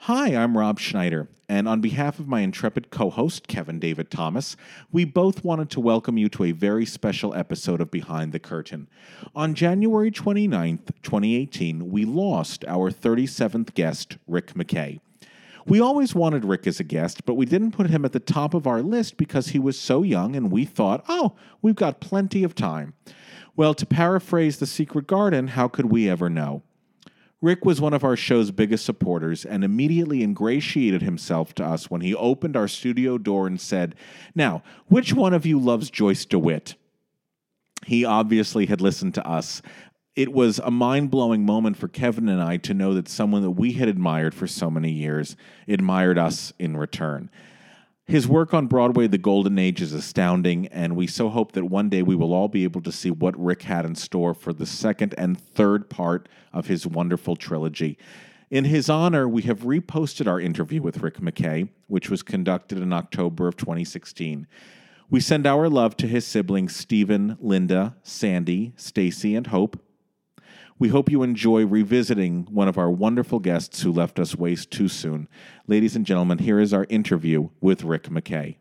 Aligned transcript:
Hi, 0.00 0.36
I'm 0.36 0.56
Rob 0.56 0.78
Schneider, 0.78 1.28
and 1.48 1.66
on 1.66 1.80
behalf 1.80 2.20
of 2.20 2.28
my 2.28 2.40
intrepid 2.40 2.90
co 2.90 3.10
host, 3.10 3.48
Kevin 3.48 3.80
David 3.80 4.08
Thomas, 4.08 4.56
we 4.92 5.04
both 5.04 5.42
wanted 5.42 5.68
to 5.70 5.80
welcome 5.80 6.16
you 6.16 6.28
to 6.28 6.44
a 6.44 6.52
very 6.52 6.86
special 6.86 7.34
episode 7.34 7.80
of 7.80 7.90
Behind 7.90 8.30
the 8.30 8.38
Curtain. 8.38 8.88
On 9.34 9.52
January 9.52 10.12
29th, 10.12 10.92
2018, 11.02 11.90
we 11.90 12.04
lost 12.04 12.64
our 12.68 12.92
37th 12.92 13.74
guest, 13.74 14.16
Rick 14.28 14.54
McKay. 14.54 15.00
We 15.66 15.80
always 15.80 16.14
wanted 16.14 16.44
Rick 16.44 16.68
as 16.68 16.78
a 16.78 16.84
guest, 16.84 17.24
but 17.24 17.34
we 17.34 17.46
didn't 17.46 17.72
put 17.72 17.90
him 17.90 18.04
at 18.04 18.12
the 18.12 18.20
top 18.20 18.54
of 18.54 18.68
our 18.68 18.82
list 18.82 19.16
because 19.16 19.48
he 19.48 19.58
was 19.58 19.76
so 19.76 20.04
young 20.04 20.36
and 20.36 20.52
we 20.52 20.64
thought, 20.64 21.04
oh, 21.08 21.34
we've 21.62 21.74
got 21.74 21.98
plenty 21.98 22.44
of 22.44 22.54
time. 22.54 22.94
Well, 23.56 23.74
to 23.74 23.86
paraphrase 23.86 24.58
The 24.58 24.66
Secret 24.66 25.08
Garden, 25.08 25.48
how 25.48 25.66
could 25.66 25.86
we 25.86 26.08
ever 26.08 26.30
know? 26.30 26.62
Rick 27.42 27.64
was 27.64 27.80
one 27.80 27.92
of 27.92 28.02
our 28.02 28.16
show's 28.16 28.50
biggest 28.50 28.84
supporters 28.84 29.44
and 29.44 29.62
immediately 29.62 30.22
ingratiated 30.22 31.02
himself 31.02 31.54
to 31.54 31.64
us 31.64 31.90
when 31.90 32.00
he 32.00 32.14
opened 32.14 32.56
our 32.56 32.68
studio 32.68 33.18
door 33.18 33.46
and 33.46 33.60
said, 33.60 33.94
Now, 34.34 34.62
which 34.86 35.12
one 35.12 35.34
of 35.34 35.44
you 35.44 35.58
loves 35.58 35.90
Joyce 35.90 36.24
DeWitt? 36.24 36.76
He 37.84 38.04
obviously 38.04 38.66
had 38.66 38.80
listened 38.80 39.14
to 39.14 39.28
us. 39.28 39.60
It 40.14 40.32
was 40.32 40.58
a 40.60 40.70
mind 40.70 41.10
blowing 41.10 41.44
moment 41.44 41.76
for 41.76 41.88
Kevin 41.88 42.28
and 42.30 42.42
I 42.42 42.56
to 42.58 42.72
know 42.72 42.94
that 42.94 43.08
someone 43.08 43.42
that 43.42 43.50
we 43.50 43.72
had 43.72 43.88
admired 43.88 44.34
for 44.34 44.46
so 44.46 44.70
many 44.70 44.90
years 44.90 45.36
admired 45.68 46.18
us 46.18 46.54
in 46.58 46.76
return. 46.76 47.28
His 48.08 48.28
work 48.28 48.54
on 48.54 48.68
Broadway, 48.68 49.08
The 49.08 49.18
Golden 49.18 49.58
Age, 49.58 49.82
is 49.82 49.92
astounding, 49.92 50.68
and 50.68 50.94
we 50.94 51.08
so 51.08 51.28
hope 51.28 51.50
that 51.52 51.64
one 51.64 51.88
day 51.88 52.02
we 52.02 52.14
will 52.14 52.32
all 52.32 52.46
be 52.46 52.62
able 52.62 52.80
to 52.82 52.92
see 52.92 53.10
what 53.10 53.36
Rick 53.36 53.62
had 53.62 53.84
in 53.84 53.96
store 53.96 54.32
for 54.32 54.52
the 54.52 54.64
second 54.64 55.12
and 55.18 55.36
third 55.36 55.90
part 55.90 56.28
of 56.52 56.68
his 56.68 56.86
wonderful 56.86 57.34
trilogy. 57.34 57.98
In 58.48 58.66
his 58.66 58.88
honor, 58.88 59.28
we 59.28 59.42
have 59.42 59.62
reposted 59.62 60.28
our 60.28 60.38
interview 60.38 60.80
with 60.80 60.98
Rick 60.98 61.16
McKay, 61.16 61.68
which 61.88 62.08
was 62.08 62.22
conducted 62.22 62.78
in 62.78 62.92
October 62.92 63.48
of 63.48 63.56
2016. 63.56 64.46
We 65.10 65.18
send 65.18 65.44
our 65.44 65.68
love 65.68 65.96
to 65.96 66.06
his 66.06 66.24
siblings 66.24 66.76
Stephen, 66.76 67.36
Linda, 67.40 67.96
Sandy, 68.04 68.72
Stacy, 68.76 69.34
and 69.34 69.48
Hope. 69.48 69.82
We 70.78 70.88
hope 70.88 71.10
you 71.10 71.22
enjoy 71.22 71.64
revisiting 71.64 72.48
one 72.50 72.68
of 72.68 72.76
our 72.76 72.90
wonderful 72.90 73.38
guests 73.38 73.80
who 73.80 73.90
left 73.90 74.18
us 74.18 74.36
waste 74.36 74.70
too 74.70 74.88
soon. 74.88 75.26
Ladies 75.66 75.96
and 75.96 76.04
gentlemen, 76.04 76.36
here 76.36 76.60
is 76.60 76.74
our 76.74 76.84
interview 76.90 77.48
with 77.62 77.82
Rick 77.82 78.10
McKay. 78.10 78.56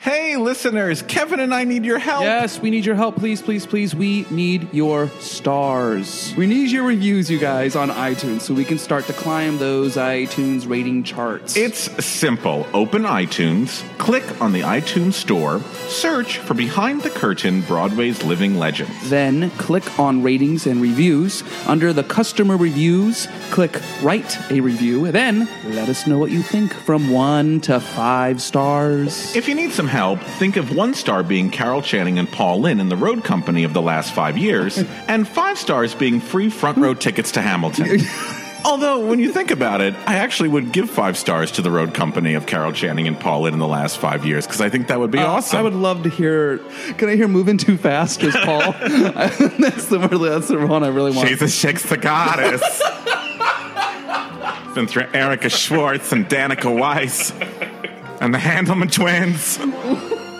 Hey, 0.00 0.36
listeners, 0.36 1.00
Kevin 1.02 1.40
and 1.40 1.54
I 1.54 1.64
need 1.64 1.84
your 1.86 1.98
help. 1.98 2.24
Yes, 2.24 2.60
we 2.60 2.68
need 2.70 2.84
your 2.84 2.96
help. 2.96 3.16
Please, 3.16 3.40
please, 3.40 3.64
please. 3.64 3.94
We 3.94 4.26
need 4.30 4.74
your 4.74 5.08
stars. 5.20 6.34
We 6.36 6.46
need 6.46 6.70
your 6.70 6.84
reviews, 6.84 7.30
you 7.30 7.38
guys, 7.38 7.74
on 7.74 7.88
iTunes 7.88 8.42
so 8.42 8.52
we 8.52 8.64
can 8.66 8.76
start 8.76 9.06
to 9.06 9.14
climb 9.14 9.56
those 9.56 9.96
iTunes 9.96 10.68
rating 10.68 11.04
charts. 11.04 11.56
It's 11.56 12.04
simple. 12.04 12.66
Open 12.74 13.04
iTunes, 13.04 13.82
click 13.96 14.24
on 14.42 14.52
the 14.52 14.60
iTunes 14.60 15.14
store, 15.14 15.60
search 15.88 16.36
for 16.36 16.52
Behind 16.52 17.00
the 17.00 17.10
Curtain 17.10 17.62
Broadway's 17.62 18.22
Living 18.24 18.58
Legends. 18.58 19.08
Then 19.08 19.48
click 19.52 19.98
on 19.98 20.22
ratings 20.22 20.66
and 20.66 20.82
reviews. 20.82 21.42
Under 21.66 21.94
the 21.94 22.04
customer 22.04 22.58
reviews, 22.58 23.26
click 23.50 23.80
write 24.02 24.36
a 24.50 24.60
review. 24.60 25.10
Then 25.12 25.48
let 25.64 25.88
us 25.88 26.06
know 26.06 26.18
what 26.18 26.30
you 26.30 26.42
think 26.42 26.74
from 26.74 27.10
one 27.10 27.60
to 27.62 27.80
five 27.80 28.42
stars. 28.42 29.34
If 29.34 29.48
you 29.48 29.54
need 29.54 29.72
some 29.72 29.83
help, 29.86 30.20
think 30.20 30.56
of 30.56 30.74
one 30.74 30.94
star 30.94 31.22
being 31.22 31.50
Carol 31.50 31.82
Channing 31.82 32.18
and 32.18 32.30
Paul 32.30 32.60
Lynde 32.60 32.80
in 32.80 32.88
the 32.88 32.96
road 32.96 33.24
company 33.24 33.64
of 33.64 33.72
the 33.74 33.82
last 33.82 34.12
five 34.12 34.36
years, 34.38 34.78
and 35.08 35.26
five 35.26 35.58
stars 35.58 35.94
being 35.94 36.20
free 36.20 36.48
front 36.50 36.78
row 36.78 36.94
tickets 36.94 37.32
to 37.32 37.42
Hamilton. 37.42 38.00
Although, 38.66 39.06
when 39.06 39.18
you 39.20 39.30
think 39.30 39.50
about 39.50 39.82
it, 39.82 39.94
I 40.06 40.14
actually 40.14 40.48
would 40.48 40.72
give 40.72 40.88
five 40.88 41.18
stars 41.18 41.52
to 41.52 41.62
the 41.62 41.70
road 41.70 41.92
company 41.92 42.32
of 42.32 42.46
Carol 42.46 42.72
Channing 42.72 43.06
and 43.06 43.20
Paul 43.20 43.42
Lynde 43.42 43.52
in 43.52 43.58
the 43.60 43.66
last 43.66 43.98
five 43.98 44.24
years 44.24 44.46
because 44.46 44.62
I 44.62 44.70
think 44.70 44.86
that 44.88 44.98
would 44.98 45.10
be 45.10 45.18
Uh, 45.18 45.26
awesome. 45.26 45.58
I 45.58 45.62
would 45.62 45.74
love 45.74 46.02
to 46.04 46.08
hear. 46.08 46.58
Can 46.96 47.10
I 47.10 47.16
hear 47.16 47.28
"Moving 47.28 47.58
Too 47.58 47.76
Fast" 47.76 48.22
as 48.22 48.34
Paul? 48.36 48.72
that's 48.80 49.86
the 49.88 49.98
that's 49.98 50.48
the 50.48 50.66
one 50.66 50.82
I 50.82 50.88
really 50.88 51.10
want. 51.10 51.28
A 51.30 51.34
Shiksa 51.34 52.00
Goddess. 52.00 52.62
Been 54.74 54.86
through 54.88 55.06
Erica 55.12 55.50
Schwartz 55.50 56.10
and 56.12 56.26
Danica 56.28 56.74
Weiss 56.74 57.32
and 58.20 58.32
the 58.34 58.38
Handelman 58.38 58.90
twins. 58.90 59.58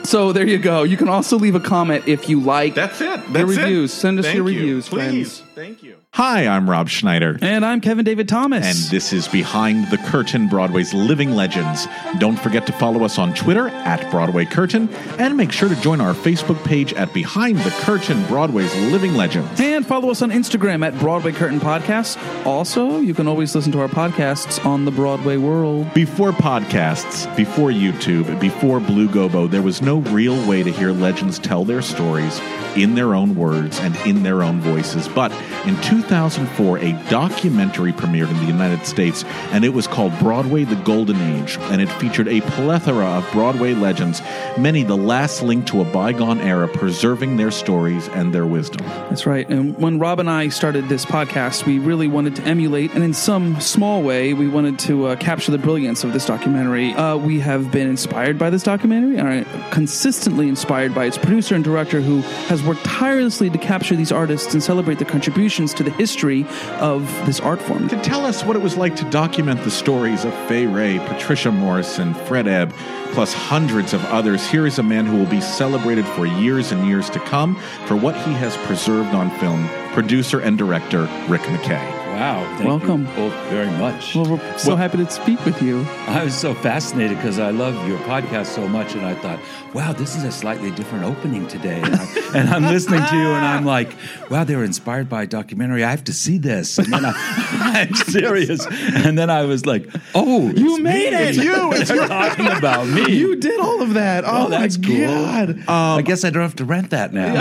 So 0.05 0.33
there 0.33 0.47
you 0.47 0.59
go. 0.59 0.83
You 0.83 0.97
can 0.97 1.09
also 1.09 1.39
leave 1.39 1.55
a 1.55 1.61
comment 1.61 2.07
if 2.07 2.29
you 2.29 2.41
like. 2.41 2.75
That's 2.75 3.01
it. 3.01 3.05
your 3.07 3.17
That's 3.17 3.53
it. 3.53 3.59
reviews. 3.59 3.93
Send 3.93 4.19
us 4.19 4.27
Thank 4.27 4.37
your 4.37 4.49
you. 4.51 4.59
reviews, 4.61 4.89
Please. 4.89 5.41
friends. 5.41 5.43
Thank 5.55 5.71
you. 5.71 5.74
Hi, 6.15 6.47
I'm 6.47 6.71
Rob 6.71 6.89
Schneider. 6.89 7.37
And 7.43 7.67
I'm 7.67 7.81
Kevin 7.81 8.05
David 8.05 8.29
Thomas. 8.29 8.65
And 8.65 8.89
this 8.89 9.13
is 9.13 9.27
Behind 9.27 9.91
the 9.91 9.99
Curtain 9.99 10.47
Broadway's 10.47 10.95
Living 10.95 11.33
Legends. 11.33 11.89
Don't 12.21 12.39
forget 12.39 12.69
to 12.69 12.73
follow 12.73 13.03
us 13.03 13.19
on 13.19 13.35
Twitter 13.35 13.67
at 13.67 14.09
Broadway 14.13 14.45
Curtain 14.45 14.89
and 15.19 15.37
make 15.37 15.51
sure 15.51 15.69
to 15.69 15.75
join 15.81 16.01
our 16.01 16.15
Facebook 16.15 16.65
page 16.65 16.93
at 16.93 17.13
Behind 17.13 17.59
the 17.59 17.71
Curtain 17.81 18.25
Broadway's 18.27 18.73
Living 18.93 19.15
Legends. 19.15 19.61
And 19.61 19.85
follow 19.85 20.09
us 20.09 20.23
on 20.23 20.31
Instagram 20.31 20.87
at 20.87 20.97
Broadway 21.01 21.33
Curtain 21.33 21.59
Podcasts. 21.59 22.17
Also, 22.47 23.01
you 23.01 23.13
can 23.13 23.27
always 23.27 23.53
listen 23.53 23.73
to 23.73 23.81
our 23.81 23.89
podcasts 23.89 24.65
on 24.65 24.85
the 24.85 24.93
Broadway 24.93 25.37
World. 25.37 25.93
Before 25.95 26.31
podcasts, 26.31 27.27
before 27.37 27.71
YouTube, 27.71 28.39
before 28.39 28.79
Blue 28.79 29.09
Gobo, 29.09 29.51
there 29.51 29.63
was 29.63 29.83
no 29.83 29.99
real 29.99 30.49
way 30.49 30.63
to 30.63 30.71
hear 30.71 30.93
legends 30.93 31.41
tell 31.41 31.65
their 31.65 31.83
stories 31.83 32.41
in 32.77 32.95
their 32.95 33.15
own 33.15 33.35
words 33.35 33.81
and 33.81 33.97
in 34.07 34.23
their 34.23 34.45
own 34.45 34.61
voices. 34.61 35.09
But 35.09 35.33
in 35.67 35.77
2004, 36.09 36.79
a 36.79 36.93
documentary 37.09 37.93
premiered 37.93 38.31
in 38.31 38.37
the 38.37 38.47
United 38.47 38.85
States, 38.87 39.25
and 39.53 39.65
it 39.65 39.71
was 39.71 39.87
called 39.87 40.17
Broadway 40.19 40.65
the 40.65 40.77
Golden 40.77 41.17
Age, 41.17 41.57
and 41.73 41.81
it 41.81 41.89
featured 41.89 42.29
a 42.29 42.43
plethora 42.43 43.07
of 43.07 43.33
Broadway 43.33 43.73
legends, 43.73 44.21
many 44.59 44.83
the 44.83 44.97
last 44.97 45.43
link 45.43 45.67
to 45.69 45.81
a 45.81 45.85
bygone 45.85 46.41
era, 46.41 46.69
preserving 46.69 47.39
their 47.39 47.51
stories 47.51 48.09
and 48.09 48.35
their 48.35 48.47
wisdom. 48.47 48.87
That's 49.09 49.27
right. 49.27 49.49
And 49.49 49.77
when 49.79 49.99
Rob 49.99 50.21
and 50.21 50.29
I 50.29 50.49
started 50.49 50.89
this 50.89 51.07
podcast, 51.07 51.65
we 51.65 51.79
really 51.79 52.07
wanted 52.07 52.37
to 52.37 52.43
emulate, 52.43 52.93
and 52.95 53.03
in 53.03 53.15
some 53.15 53.61
small 53.61 54.03
way, 54.03 54.35
we 54.35 54.47
wanted 54.47 54.79
to 54.81 55.07
uh, 55.07 55.17
capture 55.17 55.53
the 55.53 55.59
brilliance 55.59 56.05
of 56.05 56.13
this 56.13 56.27
documentary. 56.27 56.93
Uh, 56.93 57.17
we 57.17 57.41
have 57.41 57.73
been 57.73 57.89
inspired 57.89 58.39
by 58.39 58.51
this 58.51 58.63
documentary 58.63 59.17
and 59.17 59.29
are 59.29 59.71
consistently 59.71 60.49
inspired 60.49 60.95
by 60.95 61.07
its 61.07 61.17
producer 61.17 61.55
and 61.55 61.65
director, 61.65 62.01
who 62.01 62.21
has 62.49 62.63
worked 62.63 62.85
tirelessly 62.85 63.49
to 63.49 63.59
capture 63.59 63.97
these 63.97 64.13
artists 64.13 64.53
and 64.53 64.63
celebrate 64.63 64.99
their 64.99 65.09
contributions 65.09 65.73
to 65.73 65.83
the 65.83 65.94
history 65.97 66.47
of 66.81 67.07
this 67.27 67.41
art 67.41 67.61
form. 67.61 67.89
To 67.89 68.01
tell 68.03 68.25
us 68.25 68.45
what 68.45 68.57
it 68.57 68.63
was 68.63 68.77
like 68.77 68.97
to 68.97 69.11
document 69.11 69.63
the 69.65 69.71
stories 69.71 70.25
of 70.25 70.35
Fay 70.49 70.67
Wray, 70.67 70.99
Patricia 70.99 71.51
Morison, 71.51 72.15
Fred 72.15 72.47
Ebb, 72.49 72.73
plus 73.13 73.33
hundreds 73.33 73.93
of 73.93 74.05
others, 74.07 74.47
here 74.47 74.67
is 74.67 74.79
a 74.79 74.83
man 74.83 75.07
who 75.07 75.17
will 75.17 75.27
be 75.27 75.41
celebrated 75.41 76.07
for 76.09 76.27
years 76.27 76.73
and 76.73 76.87
years 76.87 77.09
to 77.11 77.21
come 77.21 77.57
for 77.87 77.97
what 77.97 78.17
he 78.17 78.33
has 78.33 78.57
preserved 78.59 79.15
on 79.15 79.31
film, 79.39 79.69
producer 79.93 80.41
and 80.41 80.59
director 80.59 81.03
Rick 81.29 81.43
McKay. 81.43 82.04
Wow. 82.15 82.45
Thank 82.59 82.69
Welcome. 82.69 83.07
you 83.09 83.13
both 83.17 83.33
very 83.49 83.71
much. 83.73 84.15
Well, 84.15 84.37
we're 84.37 84.59
so 84.59 84.77
happy 84.77 84.99
to 84.99 85.11
speak 85.11 85.45
with 85.45 85.61
you. 85.61 85.85
I 86.07 86.23
was 86.23 86.35
so 86.35 86.55
fascinated 86.55 87.17
because 87.17 87.41
I 87.41 87.51
love 87.51 87.75
your 87.89 87.99
podcast 88.01 88.47
so 88.47 88.69
much, 88.69 88.95
and 88.95 89.05
I 89.05 89.15
thought, 89.17 89.41
wow, 89.75 89.93
this 89.93 90.15
is 90.15 90.23
a 90.23 90.31
slightly 90.31 90.71
different 90.71 91.05
opening 91.05 91.49
today. 91.49 91.81
And, 91.83 91.97
I, 91.97 92.55
I'm 92.57 92.63
listening 92.63 93.01
to 93.05 93.17
you, 93.17 93.27
and 93.33 93.45
I'm 93.45 93.65
like, 93.65 93.97
wow, 94.31 94.45
they 94.45 94.55
were 94.55 94.63
inspired 94.63 95.09
by 95.09 95.25
a 95.25 95.27
documentary. 95.27 95.83
I 95.83 95.91
have 95.91 96.05
to 96.05 96.13
see 96.13 96.39
this. 96.39 96.79
And 96.79 96.93
then 96.93 97.05
I, 97.05 97.13
I'm 97.89 97.95
serious. 98.13 98.65
And 98.65 99.19
then 99.19 99.29
I 99.29 99.43
was 99.45 99.67
like, 99.67 99.89
oh, 100.15 100.51
You 100.51 100.79
made 100.79 101.13
me. 101.13 101.19
it. 101.19 101.35
You. 101.37 101.73
It's 101.73 101.89
They're 101.91 102.07
talking 102.07 102.47
about 102.47 102.87
me. 102.87 103.13
You 103.17 103.35
did 103.37 103.59
all 103.59 103.83
of 103.83 103.95
that. 103.95 104.23
Oh, 104.25 104.49
that's 104.51 104.79
my 104.79 104.87
cool. 104.87 104.99
God. 105.07 105.65
I 105.69 106.03
guess 106.03 106.25
I 106.25 106.31
don't 106.31 106.43
have 106.43 106.57
to 106.57 106.65
rent 106.65 106.91
that 106.91 107.13
now. 107.13 107.35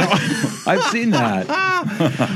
I've 0.65 0.83
seen 0.85 1.11
that. 1.11 1.45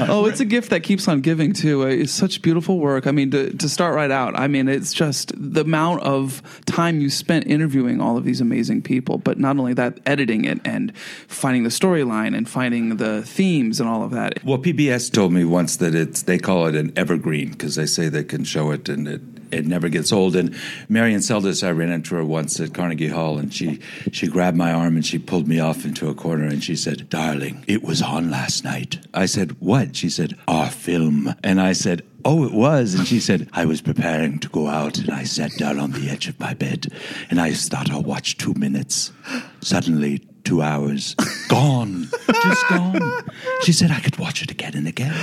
oh, 0.07 0.25
it's 0.27 0.39
a 0.41 0.45
gift 0.45 0.69
that 0.69 0.83
keeps 0.83 1.07
on 1.07 1.21
giving 1.21 1.53
too. 1.53 1.83
Uh, 1.83 1.87
It's 1.87 2.11
such 2.11 2.26
beautiful 2.35 2.79
work. 2.79 3.07
I 3.07 3.11
mean, 3.11 3.31
to, 3.31 3.51
to 3.53 3.69
start 3.69 3.95
right 3.95 4.11
out, 4.11 4.37
I 4.37 4.47
mean, 4.47 4.67
it's 4.67 4.93
just 4.93 5.31
the 5.35 5.61
amount 5.61 6.01
of 6.03 6.41
time 6.65 6.99
you 6.99 7.09
spent 7.09 7.47
interviewing 7.47 8.01
all 8.01 8.17
of 8.17 8.23
these 8.23 8.41
amazing 8.41 8.81
people, 8.81 9.17
but 9.17 9.39
not 9.39 9.57
only 9.57 9.73
that, 9.75 9.99
editing 10.05 10.45
it 10.45 10.59
and 10.65 10.95
finding 10.97 11.63
the 11.63 11.69
storyline 11.69 12.35
and 12.35 12.49
finding 12.49 12.97
the 12.97 13.23
themes 13.23 13.79
and 13.79 13.87
all 13.87 14.03
of 14.03 14.11
that. 14.11 14.43
Well, 14.43 14.57
PBS 14.57 15.11
told 15.11 15.31
me 15.31 15.45
once 15.45 15.77
that 15.77 15.95
it's 15.95 16.23
they 16.23 16.37
call 16.37 16.67
it 16.67 16.75
an 16.75 16.91
evergreen 16.95 17.51
because 17.51 17.75
they 17.75 17.85
say 17.85 18.09
they 18.09 18.23
can 18.23 18.43
show 18.43 18.71
it 18.71 18.89
and 18.89 19.07
it 19.07 19.21
it 19.51 19.65
never 19.65 19.89
gets 19.89 20.11
old. 20.11 20.35
And 20.35 20.55
Marian 20.89 21.19
Seldes, 21.19 21.65
I 21.65 21.71
ran 21.71 21.89
into 21.89 22.15
her 22.15 22.23
once 22.23 22.59
at 22.59 22.73
Carnegie 22.73 23.07
Hall, 23.07 23.37
and 23.37 23.53
she 23.53 23.79
she 24.11 24.27
grabbed 24.27 24.57
my 24.57 24.71
arm 24.71 24.95
and 24.95 25.05
she 25.05 25.17
pulled 25.17 25.47
me 25.47 25.59
off 25.59 25.85
into 25.85 26.09
a 26.09 26.15
corner 26.15 26.45
and 26.45 26.63
she 26.63 26.75
said, 26.75 27.09
"Darling, 27.09 27.63
it 27.67 27.83
was 27.83 28.01
on 28.01 28.29
last 28.29 28.63
night." 28.63 28.99
I 29.13 29.25
said, 29.25 29.59
"What?" 29.59 29.95
She 29.95 30.09
said, 30.09 30.35
"Our 30.47 30.69
film." 30.69 31.33
And 31.43 31.61
I 31.61 31.73
said. 31.73 32.03
Oh, 32.25 32.43
it 32.43 32.51
was. 32.51 32.93
And 32.93 33.07
she 33.07 33.21
said, 33.21 33.47
I 33.53 33.63
was 33.63 33.79
preparing 33.79 34.39
to 34.39 34.49
go 34.49 34.67
out 34.67 34.97
and 34.97 35.11
I 35.11 35.23
sat 35.23 35.55
down 35.55 35.79
on 35.79 35.91
the 35.91 36.09
edge 36.09 36.27
of 36.27 36.37
my 36.41 36.53
bed 36.53 36.87
and 37.29 37.39
I 37.39 37.53
thought 37.53 37.89
I'll 37.89 38.03
watch 38.03 38.37
two 38.37 38.53
minutes. 38.55 39.13
Suddenly, 39.61 40.27
two 40.43 40.61
hours 40.61 41.13
gone, 41.47 42.07
just 42.43 42.67
gone. 42.69 43.23
She 43.63 43.71
said 43.71 43.91
I 43.91 43.99
could 43.99 44.17
watch 44.17 44.41
it 44.41 44.51
again 44.51 44.75
and 44.75 44.87
again. 44.87 45.13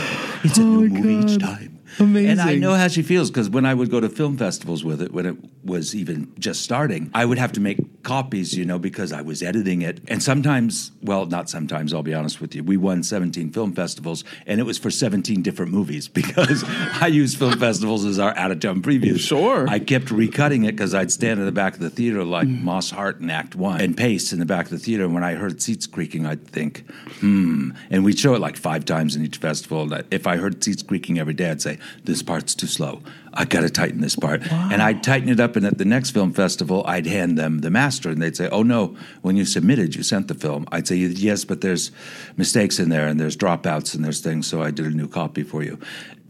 It's 0.44 0.56
a 0.56 0.62
new 0.62 0.84
oh 0.84 0.88
movie 0.88 1.32
each 1.32 1.38
time. 1.40 1.78
Amazing. 1.98 2.30
And 2.30 2.40
I 2.40 2.56
know 2.56 2.74
how 2.74 2.88
she 2.88 3.02
feels 3.02 3.30
because 3.30 3.48
when 3.50 3.66
I 3.66 3.74
would 3.74 3.90
go 3.90 4.00
to 4.00 4.08
film 4.08 4.36
festivals 4.36 4.84
with 4.84 5.00
it, 5.00 5.12
when 5.12 5.26
it 5.26 5.36
was 5.64 5.94
even 5.94 6.32
just 6.38 6.62
starting, 6.62 7.10
I 7.14 7.24
would 7.24 7.38
have 7.38 7.52
to 7.52 7.60
make 7.60 8.02
copies, 8.02 8.54
you 8.54 8.64
know, 8.64 8.78
because 8.78 9.12
I 9.12 9.22
was 9.22 9.42
editing 9.42 9.82
it. 9.82 10.00
And 10.08 10.22
sometimes, 10.22 10.92
well, 11.02 11.26
not 11.26 11.48
sometimes, 11.48 11.94
I'll 11.94 12.02
be 12.02 12.14
honest 12.14 12.40
with 12.40 12.54
you, 12.54 12.62
we 12.62 12.76
won 12.76 13.02
17 13.02 13.50
film 13.50 13.72
festivals 13.72 14.24
and 14.46 14.60
it 14.60 14.64
was 14.64 14.78
for 14.78 14.90
17 14.90 15.42
different 15.42 15.72
movies 15.72 16.08
because 16.14 16.64
I 17.00 17.06
use 17.06 17.34
film 17.34 17.58
festivals 17.58 18.04
as 18.04 18.18
our 18.18 18.36
out 18.36 18.50
of 18.50 18.60
town 18.60 18.82
previews. 18.82 19.20
Sure. 19.20 19.66
I 19.68 19.78
kept 19.78 20.06
recutting 20.06 20.66
it 20.66 20.72
because 20.72 20.94
I'd 20.94 21.10
stand 21.10 21.40
in 21.40 21.46
the 21.46 21.52
back 21.52 21.74
of 21.74 21.80
the 21.80 21.90
theater 21.90 22.24
like 22.24 22.46
Moss 22.48 22.90
Hart 22.90 23.20
in 23.20 23.30
Act 23.30 23.54
One 23.54 23.80
and 23.80 23.96
Pace 23.96 24.32
in 24.32 24.38
the 24.38 24.46
back 24.46 24.66
of 24.66 24.70
the 24.70 24.78
theater. 24.78 25.04
And 25.04 25.14
when 25.14 25.24
I 25.24 25.34
heard 25.34 25.62
seats 25.62 25.86
creaking, 25.86 26.26
I'd 26.26 26.46
think, 26.46 26.88
hmm. 27.20 27.70
And 27.90 28.04
we'd 28.04 28.18
show 28.18 28.34
it 28.34 28.40
like 28.40 28.56
five 28.56 28.84
times 28.84 29.16
in 29.16 29.24
each 29.24 29.38
festival. 29.38 29.92
And 29.92 30.04
if 30.10 30.26
I 30.26 30.36
heard 30.36 30.62
seats 30.62 30.82
creaking 30.82 31.18
every 31.18 31.34
day, 31.34 31.50
I'd 31.50 31.62
say, 31.62 31.78
this 32.04 32.22
part's 32.22 32.54
too 32.54 32.66
slow. 32.66 33.02
I 33.32 33.44
got 33.44 33.62
to 33.62 33.70
tighten 33.70 34.00
this 34.00 34.16
part. 34.16 34.42
And 34.50 34.80
I'd 34.80 35.02
tighten 35.02 35.28
it 35.28 35.40
up. 35.40 35.56
And 35.56 35.66
at 35.66 35.78
the 35.78 35.84
next 35.84 36.12
film 36.12 36.32
festival, 36.32 36.84
I'd 36.86 37.06
hand 37.06 37.36
them 37.36 37.58
the 37.58 37.70
master. 37.70 38.10
And 38.10 38.22
they'd 38.22 38.36
say, 38.36 38.48
oh, 38.48 38.62
no, 38.62 38.96
when 39.22 39.36
you 39.36 39.44
submitted, 39.44 39.94
you 39.94 40.02
sent 40.02 40.28
the 40.28 40.34
film. 40.34 40.66
I'd 40.70 40.86
say, 40.86 40.96
yes, 40.96 41.44
but 41.44 41.60
there's 41.60 41.90
mistakes 42.36 42.78
in 42.78 42.90
there 42.90 43.06
and 43.06 43.18
there's 43.18 43.36
dropouts 43.36 43.94
and 43.94 44.04
there's 44.04 44.20
things. 44.20 44.46
So 44.46 44.62
I 44.62 44.70
did 44.70 44.86
a 44.86 44.90
new 44.90 45.08
copy 45.08 45.42
for 45.42 45.62
you. 45.62 45.78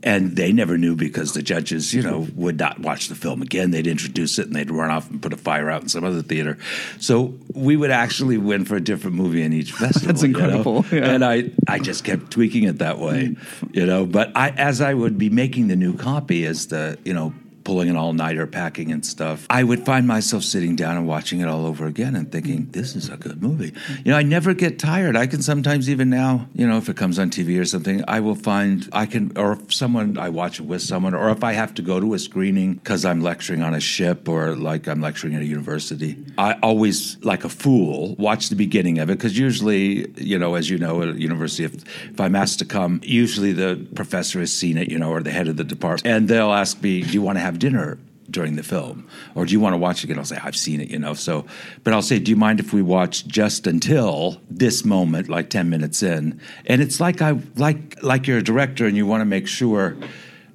And 0.05 0.37
they 0.37 0.53
never 0.53 0.77
knew 0.77 0.95
because 0.95 1.33
the 1.33 1.43
judges, 1.43 1.95
you 1.95 2.03
know, 2.03 2.29
would 2.37 2.59
not 2.59 2.79
watch 2.79 3.09
the 3.09 3.15
film 3.15 3.41
again. 3.41 3.71
They'd 3.71 3.87
introduce 3.87 4.39
it 4.39 4.47
and 4.47 4.55
they'd 4.55 4.71
run 4.71 4.91
off 4.91 5.11
and 5.11 5.21
put 5.21 5.33
a 5.33 5.37
fire 5.39 5.71
out 5.71 5.81
in 5.81 5.89
some 5.89 6.05
other 6.05 6.21
theater. 6.21 6.59
So 7.01 7.35
we 7.55 7.77
would 7.77 7.91
actually 7.91 8.37
win 8.37 8.67
for 8.67 8.77
a 8.77 8.83
different 8.83 9.17
movie 9.17 9.43
in 9.43 9.55
each 9.55 9.73
festival. 9.73 10.09
That's 10.09 10.23
you 10.23 10.29
know? 10.29 10.39
incredible, 10.39 10.85
yeah. 10.93 11.11
And 11.11 11.25
I, 11.25 11.51
I 11.67 11.79
just 11.79 12.05
kept 12.05 12.31
tweaking 12.31 12.65
it 12.65 12.79
that 12.79 12.99
way, 12.99 13.29
mm. 13.29 13.75
you 13.75 13.87
know. 13.87 14.05
But 14.05 14.31
I, 14.37 14.51
as 14.51 14.83
I 14.83 14.93
would 14.93 15.17
be 15.17 15.31
making 15.31 15.69
the 15.69 15.77
new 15.77 15.97
copy, 15.97 16.45
as 16.45 16.67
the, 16.67 16.99
you 17.07 17.15
know, 17.15 17.33
pulling 17.65 17.89
an 17.89 17.97
all 17.97 18.13
nighter, 18.13 18.47
packing 18.47 18.93
and 18.93 19.05
stuff, 19.05 19.47
I 19.51 19.65
would 19.65 19.85
find 19.85 20.07
myself 20.07 20.45
sitting 20.45 20.77
down 20.77 20.97
and 20.97 21.09
watching 21.09 21.41
it 21.41 21.49
all 21.49 21.67
over 21.67 21.87
again 21.87 22.15
and 22.15 22.31
thinking, 22.31 22.63
mm-hmm. 22.63 22.71
this 22.71 22.95
is 22.95 23.09
a 23.09 23.17
good 23.17 23.43
movie. 23.43 23.73
You 24.05 24.13
know, 24.13 24.19
I 24.19 24.23
never 24.23 24.55
get 24.55 24.79
tired. 24.79 25.17
I 25.17 25.27
can 25.27 25.43
sometimes, 25.43 25.89
even 25.89 26.11
now, 26.11 26.49
you 26.55 26.67
know, 26.67 26.77
if 26.77 26.89
it 26.89 26.97
comes 26.97 27.19
on 27.19 27.31
TV 27.31 27.61
or 27.61 27.65
something, 27.65 28.05
I 28.07 28.21
will 28.21 28.35
find 28.35 28.89
I 28.93 29.07
can, 29.07 29.37
or 29.37 29.53
if 29.53 29.73
someone, 29.73 30.19
I 30.19 30.29
watch 30.29 30.61
it 30.61 30.65
with 30.65 30.83
someone, 30.83 31.15
or 31.15 31.31
if 31.31 31.43
I 31.43 31.53
have 31.53 31.75
to 31.75 31.83
go 31.83 31.99
to 32.01 32.15
a 32.15 32.19
screening 32.19 32.75
because 32.75 33.05
I'm 33.05 33.21
lecturing 33.21 33.63
on 33.63 33.75
a 33.75 33.81
ship 33.81 34.29
or 34.29 34.55
like 34.55 34.87
I'm 34.87 35.01
lecturing 35.01 35.35
at 35.35 35.43
a 35.43 35.47
university, 35.47 36.23
I 36.37 36.55
always, 36.63 37.23
like 37.25 37.45
a 37.45 37.49
fool, 37.49 38.15
watch 38.19 38.51
the 38.51 38.57
beginning 38.57 38.99
of 38.99 39.09
it 39.09 39.19
because 39.19 39.39
usually, 39.39 40.11
you 40.21 40.39
know, 40.39 40.55
as 40.55 40.69
you 40.69 40.79
know, 40.79 41.03
at 41.03 41.09
a 41.09 41.21
university, 41.21 41.65
if, 41.65 41.75
if 42.11 42.21
I'm 42.21 42.37
asked 42.37 42.59
to 42.59 42.65
come, 42.65 43.01
usually 43.03 43.53
the 43.53 43.87
professor 43.95 44.41
has 44.41 44.53
seen 44.53 44.77
it, 44.77 44.91
you 44.91 44.99
know, 44.99 45.11
or 45.11 45.23
the 45.23 45.31
head 45.31 45.49
of 45.49 45.57
the 45.57 45.65
department, 45.65 46.07
and 46.07 46.29
they'll 46.29 46.53
ask 46.53 46.83
me, 46.83 47.03
do 47.03 47.13
you 47.13 47.23
want 47.23 47.37
to 47.37 47.41
have 47.41 47.54
dinner 47.59 47.99
during 48.31 48.57
the 48.57 48.63
film 48.63 49.07
or 49.35 49.45
do 49.45 49.53
you 49.53 49.61
want 49.61 49.75
to 49.75 49.77
watch 49.77 49.99
it 49.99 50.05
again? 50.05 50.19
I'll 50.19 50.25
say 50.25 50.39
i've 50.43 50.57
seen 50.57 50.81
it 50.81 50.89
you 50.89 50.99
know 50.99 51.15
so 51.15 51.45
but 51.83 51.93
i'll 51.93 52.03
say 52.03 52.19
do 52.19 52.31
you 52.31 52.37
mind 52.37 52.59
if 52.59 52.73
we 52.73 52.81
watch 52.81 53.27
just 53.27 53.67
until 53.67 54.41
this 54.51 54.85
moment 54.85 55.29
like 55.29 55.51
10 55.51 55.69
minutes 55.69 56.03
in? 56.03 56.41
And 56.67 56.81
it's 56.81 57.01
like 57.01 57.21
i 57.21 57.39
like 57.57 58.03
like 58.03 58.27
you're 58.27 58.39
a 58.39 58.43
director 58.43 58.87
and 58.87 58.97
you 58.97 59.07
want 59.07 59.21
to 59.21 59.27
make 59.27 59.47
sure 59.47 59.97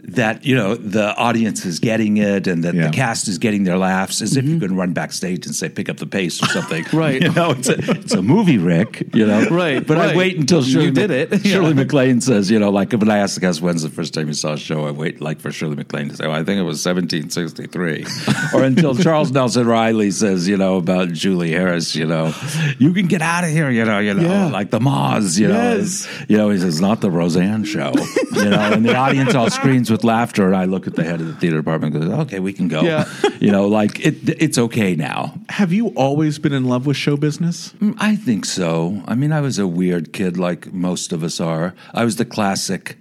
that 0.04 0.46
you 0.46 0.56
know 0.56 0.76
the 0.76 1.14
audience 1.16 1.66
is 1.66 1.80
getting 1.80 2.18
it 2.18 2.48
and 2.48 2.64
that 2.64 2.74
Yeah. 2.74 2.88
the 2.88 2.94
cast 2.94 3.28
is 3.28 3.38
getting 3.38 3.64
their 3.64 3.78
laughs 3.78 4.22
as 4.22 4.38
if 4.38 4.46
you 4.46 4.52
mm-hmm. 4.56 4.66
can 4.68 4.76
run 4.76 4.94
backstage 4.94 5.46
and 5.46 5.54
say 5.54 5.70
pick 5.70 5.90
up 5.90 5.98
the 5.98 6.06
pace 6.08 6.42
or 6.42 6.48
something 6.48 6.86
Right. 6.94 7.22
you 7.22 7.32
know 7.32 7.52
it's 7.52 7.70
a, 7.70 7.76
it's 7.92 8.14
a 8.14 8.22
movie 8.22 8.58
rick 8.58 9.04
you 9.14 9.26
know 9.28 9.46
Right, 9.52 9.86
but 9.86 9.98
right. 9.98 10.14
i 10.14 10.18
wait 10.18 10.38
until 10.38 10.64
You 10.64 10.72
Shirley 10.72 10.92
did 10.92 11.10
Mac- 11.10 11.42
it. 11.42 11.46
Shirley 11.48 11.70
Yeah. 11.70 11.74
MacLaine 11.74 12.22
says, 12.22 12.50
you 12.50 12.60
know, 12.60 12.70
like 12.70 12.92
when 12.94 13.10
I 13.10 13.18
ask 13.18 13.36
the 13.36 13.42
guys 13.42 13.62
when's 13.62 13.84
the 13.84 13.90
first 13.90 14.14
time 14.14 14.28
you 14.28 14.34
saw 14.34 14.54
a 14.54 14.58
show, 14.58 14.86
I 14.88 14.92
wait 14.92 15.22
like 15.22 15.40
for 15.40 15.52
Shirley 15.52 15.76
MacLaine 15.76 16.10
to 16.10 16.16
say, 16.16 16.26
well, 16.28 16.36
I 16.36 16.44
think 16.44 16.60
it 16.60 16.64
was 16.64 16.84
1763. 16.86 18.06
or 18.54 18.64
until 18.64 18.96
Charles 18.96 19.32
Nelson 19.32 19.68
Reilly 19.68 20.12
says, 20.12 20.48
you 20.48 20.58
know, 20.58 20.78
about 20.78 21.10
Julie 21.12 21.52
Harris, 21.52 21.96
you 21.96 22.06
know, 22.06 22.34
you 22.78 22.94
can 22.94 23.08
get 23.08 23.22
out 23.22 23.44
of 23.44 23.50
here, 23.50 23.70
you 23.70 23.86
know, 23.86 24.00
you 24.00 24.14
know, 24.14 24.22
Yeah. 24.24 24.48
like 24.48 24.72
the 24.72 24.80
Moz, 24.80 25.38
you 25.40 25.50
Yes. 25.50 26.06
know. 26.06 26.26
You 26.30 26.38
know, 26.38 26.50
he 26.50 26.60
says, 26.60 26.80
not 26.82 27.02
the 27.02 27.12
Roseanne 27.12 27.64
show. 27.64 27.94
you 28.34 28.50
know, 28.50 28.60
and 28.74 28.86
the 28.86 28.96
audience 28.96 29.36
all 29.36 29.50
screams 29.50 29.89
with 29.90 30.04
laughter, 30.04 30.46
and 30.46 30.56
I 30.56 30.66
look 30.66 30.88
at 30.88 30.96
the 30.96 31.04
head 31.04 31.22
of 31.22 31.28
the 31.28 31.34
theater 31.34 31.58
department 31.58 31.96
and 31.96 32.04
goes, 32.06 32.20
okay, 32.22 32.40
we 32.40 32.54
can 32.54 32.68
go. 32.68 32.82
Yeah. 32.82 33.06
You 33.40 33.52
know, 33.52 33.70
like 33.70 34.06
it, 34.06 34.18
it's 34.42 34.58
okay 34.58 34.96
now. 34.96 35.34
Have 35.48 35.72
you 35.72 35.88
always 35.90 36.40
been 36.40 36.52
in 36.52 36.66
love 36.66 36.86
with 36.86 36.98
show 36.98 37.16
business? 37.16 37.72
Mm, 37.80 37.96
I 37.98 38.18
think 38.18 38.44
so. 38.44 39.02
I 39.08 39.16
mean, 39.16 39.32
I 39.32 39.40
was 39.40 39.58
a 39.58 39.66
weird 39.66 40.12
kid 40.12 40.38
like 40.38 40.74
most 40.74 41.14
of 41.14 41.24
us 41.24 41.40
are. 41.40 41.74
I 41.94 42.04
was 42.04 42.18
the 42.18 42.26
classic 42.26 42.98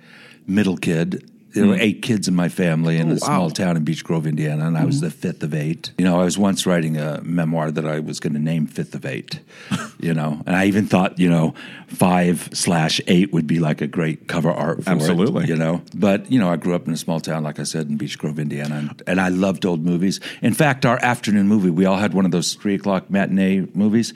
middle 0.46 0.76
kid. 0.76 1.28
There 1.58 1.68
were 1.68 1.76
hmm. 1.76 1.82
eight 1.82 2.02
kids 2.02 2.28
in 2.28 2.34
my 2.34 2.48
family 2.48 2.98
in 2.98 3.10
Oh, 3.10 3.14
a 3.14 3.18
small 3.18 3.42
wow. 3.44 3.48
town 3.48 3.76
in 3.76 3.84
Beech 3.84 4.04
Grove, 4.04 4.26
Indiana, 4.26 4.66
and 4.66 4.76
I 4.76 4.84
was 4.84 5.00
hmm. 5.00 5.06
the 5.06 5.10
fifth 5.10 5.42
of 5.42 5.54
eight. 5.54 5.92
You 5.98 6.04
know, 6.04 6.20
I 6.20 6.24
was 6.24 6.38
once 6.38 6.66
writing 6.66 6.96
a 6.96 7.20
memoir 7.22 7.70
that 7.70 7.86
I 7.86 8.00
was 8.00 8.20
going 8.20 8.34
to 8.34 8.38
name 8.38 8.66
Fifth 8.66 8.94
of 8.94 9.04
Eight, 9.04 9.40
you 10.00 10.14
know, 10.14 10.42
and 10.46 10.56
I 10.56 10.66
even 10.66 10.86
thought, 10.86 11.18
you 11.18 11.28
know, 11.28 11.54
five 11.86 12.48
slash 12.52 13.00
eight 13.06 13.32
would 13.32 13.46
be 13.46 13.58
like 13.58 13.80
a 13.80 13.86
great 13.86 14.28
cover 14.28 14.50
art 14.50 14.84
for 14.84 14.90
Absolutely. 14.90 15.44
it, 15.44 15.48
you 15.48 15.56
know. 15.56 15.82
But, 15.94 16.30
you 16.30 16.38
know, 16.38 16.50
I 16.50 16.56
grew 16.56 16.74
up 16.74 16.86
in 16.86 16.92
a 16.92 16.96
small 16.96 17.20
town, 17.20 17.42
like 17.42 17.58
I 17.58 17.64
said, 17.64 17.88
in 17.88 17.96
Beech 17.96 18.18
Grove, 18.18 18.38
Indiana, 18.38 18.76
and, 18.76 19.02
and 19.06 19.20
I 19.20 19.28
loved 19.28 19.64
old 19.64 19.84
movies. 19.84 20.20
In 20.42 20.54
fact, 20.54 20.86
our 20.86 20.98
afternoon 21.02 21.48
movie, 21.48 21.70
we 21.70 21.84
all 21.84 21.96
had 21.96 22.14
one 22.14 22.24
of 22.24 22.30
those 22.30 22.54
three 22.54 22.74
o'clock 22.74 23.10
matinee 23.10 23.66
movies. 23.74 24.14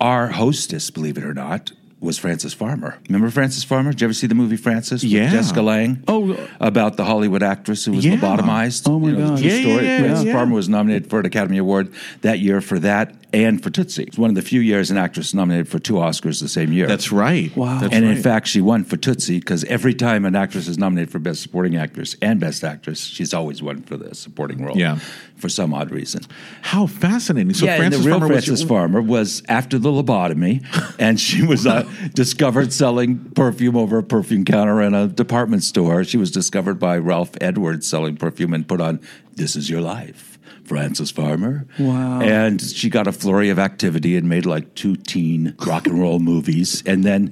Our 0.00 0.28
hostess, 0.28 0.90
believe 0.90 1.16
it 1.16 1.24
or 1.24 1.34
not, 1.34 1.72
was 2.04 2.18
Frances 2.18 2.54
Farmer. 2.54 2.96
Remember 3.08 3.30
Frances 3.30 3.64
Farmer? 3.64 3.90
Did 3.90 4.00
you 4.02 4.06
ever 4.06 4.14
see 4.14 4.26
the 4.26 4.34
movie 4.34 4.56
Frances 4.56 5.02
with 5.02 5.10
Yeah. 5.12 5.30
Jessica 5.30 5.62
Lange. 5.62 6.02
Oh. 6.08 6.36
about 6.60 6.96
the 6.96 7.04
Hollywood 7.04 7.42
actress 7.42 7.84
who 7.84 7.92
was 7.92 8.04
Yeah. 8.04 8.16
lobotomized. 8.16 8.88
Oh, 8.88 8.98
my 9.00 9.08
You 9.08 9.16
know, 9.16 9.20
the 9.24 9.30
gosh. 9.32 9.40
true 9.40 9.48
Yeah, 9.50 9.56
yeah, 9.56 9.62
story. 9.62 9.84
yeah, 9.86 9.98
Frances 10.00 10.24
yeah. 10.26 10.32
Farmer 10.32 10.54
was 10.54 10.68
nominated 10.68 11.10
for 11.10 11.20
an 11.20 11.26
Academy 11.26 11.58
Award 11.58 11.88
that 12.22 12.38
year 12.40 12.60
for 12.60 12.78
that 12.78 13.14
and 13.32 13.60
for 13.62 13.70
Tootsie. 13.70 14.04
It's 14.04 14.16
one 14.18 14.30
of 14.30 14.36
the 14.36 14.42
few 14.42 14.60
years 14.60 14.90
an 14.92 14.96
actress 14.96 15.34
nominated 15.34 15.66
for 15.68 15.78
two 15.80 15.94
Oscars 15.94 16.40
the 16.40 16.48
same 16.48 16.72
year. 16.72 16.86
That's 16.86 17.10
right. 17.10 17.54
Wow. 17.56 17.78
That's 17.80 17.92
and 17.94 18.04
in 18.04 18.16
fact, 18.22 18.46
she 18.46 18.60
won 18.60 18.84
for 18.84 18.96
Tootsie 18.96 19.40
because 19.40 19.64
every 19.64 19.94
time 19.94 20.24
an 20.24 20.36
actress 20.36 20.68
is 20.68 20.78
nominated 20.78 21.10
for 21.10 21.18
Best 21.18 21.42
Supporting 21.42 21.76
Actress 21.76 22.14
and 22.22 22.38
Best 22.38 22.62
Actress, 22.62 23.00
she's 23.02 23.34
always 23.34 23.60
won 23.62 23.82
for 23.82 23.96
the 23.96 24.14
supporting 24.14 24.64
role. 24.64 24.76
Yeah. 24.78 24.98
For 25.36 25.48
some 25.48 25.74
odd 25.74 25.90
reason. 25.90 26.22
how 26.62 26.86
fascinating. 26.86 27.52
So 27.54 27.66
yeah, 27.66 27.76
Frances 27.76 27.98
and 27.98 28.04
the 28.04 28.08
real 28.08 28.18
Farmer 28.20 28.34
was 28.34 28.46
your- 28.46 28.56
Farmer 28.68 29.02
was 29.02 29.42
after 29.48 29.78
the 29.78 29.90
lobotomy, 29.90 30.62
and 30.98 31.18
she 31.20 31.42
was 31.42 31.66
uh, 31.66 31.84
discovered 32.14 32.72
selling 32.72 33.30
perfume 33.30 33.76
over 33.76 33.98
a 33.98 34.02
perfume 34.02 34.44
counter 34.44 34.80
in 34.82 34.94
a 34.94 35.08
department 35.08 35.62
store. 35.62 36.04
She 36.04 36.16
was 36.16 36.30
discovered 36.30 36.78
by 36.78 36.98
Ralph 36.98 37.32
Edwards 37.40 37.86
selling 37.86 38.16
perfume 38.16 38.54
and 38.54 38.66
put 38.66 38.80
on 38.80 39.00
"This 39.34 39.56
Is 39.56 39.70
Your 39.70 39.80
Life." 39.80 40.30
Frances 40.64 41.10
Farmer. 41.10 41.66
Wow. 41.78 42.20
And 42.20 42.60
she 42.60 42.88
got 42.88 43.06
a 43.06 43.12
flurry 43.12 43.50
of 43.50 43.58
activity 43.58 44.16
and 44.16 44.28
made 44.28 44.46
like 44.46 44.74
two 44.74 44.96
teen 44.96 45.54
rock 45.66 45.86
and 45.86 46.00
roll 46.00 46.18
movies. 46.18 46.82
And 46.86 47.04
then 47.04 47.26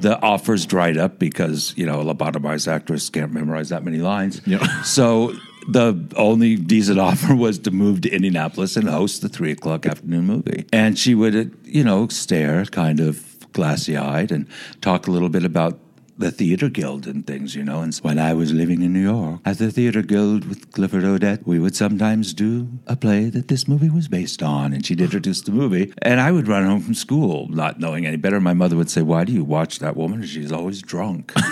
the 0.00 0.18
offers 0.22 0.66
dried 0.66 0.96
up 0.96 1.18
because, 1.18 1.74
you 1.76 1.84
know, 1.84 2.00
a 2.00 2.14
lobotomized 2.14 2.68
actress 2.68 3.10
can't 3.10 3.32
memorize 3.32 3.70
that 3.70 3.84
many 3.84 3.98
lines. 3.98 4.40
So 4.84 5.34
the 5.68 6.00
only 6.16 6.56
decent 6.56 6.98
offer 7.08 7.34
was 7.34 7.58
to 7.60 7.70
move 7.70 8.02
to 8.02 8.10
Indianapolis 8.10 8.76
and 8.76 8.88
host 8.88 9.22
the 9.22 9.28
three 9.28 9.50
o'clock 9.50 9.86
afternoon 9.86 10.24
movie. 10.24 10.66
And 10.72 10.98
she 10.98 11.14
would, 11.14 11.56
you 11.64 11.84
know, 11.84 12.08
stare 12.08 12.64
kind 12.66 13.00
of 13.00 13.35
glassy 13.56 13.96
eyed 13.96 14.30
and 14.30 14.46
talk 14.80 15.06
a 15.06 15.10
little 15.10 15.30
bit 15.30 15.44
about 15.44 15.80
the 16.18 16.30
Theater 16.30 16.68
Guild 16.68 17.06
and 17.06 17.26
things, 17.26 17.54
you 17.54 17.64
know. 17.64 17.80
And 17.80 17.94
when 17.96 18.18
I 18.18 18.32
was 18.32 18.52
living 18.52 18.82
in 18.82 18.92
New 18.92 19.00
York 19.00 19.40
at 19.44 19.58
the 19.58 19.70
Theater 19.70 20.02
Guild 20.02 20.46
with 20.46 20.70
Clifford 20.72 21.04
Odets, 21.04 21.46
we 21.46 21.58
would 21.58 21.76
sometimes 21.76 22.32
do 22.32 22.68
a 22.86 22.96
play 22.96 23.28
that 23.30 23.48
this 23.48 23.66
movie 23.66 23.90
was 23.90 24.08
based 24.08 24.42
on. 24.42 24.72
And 24.72 24.84
she'd 24.84 25.00
introduce 25.00 25.40
the 25.42 25.52
movie. 25.52 25.92
And 26.02 26.20
I 26.20 26.32
would 26.32 26.48
run 26.48 26.64
home 26.64 26.80
from 26.80 26.94
school 26.94 27.48
not 27.48 27.80
knowing 27.80 28.06
any 28.06 28.16
better. 28.16 28.40
My 28.40 28.54
mother 28.54 28.76
would 28.76 28.90
say, 28.90 29.02
Why 29.02 29.24
do 29.24 29.32
you 29.32 29.44
watch 29.44 29.78
that 29.80 29.96
woman? 29.96 30.24
She's 30.24 30.52
always 30.52 30.82
drunk. 30.82 31.32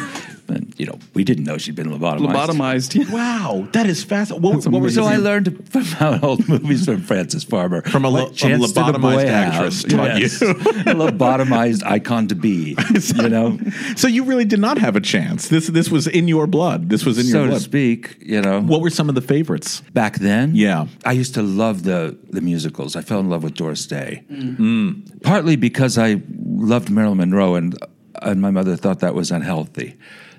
and, 0.48 0.74
you 0.78 0.86
know, 0.86 0.98
we 1.14 1.24
didn't 1.24 1.44
know 1.44 1.58
she'd 1.58 1.74
been 1.74 1.88
lobotomized. 1.88 2.28
Lobotomized. 2.48 2.94
Yeah. 3.08 3.12
Wow, 3.14 3.68
that 3.72 3.86
is 3.86 4.04
fascinating. 4.04 4.42
What, 4.42 4.82
what 4.82 4.92
so 4.92 5.04
I 5.04 5.16
learned 5.16 5.68
from 5.68 5.84
old 6.22 6.48
movies 6.48 6.84
from 6.84 7.02
Frances 7.02 7.44
Farmer. 7.44 7.82
From 7.82 8.04
a 8.04 8.08
lo- 8.08 8.24
What 8.24 8.32
a 8.32 8.34
chance 8.34 8.72
did 8.72 8.84
lobotomized 8.84 9.00
boy 9.00 9.26
actress 9.26 9.82
taught 9.84 10.20
Yes. 10.20 10.42
a 10.42 10.54
lobotomized 10.94 11.82
icon 11.84 12.28
to 12.28 12.34
be. 12.34 12.76
You 13.14 13.28
know, 13.28 13.58
So 13.96 14.08
you 14.08 14.24
really 14.24 14.44
did 14.44 14.60
not 14.60 14.78
have 14.78 14.96
a 14.96 15.00
chance. 15.00 15.48
This 15.48 15.68
this 15.68 15.90
was 15.90 16.06
in 16.06 16.28
your 16.28 16.46
blood. 16.46 16.88
This 16.90 17.04
was 17.06 17.18
in 17.18 17.26
your 17.26 17.46
so 17.48 17.54
to 17.54 17.60
speak. 17.60 18.16
You 18.20 18.40
know, 18.42 18.60
What 18.60 18.80
were 18.80 18.90
some 18.90 19.08
of 19.08 19.14
the 19.14 19.20
favorites? 19.22 19.82
back 19.92 20.18
then. 20.18 20.54
Yeah. 20.54 20.86
I 21.04 21.12
used 21.12 21.34
to 21.34 21.42
love 21.42 21.84
the 21.84 22.16
the 22.30 22.40
musicals. 22.40 22.96
I 22.96 23.02
fell 23.02 23.20
in 23.20 23.28
love 23.30 23.42
with 23.44 23.54
Doris 23.54 23.86
Day, 23.86 24.24
Mm. 24.30 25.22
partly 25.22 25.56
because 25.56 25.96
I 25.98 26.20
loved 26.44 26.90
Marilyn 26.90 27.18
Monroe, 27.18 27.54
and 27.54 27.76
and 28.22 28.40
my 28.40 28.50
mother 28.50 28.76
thought 28.76 29.00
that 29.00 29.14
was 29.14 29.30
unhealthy. 29.30 29.96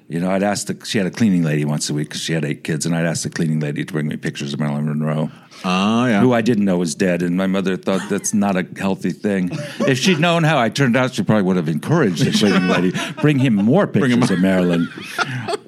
You 0.08 0.20
know, 0.20 0.30
I'd 0.30 0.44
ask 0.44 0.68
the 0.68 0.78
she 0.86 1.00
had 1.00 1.08
a 1.08 1.12
cleaning 1.12 1.42
lady 1.44 1.66
once 1.66 1.90
a 1.90 1.94
week 1.94 2.10
because 2.10 2.22
she 2.22 2.34
had 2.34 2.46
eight 2.46 2.64
kids, 2.64 2.86
and 2.86 2.96
I'd 2.96 3.06
ask 3.08 3.24
the 3.24 3.30
cleaning 3.32 3.60
lady 3.60 3.84
to 3.84 3.92
bring 3.92 4.08
me 4.08 4.18
pictures 4.18 4.54
of 4.54 4.60
Marilyn 4.60 4.86
Monroe. 4.86 5.32
Ah, 5.64 6.06
yeah. 6.08 6.22
Who 6.22 6.32
I 6.32 6.42
didn't 6.42 6.66
know 6.66 6.78
was 6.78 6.94
dead, 6.94 7.24
and 7.24 7.36
my 7.36 7.48
mother 7.48 7.76
thought 7.76 8.08
that's 8.08 8.32
not 8.32 8.56
a 8.56 8.68
healthy 8.78 9.10
thing. 9.10 9.50
If 9.80 9.98
she'd 9.98 10.20
known 10.20 10.44
how 10.44 10.60
I 10.60 10.70
turned 10.70 10.96
out, 10.96 11.16
she 11.16 11.24
probably 11.24 11.42
would 11.44 11.56
have 11.56 11.68
encouraged 11.68 12.24
the 12.24 12.32
cleaning 12.38 12.68
lady 12.68 12.94
bring 13.20 13.40
him 13.40 13.56
more 13.56 13.88
pictures 13.88 14.30
of 14.30 14.40
Marilyn. 14.42 14.88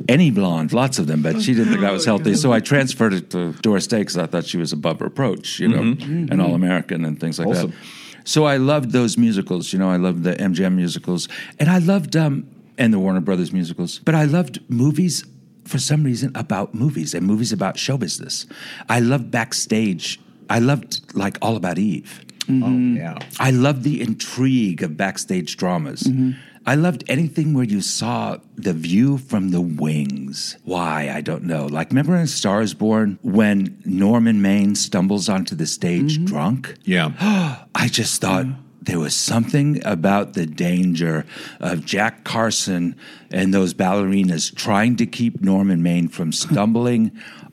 Any 0.08 0.29
blonde, 0.29 0.72
lots 0.72 1.00
of 1.00 1.08
them, 1.08 1.24
but 1.24 1.41
she 1.41 1.56
didn't 1.56 1.70
think 1.70 1.82
that 1.82 1.91
was 1.91 2.06
healthy. 2.06 2.36
So 2.36 2.53
I 2.53 2.60
transferred 2.60 3.13
it 3.13 3.32
to 3.32 3.53
Doris 3.62 3.88
Day 3.88 4.00
because 4.00 4.17
I 4.17 4.27
thought 4.27 4.46
she 4.46 4.58
was 4.58 4.72
above 4.72 5.01
reproach, 5.01 5.60
you 5.60 5.67
know, 5.67 5.82
Mhm. 5.96 6.29
and 6.32 6.41
all 6.41 6.53
American 6.53 7.03
and 7.06 7.20
things 7.20 7.39
like 7.39 7.48
Awesome. 7.48 7.72
that. 7.72 7.77
So 8.24 8.46
I 8.46 8.58
loved 8.58 8.91
those 8.91 9.17
musicals. 9.17 9.74
You 9.74 9.79
know, 9.79 9.89
I 9.89 9.96
loved 9.98 10.24
the 10.24 10.39
MGM 10.39 10.75
musicals, 10.75 11.27
and 11.60 11.70
I 11.70 11.79
loved 11.79 12.15
um, 12.15 12.46
and 12.77 12.93
the 12.93 13.00
Warner 13.00 13.22
Brothers 13.22 13.51
musicals. 13.51 14.00
But 14.00 14.15
I 14.15 14.25
loved 14.25 14.60
movies 14.69 15.24
for 15.65 15.79
some 15.79 16.03
reason 16.03 16.31
about 16.36 16.74
movies 16.74 17.13
and 17.13 17.25
movies 17.25 17.51
about 17.51 17.77
show 17.77 17.98
business. 17.98 18.46
I 18.89 19.00
loved 19.00 19.31
backstage. 19.31 20.19
I 20.50 20.60
loved 20.60 21.15
like 21.15 21.38
All 21.41 21.55
About 21.55 21.77
Eve. 21.77 22.24
Mm-hmm. 22.48 22.63
Oh 22.63 22.67
mm-hmm. 22.67 22.96
yeah. 22.98 23.19
I 23.39 23.51
loved 23.51 23.84
the 23.84 24.01
intrigue 24.01 24.81
of 24.84 24.96
backstage 24.96 25.57
dramas. 25.57 26.03
Mm-hmm. 26.03 26.31
I 26.65 26.75
loved 26.75 27.05
anything 27.07 27.53
where 27.53 27.63
you 27.63 27.79
saw 27.79 28.38
the 28.55 28.74
view 28.74 29.17
from 29.17 29.51
the 29.51 29.62
wings. 29.62 30.57
Why? 30.65 31.10
I 31.10 31.22
don't 31.22 31.43
know. 31.43 31.65
Like, 31.65 31.91
remember 31.91 32.17
in 32.17 32.27
Stars 32.27 32.74
Born 32.74 33.17
when 33.22 33.81
Norman 33.86 34.41
Maine 34.41 34.75
stumbles 34.75 35.29
onto 35.29 35.55
the 35.55 35.65
stage 35.65 36.25
drunk? 36.25 36.75
Yeah. 36.84 37.13
I 37.74 37.88
just 37.88 38.19
thought 38.19 38.48
there 38.88 39.00
was 39.00 39.15
something 39.15 39.86
about 39.86 40.34
the 40.34 40.46
danger 40.46 41.25
of 41.60 41.86
Jack 41.86 42.24
Carson 42.24 42.96
and 43.29 43.53
those 43.53 43.74
ballerinas 43.74 44.56
trying 44.56 44.96
to 44.96 45.06
keep 45.06 45.41
Norman 45.41 45.84
Maine 45.84 46.08
from 46.08 46.32
stumbling 46.32 47.12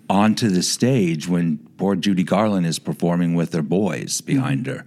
onto 0.09 0.49
the 0.49 0.62
stage 0.62 1.26
when 1.29 1.59
poor 1.76 1.97
Judy 1.97 2.23
Garland 2.23 2.67
is 2.67 2.79
performing 2.79 3.35
with 3.35 3.53
her 3.53 3.62
boys 3.62 4.21
behind 4.21 4.67
her. 4.67 4.85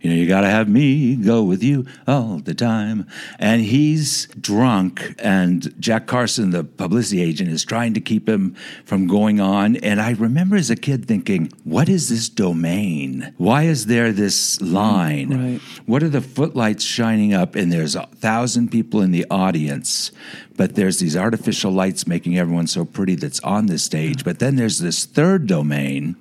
You 0.00 0.10
know, 0.10 0.16
you 0.16 0.28
got 0.28 0.42
to 0.42 0.48
have 0.48 0.68
me 0.68 1.16
go 1.16 1.42
with 1.42 1.62
you 1.62 1.86
all 2.06 2.38
the 2.38 2.54
time. 2.54 3.06
And 3.38 3.62
he's 3.62 4.26
drunk, 4.40 5.14
and 5.18 5.74
Jack 5.80 6.06
Carson, 6.06 6.50
the 6.50 6.64
publicity 6.64 7.22
agent, 7.22 7.50
is 7.50 7.64
trying 7.64 7.94
to 7.94 8.00
keep 8.00 8.28
him 8.28 8.54
from 8.84 9.06
going 9.06 9.40
on. 9.40 9.76
And 9.76 10.00
I 10.00 10.12
remember 10.12 10.56
as 10.56 10.70
a 10.70 10.76
kid 10.76 11.06
thinking, 11.06 11.52
what 11.64 11.88
is 11.88 12.08
this 12.08 12.28
domain? 12.28 13.34
Why 13.36 13.64
is 13.64 13.86
there 13.86 14.12
this 14.12 14.60
line? 14.60 15.52
Right. 15.52 15.60
What 15.86 16.02
are 16.02 16.08
the 16.08 16.20
footlights 16.20 16.84
shining 16.84 17.34
up? 17.34 17.54
And 17.54 17.72
there's 17.72 17.96
a 17.96 18.06
thousand 18.06 18.70
people 18.70 19.00
in 19.00 19.10
the 19.10 19.26
audience, 19.30 20.12
but 20.56 20.74
there's 20.74 20.98
these 20.98 21.16
artificial 21.16 21.72
lights 21.72 22.06
making 22.06 22.38
everyone 22.38 22.66
so 22.66 22.84
pretty 22.84 23.14
that's 23.14 23.40
on 23.40 23.66
the 23.66 23.78
stage. 23.78 24.24
But 24.24 24.38
then 24.38 24.56
there's 24.56 24.78
this 24.78 25.04
third 25.04 25.46
domain 25.46 26.16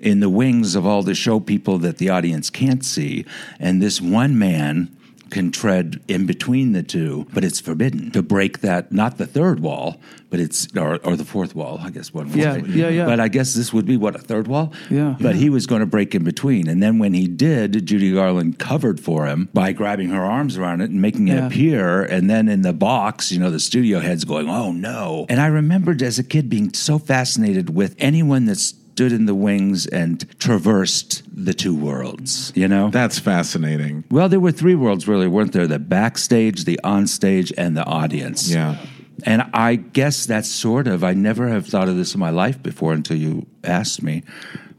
in 0.00 0.20
the 0.20 0.28
wings 0.28 0.74
of 0.74 0.86
all 0.86 1.02
the 1.02 1.14
show 1.14 1.40
people 1.40 1.78
that 1.78 1.98
the 1.98 2.08
audience 2.08 2.50
can't 2.50 2.84
see. 2.84 3.24
And 3.58 3.82
this 3.82 4.00
one 4.00 4.38
man 4.38 4.94
can 5.30 5.50
tread 5.52 6.00
in 6.08 6.24
between 6.24 6.72
the 6.72 6.82
two, 6.82 7.26
but 7.34 7.44
it's 7.44 7.60
forbidden 7.60 8.10
to 8.12 8.22
break 8.22 8.60
that, 8.60 8.90
not 8.90 9.18
the 9.18 9.26
third 9.26 9.60
wall, 9.60 10.00
but 10.30 10.40
it's, 10.40 10.66
or, 10.74 10.96
or 11.04 11.16
the 11.16 11.24
fourth 11.24 11.54
wall, 11.54 11.78
I 11.82 11.90
guess 11.90 12.14
one 12.14 12.28
Yeah, 12.32 12.54
say. 12.54 12.62
yeah, 12.68 12.88
yeah. 12.88 13.04
But 13.04 13.20
I 13.20 13.28
guess 13.28 13.52
this 13.52 13.70
would 13.70 13.84
be 13.84 13.98
what, 13.98 14.16
a 14.16 14.20
third 14.20 14.48
wall? 14.48 14.72
Yeah. 14.88 15.16
But 15.20 15.34
he 15.36 15.50
was 15.50 15.66
going 15.66 15.80
to 15.80 15.86
break 15.86 16.14
in 16.14 16.24
between. 16.24 16.66
And 16.66 16.82
then 16.82 16.98
when 16.98 17.12
he 17.12 17.26
did, 17.28 17.84
Judy 17.84 18.14
Garland 18.14 18.58
covered 18.58 19.00
for 19.00 19.26
him 19.26 19.50
by 19.52 19.72
grabbing 19.72 20.08
her 20.10 20.24
arms 20.24 20.56
around 20.56 20.80
it 20.80 20.88
and 20.88 21.02
making 21.02 21.28
it 21.28 21.34
Yeah. 21.34 21.46
appear. 21.46 22.02
And 22.04 22.30
then 22.30 22.48
in 22.48 22.62
the 22.62 22.72
box, 22.72 23.30
you 23.30 23.38
know, 23.38 23.50
the 23.50 23.60
studio 23.60 24.00
head's 24.00 24.24
going, 24.24 24.48
oh 24.48 24.72
no. 24.72 25.26
And 25.28 25.40
I 25.42 25.48
remembered 25.48 26.02
as 26.02 26.18
a 26.18 26.24
kid 26.24 26.48
being 26.48 26.72
so 26.72 26.98
fascinated 26.98 27.74
with 27.74 27.94
anyone 27.98 28.46
that 28.46 28.72
stood 28.98 29.12
in 29.12 29.26
the 29.26 29.34
wings 29.34 29.86
and 29.86 30.26
traversed 30.40 31.22
the 31.32 31.54
two 31.54 31.72
worlds, 31.72 32.52
you 32.56 32.66
know? 32.66 32.90
That's 32.90 33.16
fascinating. 33.16 34.02
Well, 34.10 34.28
there 34.28 34.40
were 34.40 34.50
three 34.50 34.74
worlds, 34.74 35.06
really, 35.06 35.28
weren't 35.28 35.52
there? 35.52 35.68
The 35.68 35.78
backstage, 35.78 36.64
the 36.64 36.80
onstage, 36.82 37.52
and 37.56 37.76
the 37.76 37.84
audience. 37.84 38.50
Yeah. 38.52 38.76
And 39.22 39.42
I 39.54 39.76
guess 39.76 40.26
that's 40.26 40.48
sort 40.48 40.88
of, 40.88 41.04
I 41.04 41.14
never 41.14 41.46
have 41.46 41.68
thought 41.68 41.88
of 41.88 41.96
this 41.96 42.12
in 42.14 42.18
my 42.18 42.30
life 42.30 42.60
before 42.60 42.92
until 42.92 43.16
you 43.16 43.46
asked 43.62 44.02
me. 44.02 44.24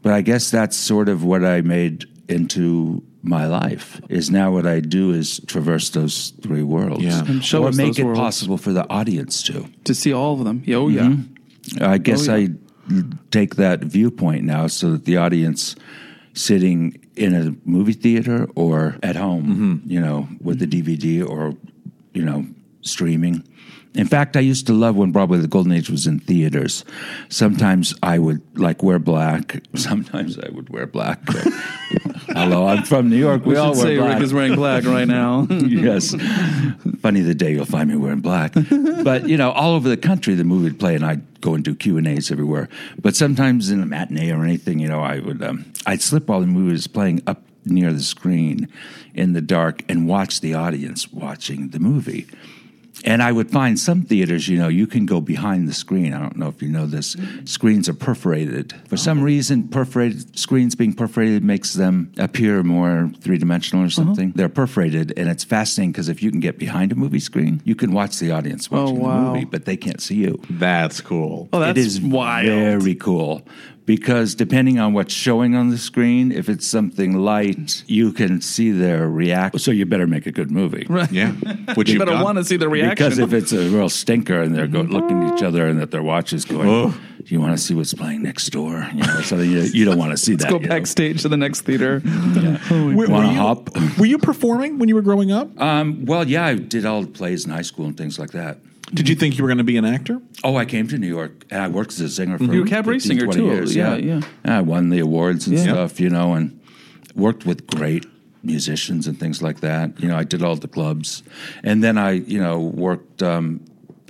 But 0.02 0.12
I 0.12 0.20
guess 0.20 0.52
that's 0.52 0.76
sort 0.76 1.08
of 1.08 1.24
what 1.24 1.46
I 1.46 1.62
made 1.62 2.04
into 2.28 3.02
my 3.24 3.48
life 3.48 4.02
is 4.10 4.30
now 4.30 4.52
what 4.52 4.66
I 4.68 4.82
do 4.82 5.12
is 5.14 5.40
traverse 5.48 5.92
those 5.92 6.34
three 6.42 6.64
worlds. 6.64 7.04
Yeah. 7.06 7.24
And 7.26 7.42
show 7.44 7.64
or 7.64 7.70
us 7.70 7.78
make 7.78 7.88
those 7.94 8.00
it 8.00 8.04
worlds. 8.04 8.20
possible 8.20 8.58
for 8.58 8.74
the 8.74 8.86
audience 8.90 9.44
to. 9.44 9.66
To 9.86 9.96
see 9.96 10.12
all 10.12 10.34
of 10.34 10.44
them. 10.44 10.62
Yeah, 10.66 10.76
Oh, 10.76 10.90
yeah. 10.90 11.04
Mm-hmm. 11.04 11.84
I 11.86 11.98
guess 12.00 12.28
Oh, 12.28 12.36
yeah. 12.36 12.48
I 12.48 12.69
take 13.32 13.56
that 13.56 13.82
viewpoint 13.82 14.44
now 14.44 14.68
so 14.68 14.92
that 14.92 15.06
the 15.06 15.18
audience 15.18 15.76
sitting 16.34 17.00
in 17.16 17.36
a 17.36 17.56
movie 17.68 17.94
theater 17.94 18.48
or 18.56 18.98
at 19.04 19.16
home, 19.16 19.44
mm-hmm. 19.44 19.92
you 19.92 20.00
know, 20.00 20.28
with 20.42 20.60
the 20.60 20.68
DVD 20.68 21.28
or, 21.28 21.54
you 22.14 22.24
know, 22.24 22.46
streaming. 22.82 23.44
In 23.96 24.06
fact, 24.06 24.38
I 24.38 24.42
used 24.42 24.68
to 24.68 24.74
love 24.74 24.96
when 24.96 25.12
Broadway 25.12 25.40
the 25.40 25.48
Golden 25.48 25.72
Age 25.72 25.90
was 25.90 26.06
in 26.06 26.20
theaters. 26.20 26.86
Sometimes 27.30 27.96
I 28.04 28.20
would 28.20 28.42
like 28.58 28.84
wear 28.84 29.00
black. 29.00 29.62
Sometimes 29.76 30.38
I 30.38 30.50
would 30.50 30.70
wear 30.70 30.86
black. 30.86 31.20
Hello, 32.30 32.68
I'm 32.68 32.84
from 32.84 33.10
New 33.10 33.18
York. 33.18 33.46
We, 33.46 33.54
We 33.54 33.58
all 33.58 33.74
wear 33.74 33.82
say 33.82 33.98
black 33.98 34.16
Rick 34.16 34.24
is 34.24 34.34
wearing 34.34 34.56
black 34.56 34.86
right 34.86 35.08
now. 35.08 35.48
yes. 35.50 36.16
Funny 37.02 37.22
the 37.22 37.34
day 37.34 37.54
you'll 37.54 37.66
find 37.66 37.90
me 37.90 37.96
wearing 37.96 38.20
black. 38.22 38.54
But 38.54 39.28
you 39.28 39.38
know, 39.38 39.52
all 39.52 39.74
over 39.74 39.90
the 39.90 39.98
country, 39.98 40.36
the 40.36 40.44
movie 40.44 40.66
would 40.66 40.80
play, 40.80 40.96
and 40.96 41.04
I'd 41.04 41.42
go 41.42 41.56
and 41.56 41.64
do 41.64 41.74
Q 41.74 41.98
and 41.98 42.08
A's 42.08 42.32
everywhere. 42.32 42.70
But 43.02 43.16
sometimes 43.16 43.72
in 43.72 43.82
a 43.82 43.86
matinee 43.88 44.32
or 44.32 44.44
anything, 44.44 44.80
you 44.80 44.88
know, 44.88 45.02
I 45.02 45.20
would 45.20 45.42
um, 45.42 45.66
I'd 45.88 46.02
slip 46.02 46.28
while 46.28 46.42
the 46.42 46.48
movie 46.48 46.74
was 46.74 46.88
playing 46.88 47.24
up 47.26 47.42
near 47.66 47.92
the 47.92 48.04
screen 48.04 48.68
in 49.16 49.34
the 49.34 49.42
dark 49.42 49.84
and 49.90 50.08
watch 50.08 50.42
the 50.42 50.54
audience 50.54 51.12
watching 51.12 51.70
the 51.70 51.80
movie. 51.80 52.28
And 53.06 53.24
I 53.24 53.32
would 53.32 53.50
find 53.50 53.80
some 53.80 54.04
theaters, 54.04 54.48
you 54.48 54.58
know, 54.58 54.68
you 54.68 54.88
can 54.88 55.06
go 55.06 55.22
behind 55.22 55.68
the 55.68 55.74
screen. 55.74 56.14
I 56.14 56.20
don't 56.20 56.38
know 56.38 56.48
if 56.48 56.62
you 56.62 56.70
know 56.70 56.86
this. 56.86 57.16
Screens 57.46 57.88
are 57.88 57.94
perforated. 57.94 58.74
For 58.88 58.98
some 58.98 59.22
oh. 59.22 59.24
reason, 59.24 59.68
perforated 59.70 60.38
screens 60.38 60.76
being 60.76 60.94
perforated 60.94 61.44
makes 61.44 61.74
them 61.74 62.12
appear 62.18 62.64
more 62.64 63.12
three 63.22 63.38
dimensional 63.38 63.84
or 63.84 63.88
uh-huh. 63.88 63.96
something. 63.96 64.32
They're 64.36 64.50
perforated, 64.50 65.14
and 65.18 65.30
it's 65.30 65.44
fascinating 65.44 65.92
because 65.92 66.10
if 66.10 66.22
you 66.22 66.32
can 66.32 66.40
get 66.40 66.58
behind 66.58 66.92
a 66.92 66.96
movie 66.96 67.20
screen, 67.20 67.62
you 67.64 67.76
can 67.76 67.94
watch 67.94 68.20
the 68.20 68.32
audience 68.32 68.68
oh, 68.72 68.84
watching 68.84 69.00
wow. 69.00 69.18
the 69.18 69.34
movie, 69.34 69.46
but 69.46 69.66
they 69.66 69.78
can't 69.78 70.02
see 70.02 70.16
you. 70.16 70.42
That's 70.50 71.02
cool. 71.02 71.50
Oh, 71.54 71.60
that's 71.60 71.78
it 71.78 71.86
is 71.86 72.02
wild. 72.02 72.46
very 72.46 72.96
cool 72.96 73.44
because 73.90 74.36
depending 74.36 74.78
on 74.78 74.94
what's 74.94 75.12
showing 75.12 75.56
on 75.56 75.70
the 75.70 75.78
screen, 75.80 76.32
if 76.32 76.48
it's 76.48 76.68
something 76.68 77.14
light, 77.18 77.84
you 77.88 78.12
can 78.14 78.40
see 78.40 78.70
their 78.70 79.10
reaction. 79.10 79.58
So 79.60 79.72
you 79.72 79.88
better 79.88 80.06
make 80.06 80.28
a 80.28 80.32
good 80.32 80.52
movie. 80.52 80.86
Right. 80.88 81.12
Yeah. 81.12 81.32
Which 81.74 81.90
you 81.90 81.98
better 81.98 82.24
want 82.24 82.38
to 82.38 82.44
see 82.46 82.56
the 82.56 82.70
reaction. 82.70 82.92
Because 82.92 83.18
if 83.18 83.34
it's 83.34 83.52
a 83.52 83.68
real 83.70 83.90
stinker 83.90 84.44
and 84.44 84.54
they're 84.54 84.68
go- 84.68 84.82
looking 84.82 85.24
at 85.24 85.34
each 85.36 85.42
other 85.42 85.66
and 85.66 85.82
that 85.82 85.90
their 85.90 86.04
watch 86.04 86.34
is 86.34 86.46
going, 86.46 86.70
Oh. 86.70 86.90
do 86.92 87.34
you 87.34 87.42
want 87.42 87.58
to 87.58 87.64
see 87.64 87.74
what's 87.74 87.96
playing 87.96 88.22
next 88.22 88.50
door? 88.52 88.88
You 88.94 89.02
know, 89.02 89.22
something 89.22 89.50
you, 89.50 89.62
you 89.62 89.86
don't 89.86 89.98
want 89.98 90.12
to 90.12 90.18
see 90.18 90.34
Let's 90.34 90.44
that. 90.44 90.52
go 90.52 90.58
you 90.58 90.68
know. 90.68 90.70
backstage 90.70 91.24
to 91.24 91.28
the 91.30 91.38
next 91.38 91.62
theater. 91.62 92.04
Were, 92.70 92.94
were 92.94 93.08
Wanna 93.08 93.32
you, 93.32 93.38
hop? 93.40 93.76
were 93.98 94.06
you 94.06 94.20
performing 94.20 94.78
when 94.78 94.88
you 94.88 94.94
were 94.94 95.02
growing 95.02 95.32
up? 95.32 95.60
Um, 95.60 96.06
well, 96.06 96.28
yeah, 96.28 96.46
I 96.46 96.54
did 96.54 96.86
all 96.86 97.02
the 97.02 97.08
plays 97.08 97.44
in 97.46 97.52
high 97.52 97.64
school 97.64 97.88
and 97.88 97.98
things 97.98 98.20
like 98.20 98.32
that. 98.34 98.60
Did 98.94 99.08
you 99.08 99.16
think 99.16 99.38
you 99.38 99.44
were 99.44 99.48
going 99.50 99.60
to 99.60 99.64
be 99.64 99.78
an 99.78 99.86
actor? 99.86 100.20
Oh, 100.44 100.56
I 100.56 100.66
came 100.66 100.88
to 100.88 100.98
New 100.98 101.08
York 101.08 101.46
and 101.52 101.62
I 101.62 101.68
worked 101.68 101.92
as 101.94 102.02
a 102.02 102.10
singer 102.10 102.38
for 102.38 102.46
You 102.46 102.62
were 102.62 102.66
a 102.66 102.70
cabaret 102.70 102.96
15, 103.00 103.10
singer, 103.20 103.26
20 103.26 103.40
too. 103.40 103.46
Years, 103.46 103.76
Yeah, 103.76 103.96
yeah. 103.96 104.22
I 104.46 104.62
won 104.62 104.90
the 104.90 105.00
awards 105.00 105.48
and 105.48 105.56
Yeah. 105.58 105.64
stuff, 105.64 106.00
you 106.00 106.10
know, 106.10 106.34
and 106.34 106.60
worked 107.16 107.46
with 107.46 107.68
great 107.68 108.06
musicians 108.44 109.06
and 109.06 109.20
things 109.20 109.42
like 109.42 109.60
that. 109.60 110.00
You 110.02 110.08
know, 110.08 110.18
I 110.18 110.24
did 110.24 110.42
all 110.42 110.56
the 110.56 110.68
clubs, 110.68 111.24
and 111.64 111.84
then 111.84 111.98
I, 111.98 112.12
you 112.12 112.40
know, 112.40 112.60
worked 112.60 113.22
um, 113.22 113.62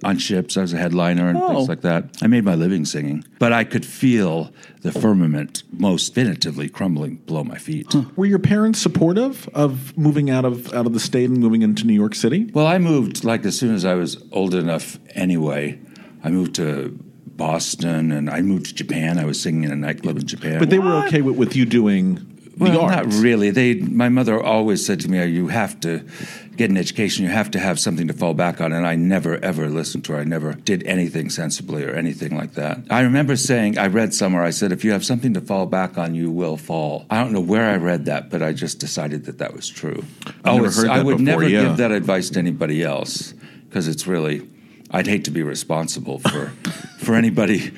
on 0.04 0.18
ships. 0.18 0.56
I 0.58 0.62
was 0.62 0.74
a 0.74 0.78
headliner 0.78 1.30
and 1.30 1.38
Oh. 1.38 1.48
things 1.50 1.70
like 1.70 1.82
that. 1.82 2.16
I 2.22 2.28
made 2.28 2.44
my 2.46 2.56
living 2.56 2.86
singing, 2.86 3.24
but 3.38 3.52
I 3.54 3.64
could 3.64 3.86
feel 3.86 4.52
the 4.82 4.92
firmament 4.92 5.64
most 5.72 6.16
definitively 6.16 6.70
crumbling 6.70 7.16
below 7.26 7.44
my 7.44 7.58
feet. 7.58 7.94
Were 8.16 8.26
your 8.26 8.40
parents 8.40 8.80
supportive 8.80 9.50
of 9.54 9.98
moving 9.98 10.30
out 10.30 10.46
of 10.46 10.74
out 10.74 10.86
of 10.86 10.94
the 10.94 11.00
state 11.00 11.30
and 11.30 11.40
moving 11.40 11.62
into 11.62 11.86
New 11.86 11.94
York 11.94 12.16
City? 12.16 12.50
Well, 12.54 12.68
I 12.68 12.78
moved 12.78 13.24
like 13.24 13.46
as 13.46 13.58
soon 13.58 13.76
as 13.76 13.84
I 13.86 13.96
was 13.96 14.18
old 14.32 14.54
enough 14.56 14.98
anyway. 15.16 15.80
I 16.24 16.30
moved 16.30 16.56
to 16.56 16.98
Boston 17.36 18.12
and 18.12 18.30
I 18.30 18.42
moved 18.42 18.68
to 18.68 18.74
Japan. 18.76 19.18
I 19.18 19.26
was 19.26 19.42
singing 19.42 19.64
in 19.64 19.72
a 19.72 19.76
nightclub 19.76 20.18
in 20.18 20.28
Japan. 20.28 20.60
But 20.60 20.70
they 20.70 20.80
were 20.80 20.94
okay 21.06 21.22
with, 21.22 21.38
with 21.38 21.56
you 21.56 21.66
doing 21.66 22.39
well, 22.60 22.88
the 22.88 22.96
not 22.96 23.14
really. 23.14 23.52
They, 23.52 23.76
my 23.76 24.10
mother 24.10 24.42
always 24.42 24.86
said 24.86 25.00
to 25.02 25.10
me, 25.10 25.20
oh, 25.20 25.26
"You 25.26 25.48
have 25.48 25.80
to 25.82 26.04
get 26.58 26.70
an 26.70 26.78
education. 26.78 27.24
You 27.24 27.32
have 27.32 27.52
to 27.52 27.60
have 27.60 27.80
something 27.80 28.08
to 28.08 28.14
fall 28.14 28.34
back 28.34 28.60
on." 28.62 28.74
And 28.74 28.86
I 28.86 28.96
never 28.96 29.38
ever 29.38 29.70
listened 29.70 30.06
to 30.06 30.14
her. 30.14 30.20
I 30.20 30.24
never 30.24 30.54
did 30.54 30.84
anything 30.84 31.30
sensibly 31.30 31.84
or 31.84 31.92
anything 31.92 32.36
like 32.36 32.54
that. 32.54 32.80
I 32.90 33.02
remember 33.02 33.36
saying, 33.36 33.78
I 33.78 33.88
read 33.88 34.14
somewhere, 34.14 34.44
I 34.44 34.50
said, 34.50 34.72
"If 34.72 34.84
you 34.84 34.92
have 34.92 35.06
something 35.06 35.34
to 35.34 35.42
fall 35.42 35.66
back 35.66 35.98
on, 35.98 36.16
you 36.16 36.30
will 36.30 36.58
fall." 36.58 37.06
I 37.10 37.24
don't 37.24 37.32
know 37.32 37.40
where 37.40 37.70
I 37.70 37.78
read 37.78 38.06
that, 38.06 38.30
but 38.30 38.42
I 38.42 38.54
just 38.54 38.80
decided 38.80 39.26
that 39.26 39.38
that 39.38 39.54
was 39.54 39.70
true. 39.70 40.04
I've 40.44 40.56
never 40.56 40.66
it's- 40.68 40.78
heard 40.78 40.90
I 40.90 41.02
would 41.02 41.18
before, 41.18 41.26
never 41.26 41.48
yeah. 41.48 41.64
give 41.64 41.78
that 41.78 41.92
advice 41.92 42.30
to 42.32 42.40
anybody 42.40 42.84
else 42.84 43.34
because 43.68 43.88
it's 43.88 44.06
really. 44.08 44.48
I'd 44.92 45.06
hate 45.06 45.26
to 45.26 45.32
be 45.32 45.44
responsible 45.44 46.18
for 46.18 46.48
for 47.00 47.14
anybody 47.14 47.72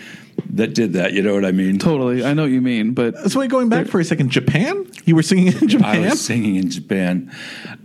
that 0.49 0.73
did 0.73 0.93
that. 0.93 1.13
You 1.13 1.21
know 1.21 1.33
what 1.33 1.45
I 1.45 1.51
mean? 1.51 1.79
Totally, 1.79 2.23
I 2.25 2.33
know 2.33 2.43
what 2.43 2.51
you 2.51 2.61
mean, 2.61 2.93
but 2.93 3.29
So 3.31 3.39
wait, 3.39 3.49
going 3.49 3.69
back 3.69 3.87
for 3.87 3.99
a 3.99 4.05
second, 4.05 4.29
Japan? 4.29 4.85
You 5.05 5.15
were 5.15 5.23
singing 5.23 5.47
in 5.47 5.67
Japan? 5.67 6.03
I 6.03 6.09
was 6.09 6.21
singing 6.21 6.55
in 6.55 6.69
Japan, 6.69 7.31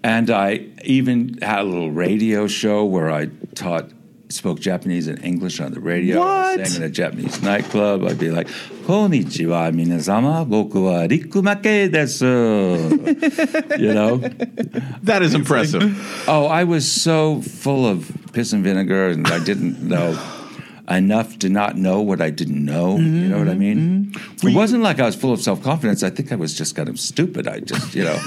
and 0.02 0.30
I 0.30 0.66
even 0.84 1.38
had 1.42 1.60
a 1.60 1.64
little 1.64 1.90
radio 1.90 2.46
show 2.46 2.84
where 2.84 3.10
I 3.10 3.26
taught. 3.54 3.90
Spoke 4.28 4.58
Japanese 4.58 5.06
and 5.06 5.22
English 5.24 5.60
on 5.60 5.70
the 5.72 5.78
radio. 5.78 6.20
I 6.20 6.56
What? 6.56 6.66
sang 6.66 6.82
in 6.82 6.82
a 6.82 6.90
Japanese 6.90 7.40
nightclub. 7.44 8.02
I'd 8.02 8.18
be 8.18 8.32
like, 8.32 8.48
"Konnichiwa, 8.84 9.70
minasama. 9.72 10.44
Boku 10.44 10.82
wa 10.82 11.06
rikumake 11.06 11.88
desu." 11.94 13.78
you 13.78 13.94
know. 13.94 14.16
that 15.04 15.22
is 15.22 15.32
impressive. 15.32 15.84
Oh, 16.26 16.46
I 16.46 16.64
was 16.64 16.90
so 16.90 17.40
full 17.40 17.86
of 17.86 18.10
piss 18.32 18.52
and 18.52 18.64
vinegar, 18.64 19.10
and 19.10 19.28
I 19.28 19.38
didn't 19.38 19.80
know 19.80 20.18
enough 20.88 21.38
to 21.40 21.48
not 21.48 21.76
know 21.76 22.00
what 22.00 22.20
I 22.20 22.30
didn't 22.30 22.64
know. 22.64 22.96
You 22.96 23.04
mm-hmm, 23.04 23.30
know 23.30 23.38
what 23.38 23.48
I 23.48 23.52
mm-hmm. 23.52 23.60
mean? 23.60 24.14
It 24.42 24.54
wasn't 24.54 24.82
like 24.82 25.00
I 25.00 25.06
was 25.06 25.16
full 25.16 25.32
of 25.32 25.40
self 25.40 25.62
confidence. 25.62 26.02
I 26.02 26.10
think 26.10 26.32
I 26.32 26.36
was 26.36 26.56
just 26.56 26.76
kind 26.76 26.88
of 26.88 26.98
stupid. 26.98 27.48
I 27.48 27.60
just, 27.60 27.94
you 27.94 28.04
know, 28.04 28.18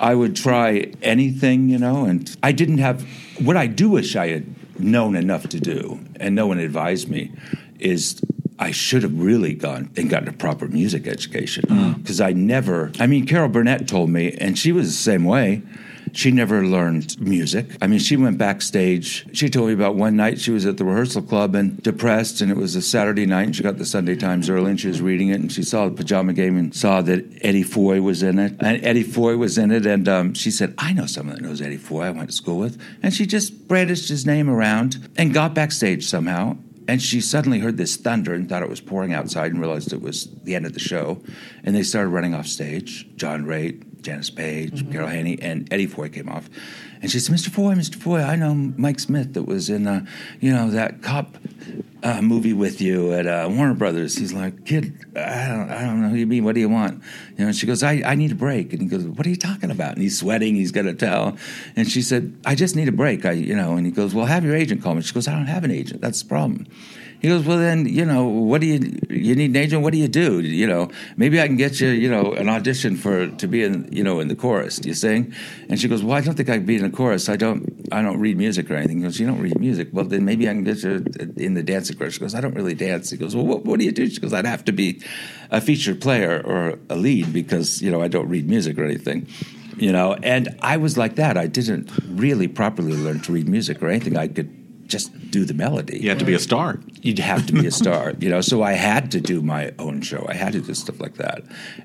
I 0.00 0.14
would 0.14 0.36
try 0.36 0.92
anything, 1.02 1.68
you 1.68 1.78
know, 1.78 2.04
and 2.04 2.36
I 2.42 2.52
didn't 2.52 2.78
have 2.78 3.06
what 3.38 3.56
I 3.56 3.66
do 3.66 3.90
wish 3.90 4.16
I 4.16 4.28
had 4.28 4.80
known 4.80 5.16
enough 5.16 5.48
to 5.48 5.60
do, 5.60 6.00
and 6.16 6.34
no 6.34 6.46
one 6.46 6.58
advised 6.58 7.08
me, 7.08 7.32
is. 7.78 8.20
I 8.58 8.70
should 8.70 9.02
have 9.02 9.20
really 9.20 9.52
gone 9.52 9.90
and 9.98 10.08
gotten 10.08 10.30
a 10.30 10.32
proper 10.32 10.66
music 10.66 11.06
education 11.06 11.66
uh-huh. 11.70 11.98
because 11.98 12.22
I 12.22 12.32
never. 12.32 12.90
I 12.98 13.06
mean, 13.06 13.26
Carol 13.26 13.50
Burnett 13.50 13.86
told 13.86 14.08
me, 14.08 14.32
and 14.32 14.58
she 14.58 14.72
was 14.72 14.86
the 14.86 14.94
same 14.94 15.26
way. 15.26 15.60
She 16.16 16.30
never 16.30 16.64
learned 16.64 17.20
music. 17.20 17.76
I 17.82 17.86
mean, 17.86 17.98
she 17.98 18.16
went 18.16 18.38
backstage. 18.38 19.26
She 19.36 19.50
told 19.50 19.68
me 19.68 19.74
about 19.74 19.96
one 19.96 20.16
night 20.16 20.40
she 20.40 20.50
was 20.50 20.64
at 20.64 20.78
the 20.78 20.84
rehearsal 20.84 21.20
club 21.20 21.54
and 21.54 21.82
depressed, 21.82 22.40
and 22.40 22.50
it 22.50 22.56
was 22.56 22.74
a 22.74 22.80
Saturday 22.80 23.26
night, 23.26 23.42
and 23.42 23.54
she 23.54 23.62
got 23.62 23.76
the 23.76 23.84
Sunday 23.84 24.16
Times 24.16 24.48
early, 24.48 24.70
and 24.70 24.80
she 24.80 24.88
was 24.88 25.02
reading 25.02 25.28
it, 25.28 25.40
and 25.40 25.52
she 25.52 25.62
saw 25.62 25.84
the 25.84 25.94
pajama 25.94 26.32
game 26.32 26.56
and 26.56 26.74
saw 26.74 27.02
that 27.02 27.22
Eddie 27.42 27.62
Foy 27.62 28.00
was 28.00 28.22
in 28.22 28.38
it, 28.38 28.56
and 28.60 28.82
Eddie 28.82 29.02
Foy 29.02 29.36
was 29.36 29.58
in 29.58 29.70
it, 29.70 29.84
and 29.84 30.08
um, 30.08 30.32
she 30.32 30.50
said, 30.50 30.72
"I 30.78 30.94
know 30.94 31.04
someone 31.04 31.36
that 31.36 31.42
knows 31.42 31.60
Eddie 31.60 31.76
Foy. 31.76 32.04
I 32.04 32.10
went 32.12 32.30
to 32.30 32.34
school 32.34 32.56
with," 32.56 32.80
and 33.02 33.12
she 33.12 33.26
just 33.26 33.68
brandished 33.68 34.08
his 34.08 34.24
name 34.24 34.48
around 34.48 35.10
and 35.18 35.34
got 35.34 35.54
backstage 35.54 36.06
somehow. 36.06 36.56
And 36.88 37.02
she 37.02 37.20
suddenly 37.20 37.58
heard 37.58 37.78
this 37.78 37.96
thunder 37.96 38.32
and 38.32 38.48
thought 38.48 38.62
it 38.62 38.68
was 38.68 38.80
pouring 38.80 39.12
outside 39.12 39.50
and 39.50 39.60
realized 39.60 39.92
it 39.92 40.00
was 40.00 40.28
the 40.44 40.54
end 40.54 40.66
of 40.66 40.72
the 40.72 40.78
show. 40.78 41.20
And 41.64 41.74
they 41.74 41.82
started 41.82 42.10
running 42.10 42.32
off 42.32 42.46
stage. 42.46 43.08
John 43.16 43.44
Raitt, 43.44 43.95
Janis 44.06 44.30
Paige, 44.30 44.88
Carol 44.92 45.08
Haney, 45.08 45.36
and 45.42 45.66
Eddie 45.72 45.88
Foy 45.88 46.08
came 46.08 46.28
off. 46.28 46.48
And 47.02 47.10
she 47.10 47.18
said, 47.18 47.34
Mr. 47.34 47.48
Foy, 47.48 47.74
Mr. 47.74 47.96
Foy, 47.96 48.20
I 48.22 48.36
know 48.36 48.54
Mike 48.54 49.00
Smith 49.00 49.34
that 49.34 49.42
was 49.42 49.68
in, 49.68 49.88
uh, 49.88 50.06
you 50.40 50.52
know, 50.52 50.70
that 50.70 51.02
cop 51.02 51.36
uh, 52.02 52.22
movie 52.22 52.52
with 52.52 52.80
you 52.80 53.12
at 53.12 53.26
uh, 53.26 53.48
Warner 53.50 53.74
Brothers. 53.74 54.16
He's 54.16 54.32
like, 54.32 54.64
kid, 54.64 55.04
I 55.16 55.48
don't, 55.48 55.70
I 55.70 55.82
don't 55.82 56.02
know 56.02 56.08
who 56.08 56.16
you 56.16 56.26
mean. 56.26 56.44
What 56.44 56.54
do 56.54 56.60
you 56.60 56.68
want? 56.68 57.02
You 57.32 57.44
know, 57.44 57.46
and 57.46 57.56
she 57.56 57.66
goes, 57.66 57.82
I, 57.82 58.02
I 58.04 58.14
need 58.14 58.32
a 58.32 58.36
break. 58.36 58.72
And 58.72 58.82
he 58.82 58.88
goes, 58.88 59.04
what 59.04 59.26
are 59.26 59.30
you 59.30 59.36
talking 59.36 59.70
about? 59.70 59.92
And 59.94 60.02
he's 60.02 60.18
sweating. 60.18 60.54
He's 60.54 60.72
got 60.72 60.86
a 60.86 60.94
towel. 60.94 61.36
And 61.74 61.90
she 61.90 62.02
said, 62.02 62.36
I 62.44 62.54
just 62.54 62.76
need 62.76 62.88
a 62.88 62.92
break. 62.92 63.24
I, 63.24 63.32
you 63.32 63.56
know, 63.56 63.76
and 63.76 63.86
he 63.86 63.92
goes, 63.92 64.14
well, 64.14 64.26
have 64.26 64.44
your 64.44 64.54
agent 64.54 64.82
call 64.82 64.94
me. 64.94 65.02
She 65.02 65.14
goes, 65.14 65.26
I 65.26 65.32
don't 65.32 65.46
have 65.46 65.64
an 65.64 65.70
agent. 65.70 66.00
That's 66.00 66.22
the 66.22 66.28
problem. 66.28 66.66
He 67.18 67.28
goes, 67.28 67.46
well, 67.46 67.56
then, 67.56 67.86
you 67.86 68.04
know, 68.04 68.26
what 68.26 68.60
do 68.60 68.66
you, 68.66 68.98
you 69.08 69.34
need 69.34 69.50
an 69.50 69.56
agent? 69.56 69.82
What 69.82 69.94
do 69.94 69.98
you 69.98 70.06
do? 70.06 70.40
You 70.40 70.66
know, 70.66 70.90
maybe 71.16 71.40
I 71.40 71.46
can 71.46 71.56
get 71.56 71.80
you, 71.80 71.88
you 71.88 72.10
know, 72.10 72.34
an 72.34 72.50
audition 72.50 72.94
for, 72.94 73.28
to 73.28 73.48
be 73.48 73.64
in, 73.64 73.88
you 73.90 74.04
know, 74.04 74.20
in 74.20 74.28
the 74.28 74.36
chorus. 74.36 74.76
Do 74.76 74.90
you 74.90 74.94
sing? 74.94 75.34
And 75.70 75.80
she 75.80 75.88
goes, 75.88 76.04
well, 76.04 76.14
I 76.14 76.20
don't 76.20 76.34
think 76.34 76.50
I 76.50 76.58
can 76.58 76.66
be 76.66 76.76
in 76.76 76.82
the 76.82 76.90
chorus. 76.90 77.30
I 77.30 77.36
don't, 77.36 77.88
I 77.90 78.02
don't 78.02 78.20
read 78.20 78.36
music 78.36 78.70
or 78.70 78.74
anything. 78.74 78.98
He 78.98 79.04
goes, 79.04 79.18
you 79.18 79.26
don't 79.26 79.40
read 79.40 79.58
music? 79.58 79.88
Well, 79.92 80.04
then 80.04 80.26
maybe 80.26 80.46
I 80.46 80.52
can 80.52 80.62
get 80.62 80.82
you 80.82 81.04
in 81.36 81.54
the 81.56 81.62
dancing 81.62 81.96
chorus. 81.96 82.14
She 82.14 82.20
goes, 82.20 82.34
I 82.34 82.40
don't 82.40 82.54
really 82.54 82.74
dance. 82.74 83.10
He 83.10 83.16
goes, 83.16 83.34
well, 83.34 83.46
what, 83.46 83.64
what 83.64 83.78
do 83.78 83.84
you 83.84 83.92
do? 83.92 84.08
She 84.08 84.20
goes, 84.20 84.32
I'd 84.32 84.46
have 84.46 84.64
to 84.66 84.72
be 84.72 85.02
a 85.50 85.60
featured 85.60 86.00
player 86.00 86.40
or 86.44 86.78
a 86.88 86.96
lead 86.96 87.32
because, 87.32 87.82
you 87.82 87.90
know, 87.90 88.02
I 88.02 88.08
don't 88.08 88.28
read 88.28 88.48
music 88.48 88.78
or 88.78 88.84
anything. 88.84 89.26
You 89.78 89.92
know, 89.92 90.14
and 90.22 90.56
I 90.62 90.78
was 90.78 90.96
like 90.96 91.16
that. 91.16 91.36
I 91.36 91.46
didn't 91.46 91.90
really 92.08 92.48
properly 92.48 92.96
learn 92.96 93.20
to 93.20 93.32
read 93.32 93.46
music 93.48 93.82
or 93.82 93.88
anything. 93.88 94.16
I 94.16 94.26
could 94.28 94.88
just 94.88 95.30
do 95.32 95.44
the 95.44 95.52
melody. 95.52 95.98
You 95.98 96.08
had 96.08 96.20
to 96.20 96.24
be 96.24 96.32
a 96.32 96.38
star. 96.38 96.78
You'd 97.02 97.18
have 97.18 97.44
to 97.48 97.52
be 97.52 97.66
a 97.66 97.70
star, 97.70 98.14
you 98.20 98.30
know. 98.30 98.40
So 98.40 98.62
I 98.62 98.72
had 98.72 99.10
to 99.10 99.20
do 99.20 99.42
my 99.42 99.72
own 99.78 100.00
show. 100.00 100.24
I 100.28 100.34
had 100.34 100.52
to 100.52 100.60
do 100.60 100.72
stuff 100.74 101.00
like 101.00 101.16
that. 101.16 101.42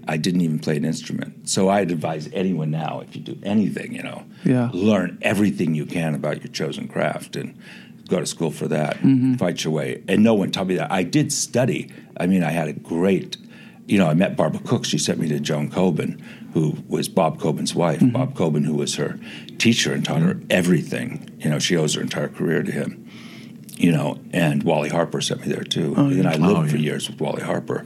I 0.07 0.17
didn't 0.17 0.41
even 0.41 0.59
play 0.59 0.77
an 0.77 0.85
instrument. 0.85 1.49
So 1.49 1.67
I'd 1.69 1.91
advise 1.91 2.29
anyone 2.31 2.69
now, 2.71 3.01
if 3.01 3.15
you 3.15 3.21
do 3.21 3.37
anything, 3.43 3.93
you 3.95 4.03
know, 4.03 4.23
Yeah. 4.45 4.69
learn 4.71 5.17
everything 5.23 5.73
you 5.75 5.85
can 5.85 6.13
about 6.15 6.43
your 6.43 6.51
chosen 6.53 6.87
craft 6.87 7.35
and 7.35 7.57
go 8.11 8.19
to 8.19 8.25
school 8.25 8.51
for 8.51 8.67
that. 8.67 8.97
Mm-hmm. 8.97 9.35
Fight 9.35 9.63
your 9.63 9.73
way. 9.73 10.03
And 10.07 10.23
no 10.23 10.33
one 10.33 10.51
taught 10.51 10.67
me 10.67 10.75
that. 10.75 10.91
I 10.91 11.03
did 11.03 11.31
study. 11.33 11.89
I 12.17 12.27
mean, 12.27 12.43
I 12.43 12.51
had 12.51 12.67
a 12.67 12.73
great. 12.73 13.37
You 13.87 13.97
know, 13.97 14.07
I 14.07 14.13
met 14.13 14.37
Barbara 14.37 14.61
Cook. 14.61 14.85
She 14.85 14.97
sent 14.97 15.19
me 15.19 15.27
to 15.29 15.39
Joan 15.39 15.69
Kobin, 15.71 16.21
who 16.53 16.77
was 16.87 17.09
Bob 17.09 17.39
Kobin's 17.39 17.73
wife. 17.73 17.99
Mm-hmm. 17.99 18.11
Bob 18.11 18.35
Kobin, 18.35 18.65
who 18.65 18.75
was 18.75 18.95
her 18.95 19.19
teacher 19.57 19.93
and 19.93 20.05
taught 20.05 20.21
her 20.21 20.39
everything. 20.49 21.29
You 21.39 21.49
know, 21.49 21.59
she 21.59 21.75
owes 21.75 21.95
her 21.95 22.01
entire 22.01 22.29
career 22.29 22.63
to 22.63 22.71
him 22.71 23.09
you 23.81 23.91
know, 23.91 24.19
and 24.31 24.61
Wally 24.61 24.89
Harper 24.89 25.21
sent 25.21 25.41
me 25.41 25.47
there 25.47 25.63
too. 25.63 25.95
Oh, 25.97 26.07
and 26.07 26.27
I 26.27 26.35
lived 26.35 26.59
Oh, 26.59 26.67
for 26.67 26.77
years 26.77 27.09
with 27.09 27.19
Wally 27.19 27.41
Harper, 27.41 27.85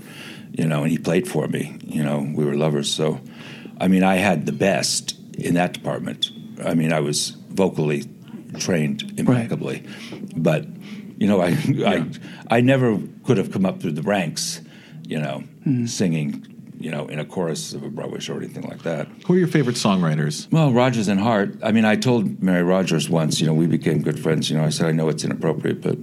you 0.51 0.67
know, 0.67 0.83
and 0.83 0.91
he 0.91 0.97
played 0.97 1.25
for 1.25 1.47
me. 1.47 1.77
You 1.85 2.03
know, 2.03 2.19
we 2.35 2.43
were 2.43 2.55
lovers. 2.55 2.93
So, 2.93 3.21
I 3.79 3.87
mean, 3.87 4.03
I 4.03 4.15
had 4.15 4.45
the 4.45 4.51
best 4.51 5.17
in 5.37 5.53
that 5.53 5.71
department. 5.71 6.31
I 6.63 6.73
mean, 6.73 6.91
I 6.91 6.99
was 6.99 7.29
vocally 7.49 8.03
trained 8.59 9.13
impeccably, 9.17 9.83
but 10.35 10.65
you 11.17 11.27
know, 11.27 11.41
I, 11.41 11.57
I 11.85 12.05
I 12.57 12.61
never 12.61 12.99
could 13.23 13.37
have 13.37 13.51
come 13.51 13.65
up 13.65 13.79
through 13.81 13.93
the 13.93 14.01
ranks, 14.03 14.61
you 15.07 15.19
know, 15.19 15.43
Mm-hmm. 15.65 15.85
singing. 15.87 16.51
You 16.77 16.91
know, 16.91 17.07
in 17.07 17.19
a 17.19 17.25
chorus 17.25 17.73
of 17.73 17.83
a 17.83 17.89
Broadway 17.89 18.19
show 18.19 18.33
or 18.33 18.37
anything 18.37 18.63
like 18.67 18.83
that. 18.83 19.07
Who 19.25 19.33
are 19.33 19.37
your 19.37 19.47
favorite 19.47 19.77
songwriters? 19.77 20.51
Well, 20.51 20.73
Rodgers 20.73 21.07
and 21.07 21.19
Hart. 21.19 21.55
I 21.63 21.71
mean, 21.71 21.85
I 21.85 21.95
told 21.95 22.43
Mary 22.43 22.63
Rodgers 22.63 23.09
once, 23.09 23.39
you 23.39 23.47
know, 23.47 23.53
we 23.53 23.65
became 23.65 24.01
good 24.03 24.19
friends. 24.19 24.49
You 24.51 24.57
know, 24.57 24.65
I 24.65 24.69
said, 24.69 24.87
I 24.87 24.91
know 24.91 25.07
it's 25.07 25.23
inappropriate, 25.23 25.81
but, 25.81 25.97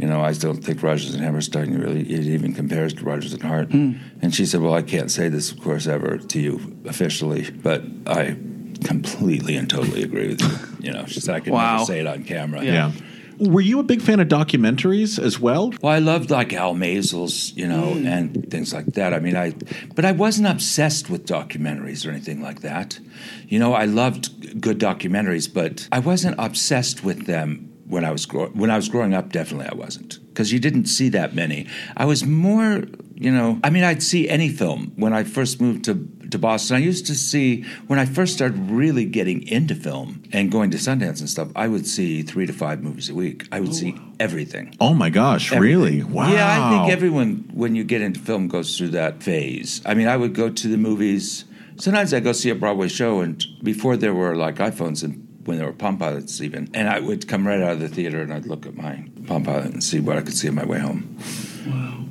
you 0.00 0.06
know, 0.08 0.20
I 0.20 0.32
don't 0.32 0.62
think 0.64 0.82
Rodgers 0.82 1.14
and 1.14 1.22
Hammerstein 1.22 1.78
really, 1.78 2.00
it 2.00 2.26
even 2.26 2.52
compares 2.52 2.92
to 2.94 3.04
Rodgers 3.04 3.32
and 3.32 3.42
Hart. 3.42 3.70
And 3.70 4.34
she 4.34 4.44
said, 4.46 4.60
Well, 4.60 4.74
I 4.74 4.82
can't 4.82 5.10
say 5.12 5.28
this, 5.28 5.52
of 5.52 5.60
course, 5.60 5.86
ever 5.86 6.18
to 6.18 6.40
you 6.40 6.76
officially, 6.86 7.48
but 7.52 7.82
I 8.06 8.36
completely 8.84 9.56
and 9.56 9.68
totally 9.68 10.02
agree 10.02 10.28
with 10.28 10.42
you. 10.42 10.48
You 10.80 10.92
know, 10.92 11.04
she 11.04 11.20
said, 11.20 11.34
I 11.34 11.40
could 11.40 11.52
Wow. 11.52 11.72
never 11.74 11.84
say 11.84 12.00
it 12.00 12.06
on 12.06 12.24
camera. 12.24 12.64
Yeah. 12.64 12.92
Were 13.38 13.60
you 13.60 13.80
a 13.80 13.82
big 13.82 14.00
fan 14.00 14.18
of 14.18 14.28
documentaries 14.28 15.18
as 15.22 15.38
well? 15.38 15.72
Well, 15.82 15.92
I 15.92 15.98
loved 15.98 16.30
like 16.30 16.52
Al 16.54 16.74
Maysles', 16.74 17.54
you 17.54 17.68
know, 17.68 17.92
hmm. 17.94 18.06
and 18.06 18.50
things 18.50 18.72
like 18.72 18.86
that. 18.94 19.12
I 19.12 19.18
mean, 19.18 19.36
I, 19.36 19.54
but 19.94 20.04
I 20.06 20.12
wasn't 20.12 20.48
obsessed 20.48 21.10
with 21.10 21.26
documentaries 21.26 22.06
or 22.06 22.10
anything 22.10 22.40
like 22.42 22.60
that. 22.62 22.98
You 23.46 23.58
know, 23.58 23.74
I 23.74 23.84
loved 23.84 24.60
good 24.60 24.78
documentaries, 24.78 25.52
but 25.52 25.86
I 25.92 25.98
wasn't 26.00 26.36
obsessed 26.38 27.04
with 27.04 27.26
them 27.26 27.70
when 27.86 28.04
I 28.04 28.10
was 28.10 28.24
grow- 28.26 28.48
when 28.50 28.70
I 28.70 28.76
was 28.76 28.88
growing 28.88 29.14
up. 29.14 29.32
Definitely, 29.32 29.68
I 29.70 29.74
wasn't 29.74 30.18
because 30.28 30.52
you 30.52 30.58
didn't 30.58 30.86
see 30.86 31.08
that 31.10 31.34
many. 31.34 31.66
I 31.96 32.04
was 32.06 32.24
more, 32.24 32.84
you 33.20 33.30
know, 33.30 33.60
I 33.62 33.68
mean, 33.68 33.84
I'd 33.84 34.02
see 34.02 34.30
any 34.30 34.48
film 34.48 34.92
when 34.96 35.12
I 35.12 35.24
first 35.24 35.60
moved 35.60 35.84
to 35.84 36.08
to 36.30 36.38
Boston. 36.38 36.76
I 36.76 36.78
used 36.78 37.06
to 37.06 37.14
see 37.14 37.64
when 37.86 37.98
I 37.98 38.06
first 38.06 38.32
started 38.32 38.56
really 38.70 39.04
getting 39.04 39.46
into 39.46 39.74
film 39.74 40.22
and 40.32 40.50
going 40.50 40.70
to 40.70 40.78
Sundance 40.78 41.20
and 41.20 41.28
stuff. 41.28 41.48
I 41.54 41.68
would 41.68 41.86
see 41.86 42.22
three 42.22 42.46
to 42.46 42.52
five 42.52 42.82
movies 42.82 43.10
a 43.10 43.14
week. 43.14 43.46
I 43.52 43.60
would 43.60 43.74
see 43.74 43.96
everything. 44.18 44.74
Oh 44.80 44.94
my 44.94 45.10
gosh, 45.10 45.52
really? 45.52 46.02
Wow. 46.02 46.32
Yeah, 46.32 46.46
I 46.48 46.70
think 46.70 46.92
everyone, 46.92 47.50
when 47.52 47.74
you 47.74 47.84
get 47.84 48.00
into 48.00 48.20
film, 48.20 48.48
goes 48.48 48.78
through 48.78 48.90
that 48.90 49.22
phase. 49.22 49.82
I 49.84 49.94
mean, 49.94 50.08
I 50.08 50.16
would 50.16 50.34
go 50.34 50.48
to 50.48 50.68
the 50.68 50.78
movies. 50.78 51.44
Sometimes 51.76 52.14
I 52.14 52.20
go 52.20 52.32
see 52.32 52.50
a 52.50 52.54
Broadway 52.54 52.88
show, 52.88 53.20
and 53.20 53.44
before 53.62 53.96
there 53.96 54.14
were 54.14 54.34
like 54.36 54.56
iPhones 54.56 55.02
and 55.02 55.26
when 55.44 55.58
there 55.58 55.66
were 55.66 55.72
Palm 55.72 55.98
Pilots 55.98 56.40
even, 56.40 56.70
and 56.74 56.88
I 56.88 57.00
would 57.00 57.26
come 57.26 57.46
right 57.46 57.60
out 57.60 57.72
of 57.72 57.80
the 57.80 57.88
theater 57.88 58.22
and 58.22 58.32
I'd 58.32 58.46
look 58.46 58.66
at 58.66 58.76
my 58.76 59.04
Palm 59.26 59.42
Pilot 59.44 59.72
and 59.72 59.82
see 59.82 59.98
what 59.98 60.16
I 60.16 60.22
could 60.22 60.34
see 60.34 60.48
on 60.48 60.54
my 60.54 60.64
way 60.64 60.78
home. 60.78 61.18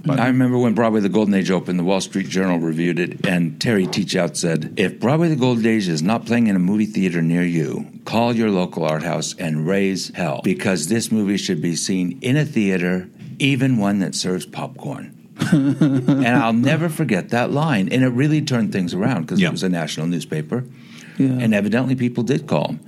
I 0.08 0.28
remember 0.28 0.58
when 0.58 0.74
Broadway 0.74 1.02
the 1.02 1.10
Golden 1.10 1.34
Age 1.34 1.52
opened, 1.52 1.80
the 1.80 1.84
Wall 1.84 2.02
Street 2.02 2.28
Journal 2.28 2.60
reviewed 2.60 3.00
it, 3.00 3.26
and 3.28 3.60
Terry 3.60 3.86
Teachout 3.86 4.36
said, 4.36 4.74
If 4.78 5.00
Broadway 5.00 5.30
the 5.30 5.36
Golden 5.36 5.66
Age 5.66 5.88
is 5.88 6.02
not 6.02 6.26
playing 6.26 6.48
in 6.48 6.56
a 6.56 6.60
movie 6.60 6.86
theater 6.86 7.22
near 7.22 7.44
you, 7.44 7.88
call 8.06 8.36
your 8.36 8.50
local 8.50 8.86
art 8.86 9.04
house 9.04 9.36
and 9.38 9.68
raise 9.68 10.16
hell, 10.16 10.42
because 10.44 10.88
this 10.88 11.12
movie 11.12 11.38
should 11.38 11.62
be 11.62 11.76
seen 11.76 12.20
in 12.22 12.38
a 12.38 12.46
theater, 12.46 13.10
even 13.40 13.78
one 13.78 14.00
that 14.00 14.16
serves 14.16 14.46
popcorn. 14.46 15.16
and 15.52 16.28
I'll 16.28 16.54
never 16.54 16.90
forget 16.90 17.30
that 17.30 17.52
line. 17.52 17.90
And 17.92 18.04
it 18.04 18.10
really 18.10 18.42
turned 18.42 18.74
things 18.74 18.94
around 18.94 19.22
because 19.22 19.42
it 19.42 19.52
was 19.52 19.64
a 19.64 19.70
national 19.70 20.08
newspaper. 20.08 20.66
And 21.18 21.54
evidently 21.54 21.96
people 21.96 22.24
did 22.24 22.48
call 22.48 22.70
him 22.70 22.80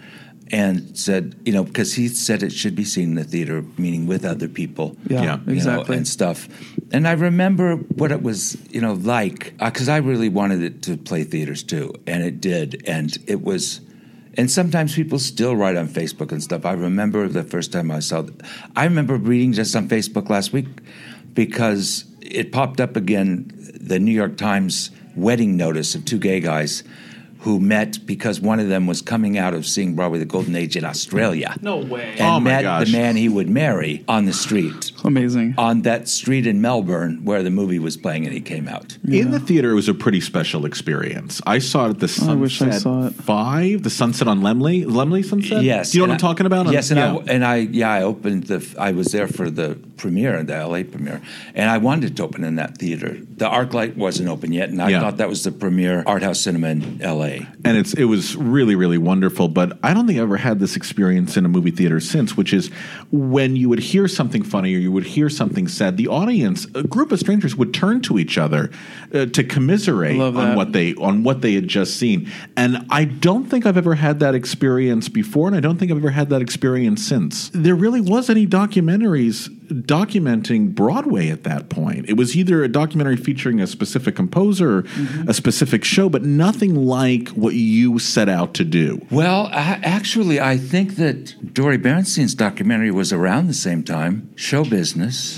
and 0.51 0.97
said, 0.97 1.35
you 1.45 1.53
know, 1.53 1.63
because 1.63 1.93
he 1.93 2.07
said 2.09 2.43
it 2.43 2.51
should 2.51 2.75
be 2.75 2.83
seen 2.83 3.09
in 3.09 3.15
the 3.15 3.23
theater, 3.23 3.63
meaning 3.77 4.05
with 4.05 4.25
other 4.25 4.47
people. 4.49 4.97
Yeah, 5.07 5.23
Yeah. 5.23 5.37
you 5.39 5.45
know, 5.45 5.53
exactly. 5.53 5.97
and 5.97 6.07
stuff. 6.07 6.47
And 6.91 7.07
I 7.07 7.13
remember 7.13 7.75
what 7.77 8.11
it 8.11 8.21
was, 8.21 8.57
you 8.69 8.81
know, 8.81 8.93
like, 8.93 9.53
uh, 9.59 9.69
because 9.69 9.87
I 9.87 9.97
really 9.97 10.27
wanted 10.29 10.61
it 10.61 10.81
to 10.83 10.97
play 10.97 11.23
theaters 11.23 11.63
too. 11.63 11.93
And 12.05 12.21
it 12.23 12.41
did. 12.41 12.83
And 12.85 13.17
it 13.27 13.41
was. 13.41 13.79
And 14.37 14.49
sometimes 14.49 14.95
people 14.95 15.19
still 15.19 15.55
write 15.55 15.75
on 15.75 15.87
Facebook 15.87 16.31
and 16.31 16.41
stuff. 16.41 16.65
I 16.65 16.71
remember 16.73 17.27
the 17.27 17.43
first 17.43 17.71
time 17.73 17.91
I 17.91 17.99
saw. 17.99 18.25
I 18.75 18.83
remember 18.85 19.15
reading 19.17 19.51
just 19.53 19.75
on 19.75 19.87
Facebook 19.89 20.29
last 20.29 20.53
week 20.53 20.67
because 21.33 22.05
it 22.21 22.51
popped 22.51 22.79
up 22.81 22.95
again. 22.95 23.51
The 23.79 23.99
New 23.99 24.11
York 24.13 24.37
Times 24.37 24.91
wedding 25.15 25.57
notice 25.57 25.95
of 25.95 26.05
two 26.05 26.17
gay 26.19 26.39
guys 26.39 26.83
who 27.41 27.59
met 27.59 27.97
because 28.05 28.39
one 28.39 28.59
of 28.59 28.67
them 28.69 28.85
was 28.87 29.01
coming 29.01 29.37
out 29.37 29.53
of 29.53 29.65
seeing 29.65 29.95
Broadway 29.95 30.19
the 30.19 30.25
Golden 30.25 30.55
Age 30.55 30.75
in 30.75 30.85
Australia. 30.85 31.55
No 31.61 31.77
way. 31.77 32.11
And 32.11 32.21
Oh, 32.21 32.39
my 32.39 32.51
met 32.51 32.61
gosh. 32.63 32.91
the 32.91 32.97
man 32.97 33.15
he 33.15 33.27
would 33.29 33.49
marry 33.49 34.03
on 34.07 34.25
the 34.25 34.33
street. 34.33 34.91
Amazing. 35.03 35.55
On 35.57 35.81
that 35.81 36.07
street 36.07 36.45
in 36.45 36.61
Melbourne 36.61 37.21
where 37.23 37.41
the 37.41 37.49
movie 37.49 37.79
was 37.79 37.97
playing 37.97 38.25
and 38.25 38.33
he 38.33 38.41
came 38.41 38.67
out. 38.67 38.97
In 39.07 39.31
the 39.31 39.39
theater, 39.39 39.71
it 39.71 39.75
was 39.75 39.89
a 39.89 39.93
pretty 39.95 40.21
special 40.21 40.65
experience. 40.65 41.41
I 41.47 41.57
saw 41.59 41.87
it 41.87 41.89
at 41.91 41.99
the 41.99 42.07
Sunset 42.07 42.31
I 42.37 42.39
wish 42.39 42.61
I 42.61 42.69
saw 42.71 43.07
it. 43.07 43.13
Five, 43.15 43.83
the 43.83 43.89
Sunset 43.89 44.27
on 44.27 44.41
Laemmle, 44.41 44.85
Laemmle 44.85 45.25
Sunset. 45.25 45.63
Yes. 45.63 45.91
Do 45.91 45.97
you 45.97 46.01
know 46.05 46.11
what 46.13 46.21
I'm 46.21 46.25
I- 46.25 46.29
talking 46.29 46.45
about? 46.45 46.71
Yes, 46.71 46.91
and 46.91 46.99
yeah. 46.99 47.15
I 47.15 47.33
and 47.33 47.43
I 47.45 47.55
yeah, 47.55 47.91
I 47.91 48.03
opened 48.03 48.43
the 48.45 48.75
I 48.77 48.91
was 48.91 49.07
there 49.07 49.27
for 49.27 49.49
the 49.49 49.79
premiere, 49.97 50.43
the 50.43 50.53
LA 50.67 50.83
premiere, 50.83 51.21
and 51.55 51.69
I 51.69 51.77
wanted 51.79 52.15
to 52.17 52.23
open 52.23 52.43
in 52.43 52.55
that 52.55 52.77
theater. 52.77 53.17
The 53.37 53.45
ArcLight 53.49 53.95
wasn't 53.97 54.29
open 54.29 54.51
yet, 54.53 54.69
and 54.69 54.81
I 54.81 54.89
Yeah. 54.89 54.99
thought 54.99 55.17
that 55.17 55.29
was 55.29 55.43
the 55.43 55.51
premier 55.51 56.03
art 56.05 56.21
house 56.23 56.39
cinema 56.39 56.69
in 56.69 56.99
LA. 57.01 57.30
And 57.65 57.77
it's 57.77 57.93
it 57.93 58.05
was 58.05 58.35
really 58.35 58.75
really 58.75 58.97
wonderful 58.97 59.47
but 59.47 59.77
i 59.83 59.93
don't 59.93 60.07
think 60.07 60.19
i 60.19 60.21
ever 60.21 60.37
had 60.37 60.59
this 60.59 60.75
experience 60.75 61.37
in 61.37 61.45
a 61.45 61.49
movie 61.49 61.71
theater 61.71 61.99
since 61.99 62.35
which 62.35 62.53
is 62.53 62.69
when 63.11 63.55
you 63.55 63.69
would 63.69 63.79
hear 63.79 64.07
something 64.07 64.43
funny 64.43 64.73
or 64.75 64.79
you 64.79 64.91
would 64.91 65.05
hear 65.05 65.29
something 65.29 65.67
said 65.67 65.97
the 65.97 66.07
audience 66.07 66.65
a 66.75 66.83
group 66.83 67.11
of 67.11 67.19
strangers 67.19 67.55
would 67.55 67.73
turn 67.73 68.01
to 68.01 68.17
each 68.19 68.37
other 68.37 68.69
uh, 69.13 69.25
to 69.25 69.43
commiserate 69.43 70.19
on 70.19 70.55
what 70.55 70.71
they 70.73 70.93
on 70.95 71.23
what 71.23 71.41
they 71.41 71.53
had 71.53 71.67
just 71.67 71.97
seen. 71.97 72.31
And 72.57 72.85
i 72.89 73.05
don't 73.05 73.45
think 73.45 73.65
i've 73.65 73.77
ever 73.77 73.95
had 73.95 74.19
that 74.19 74.35
experience 74.35 75.09
before 75.09 75.47
and 75.47 75.55
i 75.55 75.59
don't 75.59 75.77
think 75.77 75.91
i've 75.91 75.97
ever 75.97 76.09
had 76.09 76.29
that 76.29 76.41
experience 76.41 77.05
since. 77.05 77.49
There 77.53 77.75
really 77.75 78.01
was 78.01 78.29
any 78.29 78.47
documentaries 78.47 79.49
documenting 79.71 80.73
broadway 80.75 81.29
at 81.29 81.43
that 81.43 81.69
point 81.69 82.07
it 82.09 82.13
was 82.17 82.35
either 82.35 82.63
a 82.63 82.67
documentary 82.67 83.15
featuring 83.17 83.59
a 83.59 83.67
specific 83.67 84.15
composer 84.15 84.81
Mm-hmm. 84.81 85.29
a 85.29 85.33
specific 85.33 85.83
show 85.83 86.09
but 86.09 86.23
nothing 86.23 86.75
like 86.75 87.29
what 87.29 87.53
you 87.55 87.99
set 87.99 88.27
out 88.29 88.53
to 88.55 88.63
do 88.63 89.05
Well, 89.11 89.47
a- 89.47 89.79
actually, 89.83 90.39
I 90.39 90.57
think 90.57 90.95
that 90.95 91.53
Dori 91.53 91.77
Berinstein's 91.77 92.35
documentary 92.35 92.91
was 92.91 93.11
around 93.13 93.47
the 93.47 93.53
same 93.53 93.83
time. 93.83 94.29
Show 94.35 94.63
business. 94.63 95.37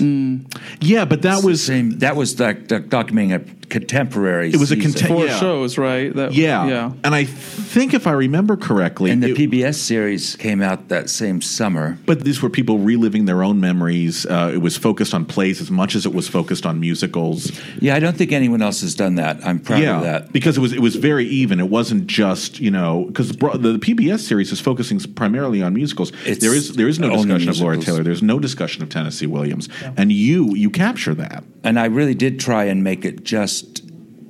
yeah 0.80 1.04
but 1.04 1.22
that 1.22 1.42
was 1.44 1.62
same. 1.64 1.98
That 1.98 2.16
was 2.16 2.34
doc- 2.34 2.56
documenting 2.68 3.32
a 3.34 3.63
contemporary. 3.68 4.48
It 4.50 4.56
was 4.56 4.70
a 4.72 4.76
season. 4.76 4.92
conte- 4.92 5.08
Four 5.08 5.26
yeah. 5.26 5.38
shows, 5.38 5.78
right? 5.78 6.14
That, 6.14 6.32
yeah. 6.32 6.66
Yeah. 6.66 6.92
and 7.04 7.14
i 7.14 7.24
think 7.24 7.94
if 7.94 8.06
i 8.06 8.12
remember 8.12 8.56
correctly 8.56 9.10
And 9.10 9.22
the 9.22 9.30
it- 9.30 9.36
PBS 9.36 9.74
series 9.76 10.36
came 10.36 10.62
out 10.62 10.88
that 10.88 11.10
same 11.10 11.40
summer. 11.40 11.98
But 12.06 12.24
these 12.24 12.40
were 12.42 12.50
people 12.50 12.78
reliving 12.78 13.24
their 13.26 13.42
own 13.42 13.60
memories. 13.60 14.26
Uh, 14.26 14.50
it 14.54 14.58
was 14.58 14.76
focused 14.76 15.14
on 15.14 15.24
plays 15.24 15.60
as 15.60 15.70
much 15.70 15.94
as 15.94 16.06
it 16.06 16.14
was 16.14 16.28
focused 16.28 16.64
on 16.66 16.80
musicals. 16.80 17.52
Yeah, 17.80 17.94
I 17.96 18.00
don't 18.00 18.16
think 18.16 18.32
anyone 18.32 18.62
else 18.62 18.80
has 18.82 18.94
done 18.94 19.16
that. 19.16 19.44
I'm 19.44 19.58
proud 19.58 19.82
yeah, 19.82 19.96
of 19.96 20.02
that. 20.04 20.32
because 20.32 20.56
it 20.56 20.60
was 20.60 20.72
it 20.72 20.80
was 20.80 20.96
very 20.96 21.26
even. 21.26 21.60
It 21.60 21.68
wasn't 21.68 22.06
just 22.06 22.60
you 22.60 22.70
know 22.70 23.04
because 23.08 23.30
the, 23.32 23.58
the 23.58 23.78
PBS 23.78 24.20
series 24.20 24.52
is 24.52 24.60
focusing 24.60 24.98
primarily 25.14 25.62
on 25.62 25.74
musicals. 25.74 26.12
It's 26.24 26.40
there 26.40 26.54
is 26.54 26.74
there 26.74 26.88
is 26.88 26.98
no 26.98 27.10
only 27.10 27.24
discussion 27.38 27.48
of 27.50 27.56
Laurette. 27.56 27.84
Taylor. 27.84 28.02
There's 28.02 28.22
no 28.22 28.38
discussion 28.38 28.82
of 28.82 28.88
Tennessee 28.88 29.26
Williams, 29.26 29.68
and 29.96 30.12
you 30.12 30.54
you 30.54 30.70
capture 30.70 31.14
that. 31.14 31.44
And 31.62 31.78
I 31.78 31.86
really 31.86 32.14
did 32.14 32.38
try 32.40 32.64
and 32.64 32.84
make 32.84 33.04
it 33.04 33.24
just 33.24 33.63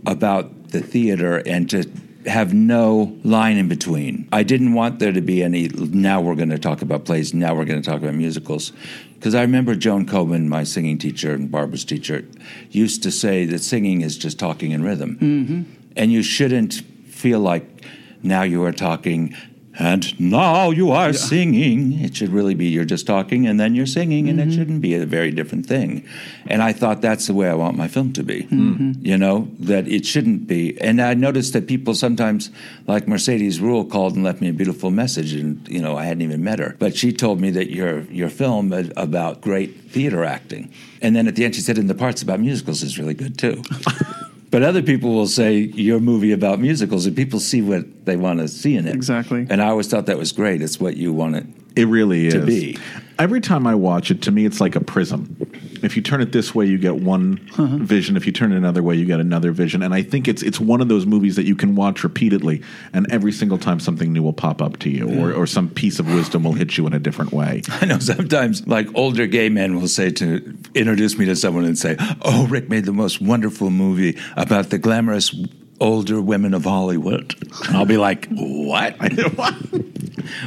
about 0.06 0.68
the 0.68 0.80
theater 0.80 1.42
and 1.46 1.68
to 1.70 1.88
have 2.26 2.54
no 2.54 3.18
line 3.22 3.56
in 3.56 3.68
between. 3.68 4.28
I 4.32 4.42
didn't 4.42 4.72
want 4.72 4.98
there 4.98 5.12
to 5.12 5.20
be 5.20 5.42
any, 5.42 5.68
now 5.68 6.20
we're 6.20 6.34
going 6.34 6.50
to 6.50 6.58
talk 6.58 6.82
about 6.82 7.04
plays, 7.04 7.34
now 7.34 7.54
we're 7.54 7.64
going 7.64 7.80
to 7.80 7.88
talk 7.88 8.00
about 8.00 8.14
musicals. 8.14 8.72
Because 9.14 9.34
I 9.34 9.42
remember 9.42 9.74
Joan 9.74 10.06
Kobin, 10.06 10.48
my 10.48 10.64
singing 10.64 10.98
teacher 10.98 11.34
and 11.34 11.50
Barbara's 11.50 11.84
teacher, 11.84 12.26
used 12.70 13.02
to 13.02 13.10
say 13.10 13.44
that 13.46 13.60
singing 13.60 14.02
is 14.02 14.16
just 14.16 14.38
talking 14.38 14.72
in 14.72 14.82
rhythm. 14.82 15.16
Mm-hmm. 15.16 15.62
And 15.96 16.12
you 16.12 16.22
shouldn't 16.22 16.74
feel 17.08 17.40
like 17.40 17.84
now 18.22 18.42
you 18.42 18.64
are 18.64 18.72
talking 18.72 19.36
and 19.78 20.18
now 20.20 20.70
you 20.70 20.92
are 20.92 21.12
singing. 21.12 22.00
It 22.00 22.16
should 22.16 22.28
really 22.28 22.54
be 22.54 22.66
you're 22.66 22.84
just 22.84 23.06
talking 23.06 23.46
and 23.46 23.58
then 23.58 23.74
you're 23.74 23.86
singing, 23.86 24.28
and 24.28 24.38
it 24.38 24.48
mm-hmm. 24.48 24.56
shouldn't 24.56 24.80
be 24.80 24.94
a 24.94 25.04
very 25.04 25.32
different 25.32 25.66
thing. 25.66 26.06
And 26.46 26.62
I 26.62 26.72
thought 26.72 27.00
that's 27.00 27.26
the 27.26 27.34
way 27.34 27.48
I 27.48 27.54
want 27.54 27.76
my 27.76 27.88
film 27.88 28.12
to 28.12 28.22
be. 28.22 28.44
Mm-hmm. 28.44 28.92
You 29.04 29.18
know, 29.18 29.48
that 29.58 29.88
it 29.88 30.06
shouldn't 30.06 30.46
be. 30.46 30.80
And 30.80 31.02
I 31.02 31.14
noticed 31.14 31.54
that 31.54 31.66
people 31.66 31.94
sometimes, 31.94 32.50
like 32.86 33.08
Mercedes 33.08 33.58
Ruehl, 33.58 33.90
called 33.90 34.14
and 34.14 34.22
left 34.24 34.40
me 34.40 34.48
a 34.48 34.52
beautiful 34.52 34.90
message, 34.90 35.32
and 35.32 35.66
you 35.68 35.82
know, 35.82 35.96
I 35.96 36.04
hadn't 36.04 36.22
even 36.22 36.44
met 36.44 36.60
her, 36.60 36.76
but 36.78 36.96
she 36.96 37.12
told 37.12 37.40
me 37.40 37.50
that 37.50 37.70
your 37.70 38.02
your 38.02 38.28
film 38.28 38.72
is 38.72 38.92
about 38.96 39.40
great 39.40 39.90
theater 39.90 40.24
acting. 40.24 40.72
And 41.02 41.16
then 41.16 41.26
at 41.26 41.34
the 41.34 41.44
end, 41.44 41.56
she 41.56 41.60
said, 41.60 41.78
"And 41.78 41.90
the 41.90 41.94
parts 41.94 42.22
about 42.22 42.38
musicals 42.38 42.82
is 42.82 42.98
really 42.98 43.14
good 43.14 43.38
too." 43.38 43.62
But 44.54 44.62
other 44.62 44.82
people 44.82 45.12
will 45.12 45.26
say 45.26 45.58
your 45.58 45.98
movie 45.98 46.30
about 46.30 46.60
musicals, 46.60 47.06
and 47.06 47.16
people 47.16 47.40
see 47.40 47.60
what 47.60 48.06
they 48.06 48.14
want 48.16 48.38
to 48.38 48.46
see 48.46 48.76
in 48.76 48.86
it. 48.86 48.94
Exactly. 48.94 49.48
And 49.50 49.60
I 49.60 49.66
always 49.66 49.88
thought 49.88 50.06
that 50.06 50.16
was 50.16 50.30
great. 50.30 50.62
It's 50.62 50.78
what 50.78 50.96
you 50.96 51.12
want 51.12 51.34
it. 51.34 51.46
It 51.76 51.88
really 51.88 52.26
is. 52.26 52.34
To 52.34 52.44
be. 52.44 52.78
Every 53.18 53.40
time 53.40 53.66
I 53.66 53.76
watch 53.76 54.10
it, 54.10 54.22
to 54.22 54.32
me, 54.32 54.44
it's 54.44 54.60
like 54.60 54.74
a 54.74 54.80
prism. 54.80 55.36
If 55.82 55.96
you 55.96 56.02
turn 56.02 56.20
it 56.20 56.32
this 56.32 56.52
way, 56.52 56.66
you 56.66 56.78
get 56.78 56.96
one 56.96 57.48
uh-huh. 57.56 57.78
vision. 57.78 58.16
If 58.16 58.26
you 58.26 58.32
turn 58.32 58.52
it 58.52 58.56
another 58.56 58.82
way, 58.82 58.96
you 58.96 59.04
get 59.04 59.20
another 59.20 59.52
vision. 59.52 59.82
And 59.82 59.94
I 59.94 60.02
think 60.02 60.26
it's 60.26 60.42
it's 60.42 60.58
one 60.58 60.80
of 60.80 60.88
those 60.88 61.06
movies 61.06 61.36
that 61.36 61.44
you 61.44 61.54
can 61.54 61.76
watch 61.76 62.02
repeatedly, 62.02 62.62
and 62.92 63.10
every 63.12 63.30
single 63.30 63.58
time 63.58 63.78
something 63.78 64.12
new 64.12 64.22
will 64.22 64.32
pop 64.32 64.60
up 64.60 64.78
to 64.80 64.90
you, 64.90 65.20
or, 65.20 65.32
or 65.32 65.46
some 65.46 65.68
piece 65.68 66.00
of 66.00 66.12
wisdom 66.12 66.42
will 66.42 66.54
hit 66.54 66.76
you 66.76 66.86
in 66.86 66.92
a 66.92 66.98
different 66.98 67.32
way. 67.32 67.62
I 67.68 67.86
know 67.86 67.98
sometimes, 67.98 68.66
like 68.66 68.88
older 68.94 69.26
gay 69.26 69.48
men 69.48 69.80
will 69.80 69.88
say 69.88 70.10
to 70.10 70.56
introduce 70.74 71.16
me 71.16 71.26
to 71.26 71.36
someone 71.36 71.64
and 71.64 71.78
say, 71.78 71.96
"Oh, 72.22 72.46
Rick 72.48 72.68
made 72.68 72.84
the 72.84 72.92
most 72.92 73.20
wonderful 73.20 73.70
movie 73.70 74.18
about 74.36 74.70
the 74.70 74.78
glamorous 74.78 75.34
older 75.80 76.20
women 76.20 76.54
of 76.54 76.64
Hollywood." 76.64 77.34
And 77.66 77.76
I'll 77.76 77.86
be 77.86 77.96
like, 77.96 78.28
"What? 78.30 78.96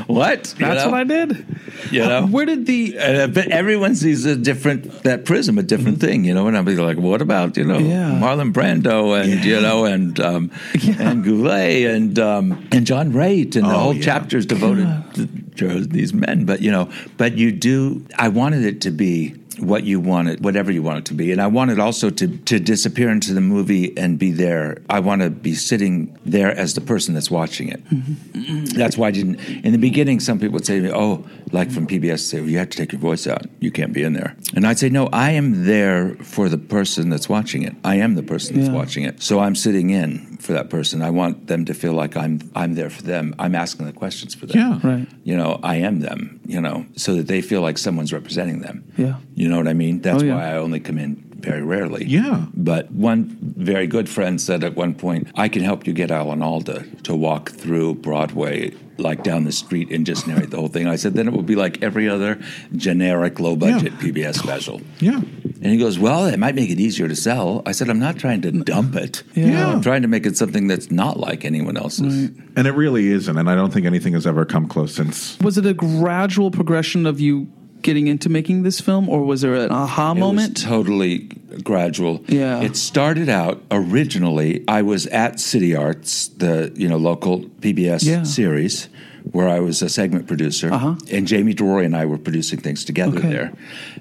what? 0.08 0.56
You 0.58 0.66
That's 0.66 0.86
know? 0.86 0.92
what 0.92 1.00
I 1.00 1.04
did. 1.04 1.46
You 1.92 2.00
know, 2.02 2.26
Where 2.28 2.46
did 2.46 2.66
the 2.66 2.98
uh, 2.98 3.28
but 3.28 3.48
everyone 3.50 3.96
sees 3.96 4.26
a 4.26 4.36
different 4.36 5.04
that 5.04 5.26
prism, 5.26 5.58
a 5.58 5.64
different 5.64 6.00
thing, 6.00 6.26
you 6.26 6.34
know. 6.34 6.48
And 6.48 6.58
I'll 6.58 6.64
be 6.64 6.76
like, 6.76 6.98
what 6.98 7.22
about 7.22 7.56
you 7.58 7.64
know 7.64 7.78
Yeah. 7.78 8.12
Marlon 8.12 8.52
Brando 8.52 9.20
and 9.22 9.44
you 9.46 9.62
know 9.62 9.86
and 9.86 10.20
um, 10.20 10.52
and 11.00 11.24
Goulet 11.24 11.86
and 11.86 12.18
um, 12.20 12.68
and 12.72 12.86
John 12.86 13.12
Wright 13.14 13.56
and 13.56 13.66
the 13.66 13.74
Oh, 13.76 13.80
whole 13.80 13.94
yeah. 13.96 14.02
chapters 14.04 14.46
devoted 14.46 14.88
to, 15.16 15.28
to 15.58 15.86
these 15.86 16.14
men. 16.14 16.46
But 16.46 16.62
you 16.62 16.72
know, 16.72 16.90
but 17.18 17.38
you 17.38 17.52
do. 17.52 18.04
I 18.18 18.30
wanted 18.30 18.64
it 18.66 18.82
to 18.82 18.92
be 18.92 19.36
what 19.60 19.84
you 19.84 20.00
wanted, 20.00 20.44
whatever 20.44 20.72
you 20.72 20.84
want 20.84 21.00
it 21.00 21.06
to 21.06 21.14
be, 21.14 21.32
and 21.32 21.42
I 21.42 21.48
wanted 21.48 21.80
also 21.80 22.10
to 22.10 22.28
to 22.28 22.60
disappear 22.60 23.10
into 23.10 23.34
the 23.34 23.42
movie 23.42 23.98
and 23.98 24.20
be 24.20 24.32
there. 24.32 24.78
I 24.90 25.00
want 25.00 25.22
to 25.22 25.30
be 25.30 25.56
sitting 25.56 26.18
there 26.26 26.52
as 26.56 26.74
the 26.74 26.82
person 26.82 27.14
that's 27.14 27.32
watching 27.32 27.70
it. 27.70 27.84
Mm-hmm. 27.90 28.66
That's 28.78 28.98
why 28.98 29.08
I 29.08 29.12
didn't. 29.12 29.40
In 29.66 29.72
the 29.72 29.78
beginning, 29.78 30.20
some 30.20 30.40
people 30.40 30.54
would 30.54 30.66
say 30.66 30.78
to 30.78 30.84
me, 30.84 30.92
"Oh, 30.94 31.26
like 31.52 31.72
from 31.72 31.88
PBS, 31.88 32.20
say 32.20 32.40
well, 32.40 32.50
you 32.50 32.58
have 32.60 32.70
to 32.70 32.78
take 32.78 32.92
your 32.92 33.02
voice 33.02 33.26
out. 33.28 33.46
You 33.60 33.72
can't 33.72 33.94
be 33.94 34.04
in 34.04 34.14
there." 34.14 34.36
And 34.56 34.66
I'd 34.68 34.80
say, 34.80 34.90
"No, 34.90 35.08
I 35.12 35.32
am 35.32 35.66
there 35.66 36.16
for 36.24 36.50
the 36.50 36.58
person 36.58 37.10
that's 37.10 37.28
watching 37.30 37.64
it. 37.64 37.76
I 37.84 37.96
am 37.96 38.16
the 38.16 38.24
person 38.24 38.56
that's 38.58 38.70
Yeah. 38.70 38.76
watching 38.76 39.04
it. 39.04 39.22
So 39.24 39.40
I'm 39.40 39.56
sitting 39.56 39.90
in 39.90 40.37
for 40.48 40.54
that 40.54 40.70
person. 40.70 41.02
I 41.02 41.10
want 41.12 41.48
them 41.48 41.66
to 41.66 41.74
feel 41.74 41.94
like 41.94 42.16
I'm 42.18 42.40
I'm 42.56 42.74
there 42.76 42.90
for 42.90 43.04
them. 43.04 43.36
I'm 43.38 43.54
asking 43.54 43.86
the 43.86 43.92
questions 43.94 44.34
for 44.34 44.46
them. 44.48 44.58
Yeah. 44.58 44.80
Right. 44.82 45.08
You 45.24 45.36
know, 45.36 45.60
I 45.62 45.76
am 45.88 46.00
them. 46.00 46.40
You 46.46 46.62
know, 46.62 46.86
so 46.96 47.16
that 47.16 47.28
they 47.28 47.42
feel 47.42 47.62
like 47.62 47.78
someone's 47.78 48.14
representing 48.14 48.62
them. 48.62 48.84
Yeah. 48.98 49.18
You 49.36 49.50
know 49.50 49.58
what 49.58 49.68
I 49.68 49.74
mean? 49.74 50.00
That's 50.02 50.24
Oh, 50.24 50.26
yeah. 50.26 50.36
why 50.36 50.52
I 50.54 50.58
only 50.58 50.80
come 50.80 50.98
in 50.98 51.27
very 51.40 51.62
rarely. 51.62 52.06
Yeah. 52.06 52.46
But 52.54 52.92
one 52.92 53.38
very 53.42 53.88
good 53.88 54.10
friend 54.10 54.40
said 54.42 54.64
at 54.64 54.76
one 54.76 54.94
point, 54.96 55.30
I 55.36 55.50
can 55.50 55.64
help 55.64 55.88
you 55.88 55.94
get 55.94 56.12
Alan 56.12 56.42
Alda 56.42 56.86
to 57.04 57.16
walk 57.16 57.52
through 57.52 57.96
Broadway, 57.96 58.74
like 58.98 59.24
down 59.24 59.44
the 59.44 59.52
street, 59.52 59.92
and 59.92 60.06
just 60.06 60.28
narrate 60.28 60.50
the 60.50 60.58
whole 60.58 60.68
thing. 60.68 60.88
I 60.88 60.96
said, 60.96 61.14
then 61.14 61.28
it 61.28 61.34
would 61.34 61.46
be 61.46 61.56
like 61.56 61.82
every 61.84 62.10
other 62.10 62.40
generic, 62.76 63.40
low 63.40 63.56
budget 63.56 63.94
PBS 63.94 64.36
special. 64.36 64.82
Yeah. 65.00 65.22
And 65.60 65.66
he 65.66 65.78
goes, 65.78 65.98
Well, 65.98 66.26
it 66.26 66.38
might 66.38 66.56
make 66.56 66.70
it 66.70 66.80
easier 66.80 67.08
to 67.08 67.16
sell. 67.16 67.64
I 67.66 67.72
said, 67.72 67.90
I'm 67.90 68.00
not 68.00 68.18
trying 68.18 68.42
to 68.44 68.52
dump 68.52 68.96
it. 68.96 69.24
Yeah. 69.34 69.68
I'm 69.68 69.82
trying 69.82 70.04
to 70.04 70.08
make 70.08 70.26
it 70.26 70.38
something 70.38 70.68
that's 70.68 70.92
not 70.92 71.20
like 71.20 71.46
anyone 71.46 71.78
else's. 71.78 72.30
And 72.56 72.68
it 72.68 72.72
really 72.72 73.08
isn't. 73.08 73.38
And 73.38 73.50
I 73.50 73.56
don't 73.56 73.74
think 73.74 73.86
anything 73.86 74.14
has 74.14 74.28
ever 74.28 74.46
come 74.46 74.68
close 74.68 74.94
since. 74.96 75.38
was 75.40 75.58
it 75.58 75.66
a 75.66 75.74
gradual 75.74 76.52
progression 76.52 77.06
of 77.06 77.20
you 77.20 77.48
getting 77.82 78.08
into 78.08 78.30
making 78.30 78.64
this 78.64 78.80
film, 78.82 79.08
or 79.10 79.24
was 79.24 79.42
there 79.42 79.56
an 79.56 79.72
aha 79.72 80.12
It 80.12 80.20
moment? 80.20 80.54
was 80.56 80.64
totally 80.64 81.30
gradual. 81.64 82.24
Yeah. 82.28 82.62
It 82.62 82.76
started 82.76 83.30
out 83.30 83.64
originally. 83.72 84.64
I 84.68 84.82
was 84.82 85.08
at 85.08 85.40
City 85.40 85.76
Arts, 85.76 86.28
the 86.30 86.72
you 86.76 86.88
know 86.88 86.98
local 86.98 87.42
PBS 87.62 88.04
Yeah. 88.06 88.24
series, 88.24 88.90
where 89.32 89.50
I 89.50 89.60
was 89.60 89.82
a 89.82 89.90
segment 89.90 90.28
producer, 90.28 90.72
Uh-huh. 90.72 90.96
and 91.12 91.28
Jamie 91.28 91.54
Drury 91.54 91.86
and 91.86 91.96
I 91.96 92.06
were 92.06 92.18
producing 92.18 92.60
things 92.60 92.86
together 92.86 93.18
Okay. 93.20 93.30
there. 93.30 93.54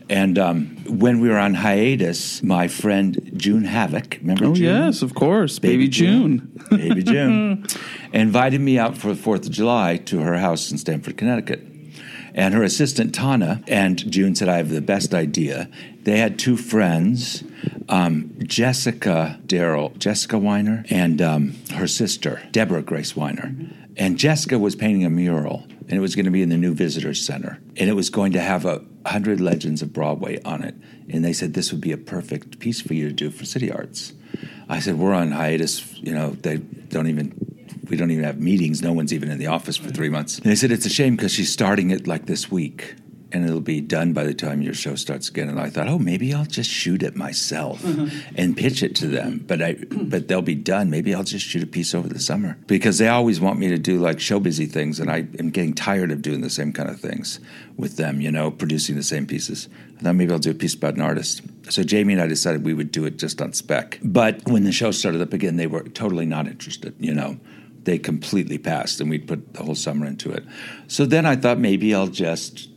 And 0.08 0.38
um, 0.38 0.76
when 0.88 1.20
we 1.20 1.28
were 1.28 1.38
on 1.38 1.54
hiatus, 1.54 2.42
my 2.42 2.68
friend 2.68 3.32
June 3.36 3.64
Havoc, 3.64 4.18
remember 4.20 4.46
oh 4.46 4.54
June? 4.54 4.64
yes, 4.66 5.02
of 5.02 5.14
course, 5.14 5.58
Baby, 5.58 5.88
June. 5.88 6.48
Baby 6.70 7.02
June, 7.02 7.64
invited 8.12 8.60
me 8.60 8.78
out 8.78 8.96
for 8.96 9.08
the 9.14 9.20
4th 9.20 9.46
of 9.46 9.50
July 9.52 9.96
to 10.06 10.20
her 10.20 10.36
house 10.38 10.70
in 10.70 10.78
Stamford, 10.78 11.16
Connecticut. 11.16 11.60
And 12.36 12.52
her 12.52 12.62
assistant, 12.62 13.14
Tana, 13.14 13.62
and 13.66 13.98
June 14.12 14.34
said, 14.34 14.50
I 14.50 14.58
have 14.58 14.68
the 14.68 14.82
best 14.82 15.14
idea. 15.14 15.70
They 16.02 16.18
had 16.18 16.38
two 16.38 16.58
friends, 16.58 17.42
um, 17.88 18.34
Jessica 18.42 19.40
Darrell, 19.46 19.94
Jessica 19.96 20.38
Weiner, 20.38 20.84
and 20.90 21.22
um, 21.22 21.54
her 21.74 21.86
sister, 21.86 22.42
Deborah 22.52 22.82
Grace 22.82 23.14
Winer. 23.14 23.72
And 23.96 24.18
Jessica 24.18 24.58
was 24.58 24.76
painting 24.76 25.06
a 25.06 25.10
mural, 25.10 25.66
and 25.88 25.92
it 25.92 26.00
was 26.00 26.14
going 26.14 26.26
to 26.26 26.30
be 26.30 26.42
in 26.42 26.50
the 26.50 26.58
new 26.58 26.74
Visitors 26.74 27.24
Center. 27.24 27.58
And 27.78 27.88
it 27.88 27.94
was 27.94 28.10
going 28.10 28.32
to 28.32 28.40
have 28.40 28.66
a 28.66 28.80
100 29.02 29.40
Legends 29.40 29.80
of 29.80 29.94
Broadway 29.94 30.42
on 30.42 30.62
it. 30.62 30.74
And 31.08 31.24
they 31.24 31.32
said, 31.32 31.54
This 31.54 31.72
would 31.72 31.80
be 31.80 31.92
a 31.92 31.96
perfect 31.96 32.58
piece 32.58 32.82
for 32.82 32.92
you 32.92 33.08
to 33.08 33.14
do 33.14 33.30
for 33.30 33.46
City 33.46 33.72
Arts. 33.72 34.12
I 34.68 34.80
said, 34.80 34.98
We're 34.98 35.14
on 35.14 35.32
hiatus. 35.32 35.96
You 35.96 36.12
know, 36.12 36.30
they 36.32 36.58
don't 36.58 37.06
even 37.06 37.55
we 37.88 37.96
don't 37.96 38.10
even 38.10 38.24
have 38.24 38.40
meetings. 38.40 38.82
No 38.82 38.92
one's 38.92 39.12
even 39.12 39.30
in 39.30 39.38
the 39.38 39.46
office 39.46 39.76
for 39.76 39.90
three 39.90 40.08
months. 40.08 40.38
And 40.38 40.50
they 40.50 40.56
said, 40.56 40.70
it's 40.70 40.86
a 40.86 40.90
shame 40.90 41.16
because 41.16 41.32
she's 41.32 41.52
starting 41.52 41.90
it 41.90 42.06
like 42.06 42.26
this 42.26 42.50
week 42.50 42.96
and 43.32 43.44
it'll 43.44 43.60
be 43.60 43.80
done 43.80 44.12
by 44.12 44.24
the 44.24 44.34
time 44.34 44.62
your 44.62 44.74
show 44.74 44.94
starts 44.94 45.28
again. 45.28 45.48
And 45.48 45.58
I 45.58 45.68
thought, 45.68 45.88
oh, 45.88 45.98
maybe 45.98 46.32
I'll 46.32 46.46
just 46.46 46.70
shoot 46.70 47.02
it 47.02 47.16
myself 47.16 47.82
mm-hmm. 47.82 48.34
and 48.36 48.56
pitch 48.56 48.82
it 48.82 48.94
to 48.96 49.08
them. 49.08 49.44
But 49.46 49.62
I, 49.62 49.74
but 49.90 50.28
they'll 50.28 50.42
be 50.42 50.54
done. 50.54 50.90
Maybe 50.90 51.14
I'll 51.14 51.24
just 51.24 51.44
shoot 51.44 51.62
a 51.62 51.66
piece 51.66 51.94
over 51.94 52.08
the 52.08 52.20
summer 52.20 52.56
because 52.66 52.98
they 52.98 53.08
always 53.08 53.40
want 53.40 53.58
me 53.58 53.68
to 53.68 53.78
do 53.78 53.98
like 53.98 54.20
show 54.20 54.38
busy 54.38 54.66
things, 54.66 55.00
and 55.00 55.10
I 55.10 55.26
am 55.38 55.50
getting 55.50 55.74
tired 55.74 56.10
of 56.12 56.22
doing 56.22 56.40
the 56.40 56.50
same 56.50 56.72
kind 56.72 56.88
of 56.88 57.00
things 57.00 57.40
with 57.76 57.96
them. 57.96 58.20
You 58.20 58.30
know, 58.30 58.50
producing 58.50 58.96
the 58.96 59.02
same 59.02 59.26
pieces. 59.26 59.68
I 59.98 60.02
thought 60.02 60.14
maybe 60.14 60.32
I'll 60.32 60.38
do 60.38 60.50
a 60.50 60.54
piece 60.54 60.74
about 60.74 60.94
an 60.94 61.02
artist. 61.02 61.42
So 61.70 61.82
Jamie 61.82 62.12
and 62.12 62.22
I 62.22 62.26
decided 62.26 62.64
we 62.64 62.74
would 62.74 62.92
do 62.92 63.04
it 63.06 63.18
just 63.18 63.42
on 63.42 63.52
spec. 63.52 63.98
But 64.02 64.46
when 64.46 64.64
the 64.64 64.72
show 64.72 64.92
started 64.92 65.20
up 65.20 65.32
again, 65.32 65.56
they 65.56 65.66
were 65.66 65.82
totally 65.82 66.26
not 66.26 66.46
interested. 66.46 66.94
You 67.00 67.14
know 67.14 67.38
they 67.86 67.98
completely 67.98 68.58
passed 68.58 69.00
and 69.00 69.08
we'd 69.08 69.26
put 69.26 69.54
the 69.54 69.62
whole 69.62 69.74
summer 69.74 70.06
into 70.06 70.30
it. 70.30 70.44
So 70.88 71.06
then 71.06 71.24
I 71.24 71.36
thought 71.36 71.58
maybe 71.58 71.94
I'll 71.94 72.08
just 72.08 72.68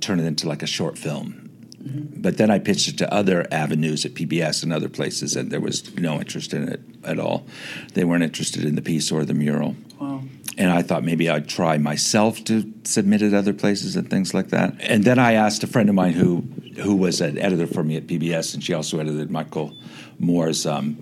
turn 0.00 0.20
it 0.20 0.24
into 0.24 0.46
like 0.46 0.62
a 0.62 0.66
short 0.66 0.96
film. 0.96 1.48
But 1.80 2.36
then 2.36 2.50
I 2.50 2.58
pitched 2.58 2.88
it 2.88 2.98
to 2.98 3.12
other 3.12 3.46
avenues 3.50 4.04
at 4.04 4.12
PBS 4.12 4.62
and 4.62 4.72
other 4.72 4.88
places, 4.88 5.36
and 5.36 5.50
there 5.50 5.60
was 5.60 5.96
no 5.96 6.18
interest 6.18 6.52
in 6.52 6.68
it 6.68 6.80
at 7.02 7.18
all. 7.18 7.46
They 7.94 8.04
weren't 8.04 8.24
interested 8.24 8.64
in 8.64 8.74
the 8.74 8.82
piece 8.82 9.10
or 9.10 9.24
the 9.24 9.32
mural. 9.32 9.74
Wow. 9.98 10.22
And 10.58 10.70
I 10.70 10.82
thought 10.82 11.04
maybe 11.04 11.30
I'd 11.30 11.48
try 11.48 11.78
myself 11.78 12.44
to 12.44 12.70
submit 12.84 13.22
it 13.22 13.32
other 13.32 13.54
places 13.54 13.96
and 13.96 14.10
things 14.10 14.34
like 14.34 14.48
that. 14.48 14.74
And 14.80 15.04
then 15.04 15.18
I 15.18 15.32
asked 15.34 15.62
a 15.62 15.66
friend 15.66 15.88
of 15.88 15.94
mine 15.94 16.12
who 16.12 16.44
who 16.82 16.94
was 16.94 17.20
an 17.20 17.38
editor 17.38 17.66
for 17.66 17.82
me 17.84 17.96
at 17.96 18.06
PBS, 18.06 18.54
and 18.54 18.62
she 18.62 18.74
also 18.74 18.98
edited 18.98 19.30
Michael 19.30 19.72
Moore's 20.18 20.66
um, 20.66 20.98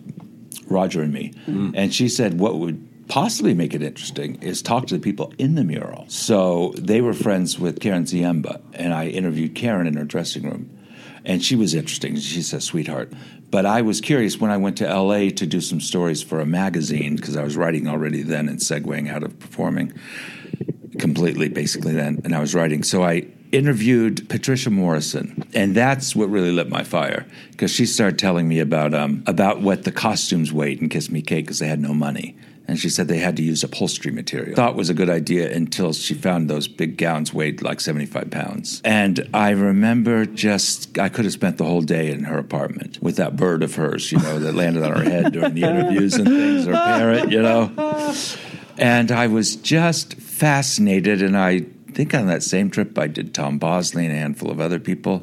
Roger 0.68 1.02
and 1.02 1.12
Me. 1.12 1.32
And 1.74 1.92
she 1.92 2.08
said, 2.08 2.38
what 2.38 2.58
would 2.58 2.86
possibly 3.08 3.54
make 3.54 3.74
it 3.74 3.82
interesting 3.82 4.42
is 4.42 4.62
talk 4.62 4.86
to 4.88 4.94
the 4.94 5.00
people 5.00 5.32
in 5.38 5.54
the 5.54 5.64
mural. 5.64 6.04
So 6.08 6.72
they 6.76 7.00
were 7.00 7.12
friends 7.12 7.58
with 7.58 7.80
Karen 7.80 8.04
Ziemba, 8.04 8.60
and 8.74 8.92
I 8.92 9.08
interviewed 9.08 9.54
Karen 9.54 9.86
in 9.86 9.96
her 9.96 10.04
dressing 10.04 10.44
room. 10.44 10.70
And 11.24 11.42
she 11.42 11.56
was 11.56 11.74
interesting. 11.74 12.16
She's 12.16 12.52
a 12.52 12.60
sweetheart. 12.60 13.12
But 13.50 13.66
I 13.66 13.82
was 13.82 14.00
curious 14.00 14.40
when 14.40 14.50
I 14.50 14.56
went 14.56 14.76
to 14.78 14.92
LA 14.92 15.30
to 15.30 15.46
do 15.46 15.60
some 15.60 15.80
stories 15.80 16.22
for 16.22 16.40
a 16.40 16.46
magazine, 16.46 17.16
because 17.16 17.36
I 17.36 17.42
was 17.42 17.56
writing 17.56 17.88
already 17.88 18.22
then 18.22 18.48
and 18.48 18.58
segueing 18.58 19.10
out 19.10 19.22
of 19.22 19.38
performing 19.38 19.92
completely, 20.98 21.48
basically, 21.48 21.92
then. 21.92 22.20
And 22.24 22.34
I 22.34 22.40
was 22.40 22.54
writing. 22.54 22.82
So 22.82 23.02
I 23.02 23.26
interviewed 23.52 24.28
Patricia 24.28 24.70
Morison, 24.70 25.44
and 25.54 25.74
that's 25.74 26.16
what 26.16 26.28
really 26.28 26.52
lit 26.52 26.68
my 26.68 26.82
fire 26.82 27.26
because 27.50 27.70
she 27.70 27.86
started 27.86 28.18
telling 28.18 28.48
me 28.48 28.60
about 28.60 28.94
um, 28.94 29.22
about 29.26 29.60
what 29.60 29.84
the 29.84 29.92
costumes 29.92 30.52
weighed 30.52 30.80
in 30.80 30.88
Kiss 30.88 31.10
Me 31.10 31.22
Kate 31.22 31.44
because 31.44 31.58
they 31.58 31.68
had 31.68 31.80
no 31.80 31.94
money. 31.94 32.36
And 32.68 32.78
she 32.78 32.88
said 32.88 33.06
they 33.06 33.18
had 33.18 33.36
to 33.36 33.42
use 33.42 33.62
upholstery 33.62 34.12
material. 34.12 34.56
Thought 34.56 34.74
was 34.74 34.90
a 34.90 34.94
good 34.94 35.08
idea 35.08 35.54
until 35.54 35.92
she 35.92 36.14
found 36.14 36.50
those 36.50 36.66
big 36.66 36.96
gowns 36.96 37.32
weighed 37.32 37.62
like 37.62 37.80
75 37.80 38.30
pounds. 38.30 38.82
And 38.84 39.28
I 39.32 39.50
remember 39.50 40.26
just, 40.26 40.98
I 40.98 41.08
could 41.08 41.24
have 41.24 41.32
spent 41.32 41.58
the 41.58 41.64
whole 41.64 41.82
day 41.82 42.10
in 42.10 42.24
her 42.24 42.38
apartment 42.38 42.98
with 43.00 43.16
that 43.16 43.36
bird 43.36 43.62
of 43.62 43.76
hers, 43.76 44.10
you 44.10 44.18
know, 44.18 44.40
that 44.40 44.54
landed 44.54 44.82
on 44.82 44.96
her 44.96 45.04
head 45.04 45.32
during 45.32 45.54
the 45.54 45.62
interviews 45.62 46.14
and 46.14 46.26
things, 46.26 46.66
her 46.66 46.72
parrot, 46.72 47.30
you 47.30 47.40
know. 47.40 48.14
And 48.78 49.12
I 49.12 49.28
was 49.28 49.56
just 49.56 50.14
fascinated. 50.14 51.22
And 51.22 51.36
I 51.36 51.60
think 51.92 52.14
on 52.14 52.26
that 52.26 52.42
same 52.42 52.68
trip, 52.70 52.98
I 52.98 53.06
did 53.06 53.32
Tom 53.32 53.58
Bosley 53.58 54.06
and 54.06 54.14
a 54.14 54.18
handful 54.18 54.50
of 54.50 54.60
other 54.60 54.80
people. 54.80 55.22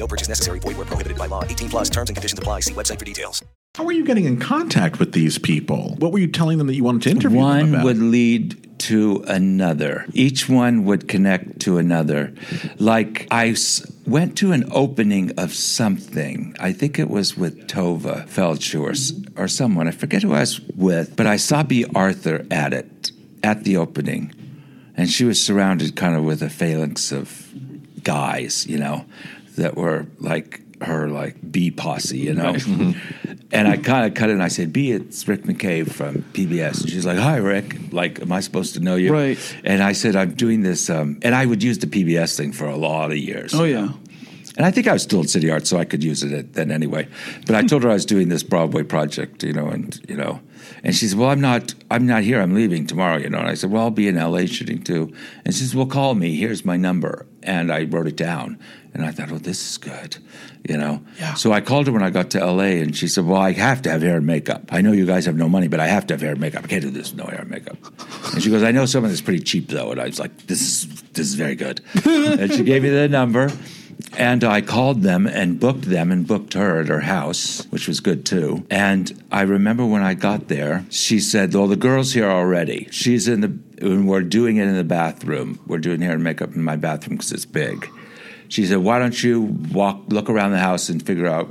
No 0.00 0.06
purchase 0.06 0.28
necessary. 0.28 0.58
Void 0.58 0.78
where 0.78 0.86
prohibited 0.86 1.18
by 1.18 1.26
law. 1.26 1.44
18 1.44 1.68
plus 1.68 1.90
terms 1.90 2.08
and 2.08 2.16
conditions 2.16 2.38
apply. 2.38 2.60
See 2.60 2.72
website 2.72 2.98
for 2.98 3.04
details. 3.04 3.44
How 3.76 3.84
were 3.84 3.92
you 3.92 4.04
getting 4.04 4.24
in 4.24 4.40
contact 4.40 4.98
with 4.98 5.12
these 5.12 5.38
people? 5.38 5.94
What 5.98 6.10
were 6.10 6.18
you 6.18 6.26
telling 6.26 6.58
them 6.58 6.66
that 6.66 6.74
you 6.74 6.82
wanted 6.82 7.02
to 7.02 7.10
interview 7.10 7.38
them 7.38 7.72
One 7.72 7.82
would 7.84 7.98
lead 7.98 8.78
to 8.80 9.22
another. 9.28 10.06
Each 10.14 10.48
one 10.48 10.84
would 10.86 11.06
connect 11.06 11.60
to 11.60 11.76
another. 11.76 12.32
Like 12.78 13.28
I 13.30 13.54
went 14.06 14.38
to 14.38 14.52
an 14.52 14.64
opening 14.72 15.32
of 15.38 15.52
something. 15.54 16.56
I 16.58 16.72
think 16.72 16.98
it 16.98 17.10
was 17.10 17.36
with 17.36 17.68
Tovah 17.68 18.26
Feldshuh 18.26 18.80
or, 18.80 18.90
s- 18.92 19.12
or 19.36 19.48
someone. 19.48 19.86
I 19.86 19.90
forget 19.92 20.22
who 20.22 20.32
I 20.32 20.40
was 20.40 20.60
with, 20.74 21.14
but 21.14 21.26
I 21.26 21.36
saw 21.36 21.62
Bea 21.62 21.84
Arthur 21.94 22.46
at 22.50 22.72
it 22.72 23.12
at 23.44 23.64
the 23.64 23.76
opening, 23.76 24.32
and 24.96 25.08
she 25.10 25.24
was 25.24 25.40
surrounded 25.40 25.94
kind 25.94 26.16
of 26.16 26.24
with 26.24 26.42
a 26.42 26.50
phalanx 26.50 27.12
of 27.12 27.52
guys, 28.02 28.66
you 28.66 28.78
know, 28.78 29.04
that 29.60 29.76
were 29.76 30.06
like 30.18 30.60
her 30.82 31.08
like 31.08 31.36
Bea 31.50 31.70
posse, 31.70 32.18
you 32.18 32.34
know. 32.34 32.56
And 33.52 33.66
I 33.66 33.76
kind 33.76 34.06
of 34.06 34.14
cut 34.14 34.30
it 34.30 34.34
and 34.34 34.42
I 34.42 34.48
said, 34.48 34.72
Bea, 34.72 34.92
it's 34.92 35.26
Rick 35.26 35.42
McKay 35.42 35.90
from 35.90 36.22
PBS. 36.34 36.82
And 36.82 36.90
she's 36.90 37.04
like, 37.04 37.18
Hi, 37.18 37.36
Rick. 37.36 37.92
Like, 37.92 38.20
am 38.20 38.30
I 38.30 38.40
supposed 38.40 38.74
to 38.74 38.80
know 38.80 38.94
you? 38.94 39.12
Right. 39.12 39.38
And 39.64 39.82
I 39.82 39.92
said, 39.92 40.14
I'm 40.14 40.34
doing 40.34 40.62
this. 40.62 40.88
Um, 40.88 41.18
and 41.22 41.34
I 41.34 41.46
would 41.46 41.62
use 41.62 41.78
the 41.78 41.88
PBS 41.88 42.36
thing 42.36 42.52
for 42.52 42.66
a 42.66 42.76
lot 42.76 43.10
of 43.10 43.18
years. 43.18 43.52
Oh 43.54 43.64
yeah. 43.64 43.86
know. 43.86 43.94
And 44.56 44.66
I 44.66 44.70
think 44.70 44.88
I 44.88 44.92
was 44.92 45.02
still 45.02 45.20
at 45.20 45.30
City 45.30 45.50
Arts, 45.50 45.70
so 45.70 45.78
I 45.78 45.84
could 45.84 46.02
use 46.02 46.22
it 46.22 46.54
then 46.54 46.70
anyway. 46.70 47.08
But 47.46 47.56
I 47.56 47.62
told 47.62 47.84
her 47.84 47.90
I 47.90 47.94
was 47.94 48.04
doing 48.04 48.28
this 48.28 48.42
Broadway 48.42 48.82
project, 48.82 49.42
you 49.42 49.52
know, 49.52 49.68
and 49.68 49.98
you 50.08 50.16
know, 50.16 50.40
and 50.82 50.94
she 50.94 51.06
said, 51.06 51.18
"Well, 51.18 51.30
I'm 51.30 51.40
not, 51.40 51.74
I'm 51.90 52.06
not 52.06 52.22
here. 52.22 52.40
I'm 52.40 52.54
leaving 52.54 52.86
tomorrow, 52.86 53.18
you 53.18 53.28
know." 53.28 53.38
And 53.38 53.48
I 53.48 53.54
said, 53.54 53.70
"Well, 53.70 53.84
I'll 53.84 53.90
be 53.90 54.08
in 54.08 54.16
LA 54.16 54.46
shooting 54.46 54.82
too." 54.82 55.12
And 55.44 55.54
she 55.54 55.60
says, 55.60 55.74
"Well, 55.74 55.86
call 55.86 56.14
me. 56.14 56.34
Here's 56.36 56.64
my 56.64 56.76
number." 56.76 57.26
And 57.42 57.72
I 57.72 57.84
wrote 57.84 58.06
it 58.06 58.16
down, 58.16 58.58
and 58.92 59.04
I 59.04 59.12
thought, 59.12 59.30
"Oh, 59.30 59.38
this 59.38 59.70
is 59.70 59.78
good," 59.78 60.18
you 60.68 60.76
know. 60.76 61.02
Yeah. 61.18 61.34
So 61.34 61.52
I 61.52 61.60
called 61.60 61.86
her 61.86 61.92
when 61.92 62.02
I 62.02 62.10
got 62.10 62.30
to 62.30 62.44
LA, 62.44 62.80
and 62.82 62.96
she 62.96 63.08
said, 63.08 63.26
"Well, 63.26 63.40
I 63.40 63.52
have 63.52 63.82
to 63.82 63.90
have 63.90 64.02
hair 64.02 64.16
and 64.16 64.26
makeup. 64.26 64.68
I 64.70 64.80
know 64.80 64.92
you 64.92 65.06
guys 65.06 65.26
have 65.26 65.36
no 65.36 65.48
money, 65.48 65.68
but 65.68 65.80
I 65.80 65.86
have 65.86 66.06
to 66.08 66.14
have 66.14 66.20
hair 66.20 66.32
and 66.32 66.40
makeup. 66.40 66.64
I 66.64 66.66
can't 66.66 66.82
do 66.82 66.90
this 66.90 67.12
with 67.12 67.24
no 67.24 67.30
hair 67.30 67.42
and 67.42 67.50
makeup." 67.50 67.78
And 68.32 68.42
she 68.42 68.50
goes, 68.50 68.62
"I 68.62 68.72
know 68.72 68.84
someone 68.86 69.10
that's 69.10 69.22
pretty 69.22 69.42
cheap 69.42 69.68
though," 69.68 69.92
and 69.92 70.00
I 70.00 70.06
was 70.06 70.18
like, 70.18 70.46
"This 70.46 70.60
is 70.60 71.02
this 71.12 71.26
is 71.28 71.34
very 71.34 71.54
good." 71.54 71.80
and 72.04 72.52
she 72.52 72.64
gave 72.64 72.82
me 72.82 72.90
the 72.90 73.08
number. 73.08 73.50
And 74.16 74.42
I 74.44 74.60
called 74.60 75.02
them 75.02 75.26
and 75.26 75.60
booked 75.60 75.82
them 75.82 76.10
and 76.10 76.26
booked 76.26 76.54
her 76.54 76.80
at 76.80 76.88
her 76.88 77.00
house, 77.00 77.64
which 77.70 77.86
was 77.86 78.00
good 78.00 78.26
too. 78.26 78.66
And 78.68 79.22
I 79.30 79.42
remember 79.42 79.86
when 79.86 80.02
I 80.02 80.14
got 80.14 80.48
there, 80.48 80.84
she 80.90 81.20
said, 81.20 81.54
Well, 81.54 81.68
the 81.68 81.76
girl's 81.76 82.12
here 82.12 82.28
already. 82.28 82.88
She's 82.90 83.28
in 83.28 83.40
the, 83.40 83.58
and 83.80 84.08
we're 84.08 84.22
doing 84.22 84.56
it 84.56 84.66
in 84.66 84.76
the 84.76 84.84
bathroom. 84.84 85.60
We're 85.66 85.78
doing 85.78 86.00
hair 86.00 86.14
and 86.14 86.24
makeup 86.24 86.54
in 86.54 86.62
my 86.62 86.76
bathroom 86.76 87.16
because 87.16 87.32
it's 87.32 87.46
big. 87.46 87.88
She 88.50 88.66
said, 88.66 88.78
Why 88.78 88.98
don't 88.98 89.22
you 89.22 89.42
walk, 89.72 90.02
look 90.08 90.28
around 90.28 90.50
the 90.50 90.58
house 90.58 90.88
and 90.88 91.04
figure 91.04 91.26
out 91.26 91.46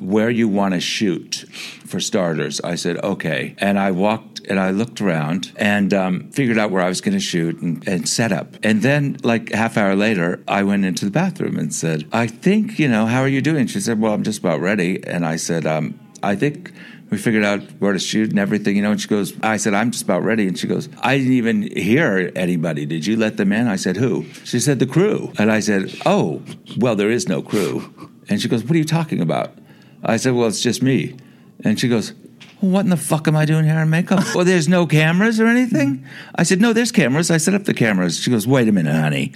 where 0.00 0.30
you 0.30 0.48
want 0.48 0.74
to 0.74 0.80
shoot 0.80 1.44
for 1.84 1.98
starters? 1.98 2.60
I 2.60 2.76
said, 2.76 2.96
Okay. 3.04 3.56
And 3.58 3.78
I 3.78 3.90
walked 3.90 4.40
and 4.48 4.60
I 4.60 4.70
looked 4.70 5.00
around 5.00 5.52
and 5.56 5.92
um, 5.92 6.30
figured 6.30 6.56
out 6.56 6.70
where 6.70 6.82
I 6.82 6.88
was 6.88 7.00
going 7.00 7.14
to 7.14 7.20
shoot 7.20 7.60
and, 7.60 7.86
and 7.88 8.08
set 8.08 8.30
up. 8.30 8.54
And 8.62 8.82
then, 8.82 9.16
like 9.24 9.52
half 9.52 9.76
hour 9.76 9.96
later, 9.96 10.44
I 10.46 10.62
went 10.62 10.84
into 10.84 11.04
the 11.04 11.10
bathroom 11.10 11.58
and 11.58 11.74
said, 11.74 12.08
I 12.12 12.28
think, 12.28 12.78
you 12.78 12.86
know, 12.86 13.06
how 13.06 13.20
are 13.20 13.28
you 13.28 13.42
doing? 13.42 13.66
She 13.66 13.80
said, 13.80 14.00
Well, 14.00 14.14
I'm 14.14 14.22
just 14.22 14.38
about 14.38 14.60
ready. 14.60 15.04
And 15.04 15.26
I 15.26 15.36
said, 15.36 15.66
um, 15.66 15.98
I 16.22 16.36
think 16.36 16.72
we 17.14 17.18
figured 17.18 17.44
out 17.44 17.60
where 17.78 17.92
to 17.92 17.98
shoot 18.00 18.30
and 18.30 18.40
everything, 18.40 18.74
you 18.74 18.82
know. 18.82 18.90
And 18.90 19.00
she 19.00 19.06
goes, 19.06 19.34
I 19.40 19.56
said, 19.56 19.72
I'm 19.72 19.92
just 19.92 20.02
about 20.02 20.24
ready. 20.24 20.48
And 20.48 20.58
she 20.58 20.66
goes, 20.66 20.88
I 21.00 21.16
didn't 21.16 21.34
even 21.34 21.62
hear 21.62 22.32
anybody. 22.34 22.86
Did 22.86 23.06
you 23.06 23.16
let 23.16 23.36
them 23.36 23.52
in? 23.52 23.68
I 23.68 23.76
said, 23.76 23.96
Who? 23.96 24.24
She 24.44 24.58
said, 24.58 24.80
The 24.80 24.86
crew. 24.86 25.32
And 25.38 25.52
I 25.52 25.60
said, 25.60 25.94
Oh, 26.04 26.42
well, 26.76 26.96
there 26.96 27.10
is 27.10 27.28
no 27.28 27.40
crew. 27.40 28.10
And 28.28 28.42
she 28.42 28.48
goes, 28.48 28.64
What 28.64 28.72
are 28.72 28.78
you 28.78 28.84
talking 28.84 29.20
about? 29.20 29.56
I 30.02 30.16
said, 30.16 30.34
Well, 30.34 30.48
it's 30.48 30.60
just 30.60 30.82
me. 30.82 31.16
And 31.62 31.78
she 31.78 31.88
goes, 31.88 32.12
well, 32.60 32.72
what 32.72 32.84
in 32.84 32.90
the 32.90 32.96
fuck 32.96 33.28
am 33.28 33.36
I 33.36 33.44
doing 33.44 33.64
here 33.64 33.78
in 33.78 33.90
makeup? 33.90 34.24
well, 34.34 34.44
there's 34.44 34.68
no 34.68 34.86
cameras 34.86 35.38
or 35.38 35.46
anything? 35.46 36.06
I 36.34 36.44
said, 36.44 36.60
no, 36.60 36.72
there's 36.72 36.92
cameras. 36.92 37.30
I 37.30 37.36
set 37.36 37.54
up 37.54 37.64
the 37.64 37.74
cameras. 37.74 38.18
She 38.18 38.30
goes, 38.30 38.46
wait 38.46 38.68
a 38.68 38.72
minute, 38.72 38.94
honey. 38.94 39.32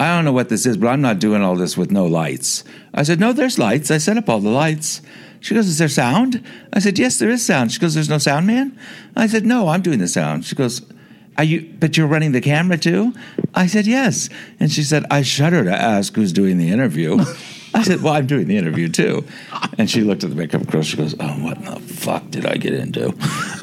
I 0.00 0.14
don't 0.14 0.24
know 0.24 0.32
what 0.32 0.48
this 0.48 0.66
is, 0.66 0.76
but 0.76 0.88
I'm 0.88 1.00
not 1.00 1.20
doing 1.20 1.40
all 1.40 1.54
this 1.54 1.76
with 1.76 1.92
no 1.92 2.04
lights. 2.04 2.64
I 2.92 3.04
said, 3.04 3.20
no, 3.20 3.32
there's 3.32 3.58
lights. 3.58 3.90
I 3.90 3.98
set 3.98 4.18
up 4.18 4.28
all 4.28 4.40
the 4.40 4.50
lights. 4.50 5.02
She 5.44 5.54
goes, 5.54 5.68
is 5.68 5.76
there 5.76 5.90
sound? 5.90 6.42
I 6.72 6.78
said, 6.78 6.98
yes, 6.98 7.18
there 7.18 7.28
is 7.28 7.44
sound. 7.44 7.70
She 7.70 7.78
goes, 7.78 7.92
there's 7.92 8.08
no 8.08 8.16
sound 8.16 8.46
man? 8.46 8.78
I 9.14 9.26
said, 9.26 9.44
no, 9.44 9.68
I'm 9.68 9.82
doing 9.82 9.98
the 9.98 10.08
sound. 10.08 10.46
She 10.46 10.56
goes, 10.56 10.80
are 11.36 11.44
you, 11.44 11.70
but 11.78 11.98
you're 11.98 12.06
running 12.06 12.32
the 12.32 12.40
camera 12.40 12.78
too? 12.78 13.12
I 13.52 13.66
said, 13.66 13.86
yes. 13.86 14.30
And 14.58 14.72
she 14.72 14.82
said, 14.82 15.04
I 15.10 15.20
shudder 15.20 15.62
to 15.62 15.70
ask 15.70 16.14
who's 16.14 16.32
doing 16.32 16.56
the 16.56 16.70
interview. 16.70 17.22
I 17.74 17.82
said, 17.82 18.02
well, 18.02 18.14
I'm 18.14 18.26
doing 18.26 18.46
the 18.46 18.56
interview 18.56 18.88
too. 18.88 19.26
And 19.78 19.90
she 19.90 20.02
looked 20.02 20.22
at 20.22 20.30
the 20.30 20.36
makeup 20.36 20.64
girl. 20.68 20.82
She 20.82 20.96
goes, 20.96 21.14
oh, 21.18 21.32
what 21.42 21.56
in 21.58 21.64
the 21.64 21.80
fuck 21.80 22.30
did 22.30 22.46
I 22.46 22.56
get 22.56 22.72
into? 22.72 23.12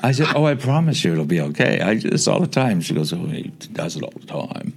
I 0.04 0.12
said, 0.12 0.28
oh, 0.36 0.46
I 0.46 0.56
promise 0.56 1.04
you 1.06 1.14
it'll 1.14 1.24
be 1.24 1.40
okay. 1.40 1.80
I 1.80 1.96
do 1.96 2.10
this 2.10 2.28
all 2.28 2.42
the 2.42 2.48
time. 2.48 2.82
She 2.82 2.94
goes, 2.94 3.14
oh, 3.14 3.26
he 3.26 3.44
does 3.72 3.96
it 3.96 4.04
all 4.04 4.12
the 4.12 4.26
time, 4.26 4.74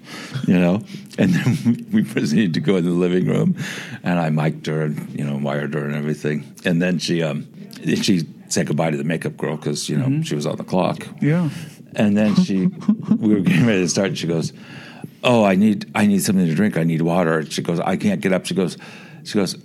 you 0.46 0.58
know? 0.58 0.82
And 1.18 1.34
then 1.34 1.86
we 1.92 2.04
proceeded 2.04 2.54
to 2.54 2.60
go 2.60 2.76
in 2.76 2.84
the 2.84 2.90
living 2.90 3.26
room 3.26 3.56
and 4.04 4.20
I 4.20 4.30
mic'd 4.30 4.66
her 4.66 4.82
and, 4.82 5.18
you 5.18 5.24
know, 5.24 5.36
wired 5.36 5.74
her 5.74 5.84
and 5.84 5.96
everything. 5.96 6.54
And 6.64 6.80
then 6.80 6.98
she, 6.98 7.22
um, 7.22 7.48
she 7.84 8.28
said 8.48 8.68
goodbye 8.68 8.92
to 8.92 8.96
the 8.96 9.04
makeup 9.04 9.36
girl 9.36 9.56
because, 9.56 9.88
you 9.88 9.98
know, 9.98 10.22
she 10.22 10.36
was 10.36 10.46
on 10.46 10.56
the 10.56 10.64
clock. 10.64 11.08
Yeah. 11.20 11.50
And 11.96 12.16
then 12.16 12.36
she, 12.36 12.66
we 13.18 13.34
were 13.34 13.40
getting 13.40 13.66
ready 13.66 13.80
to 13.80 13.88
start. 13.88 14.08
And 14.08 14.18
she 14.18 14.26
goes, 14.26 14.52
"Oh, 15.22 15.44
I 15.44 15.54
need, 15.54 15.88
I 15.94 16.06
need 16.06 16.24
something 16.24 16.44
to 16.44 16.54
drink. 16.54 16.76
I 16.76 16.82
need 16.82 17.02
water." 17.02 17.48
She 17.48 17.62
goes, 17.62 17.78
"I 17.78 17.96
can't 17.96 18.20
get 18.20 18.32
up." 18.32 18.46
She 18.46 18.54
goes, 18.54 18.76
"She 19.24 19.38
goes, 19.38 19.56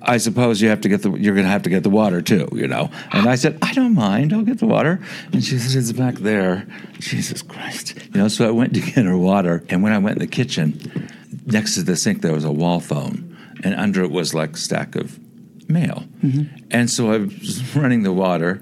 I 0.00 0.16
suppose 0.16 0.60
you 0.60 0.68
have 0.68 0.80
to 0.80 0.88
get 0.88 1.02
the, 1.02 1.12
you're 1.12 1.34
going 1.34 1.46
to 1.46 1.50
have 1.50 1.62
to 1.62 1.70
get 1.70 1.82
the 1.82 1.90
water 1.90 2.22
too, 2.22 2.48
you 2.52 2.68
know." 2.68 2.90
And 3.12 3.28
I 3.28 3.34
said, 3.36 3.58
"I 3.62 3.72
don't 3.72 3.94
mind. 3.94 4.32
I'll 4.32 4.42
get 4.42 4.58
the 4.58 4.66
water." 4.66 5.00
And 5.32 5.44
she 5.44 5.58
said, 5.58 5.78
"It's 5.78 5.92
back 5.92 6.16
there." 6.16 6.66
Jesus 6.98 7.42
Christ, 7.42 7.94
you 8.12 8.20
know. 8.20 8.28
So 8.28 8.46
I 8.46 8.50
went 8.50 8.74
to 8.74 8.80
get 8.92 9.04
her 9.04 9.16
water, 9.16 9.64
and 9.68 9.82
when 9.82 9.92
I 9.92 9.98
went 9.98 10.16
in 10.16 10.20
the 10.20 10.26
kitchen, 10.26 11.08
next 11.46 11.74
to 11.74 11.82
the 11.82 11.96
sink 11.96 12.22
there 12.22 12.32
was 12.32 12.44
a 12.44 12.52
wall 12.52 12.80
phone, 12.80 13.36
and 13.62 13.74
under 13.74 14.02
it 14.02 14.10
was 14.10 14.34
like 14.34 14.54
a 14.54 14.58
stack 14.58 14.96
of 14.96 15.18
mail. 15.68 16.04
Mm-hmm. 16.22 16.64
And 16.70 16.90
so 16.90 17.12
I 17.12 17.18
was 17.18 17.76
running 17.76 18.02
the 18.02 18.12
water, 18.12 18.60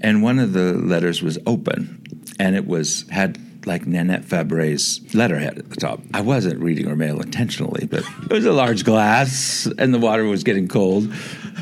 and 0.00 0.22
one 0.22 0.38
of 0.38 0.52
the 0.52 0.74
letters 0.74 1.22
was 1.22 1.38
open, 1.46 2.02
and 2.38 2.56
it 2.56 2.66
was 2.66 3.08
had 3.10 3.38
like 3.66 3.86
Nanette 3.86 4.24
Fabray's 4.24 5.00
letterhead 5.14 5.58
at 5.58 5.70
the 5.70 5.76
top. 5.76 6.00
I 6.14 6.20
wasn't 6.20 6.60
reading 6.60 6.86
her 6.88 6.96
mail 6.96 7.20
intentionally, 7.20 7.86
but 7.86 8.04
it 8.24 8.32
was 8.32 8.44
a 8.44 8.52
large 8.52 8.84
glass, 8.84 9.68
and 9.78 9.92
the 9.92 9.98
water 9.98 10.24
was 10.24 10.44
getting 10.44 10.68
cold, 10.68 11.12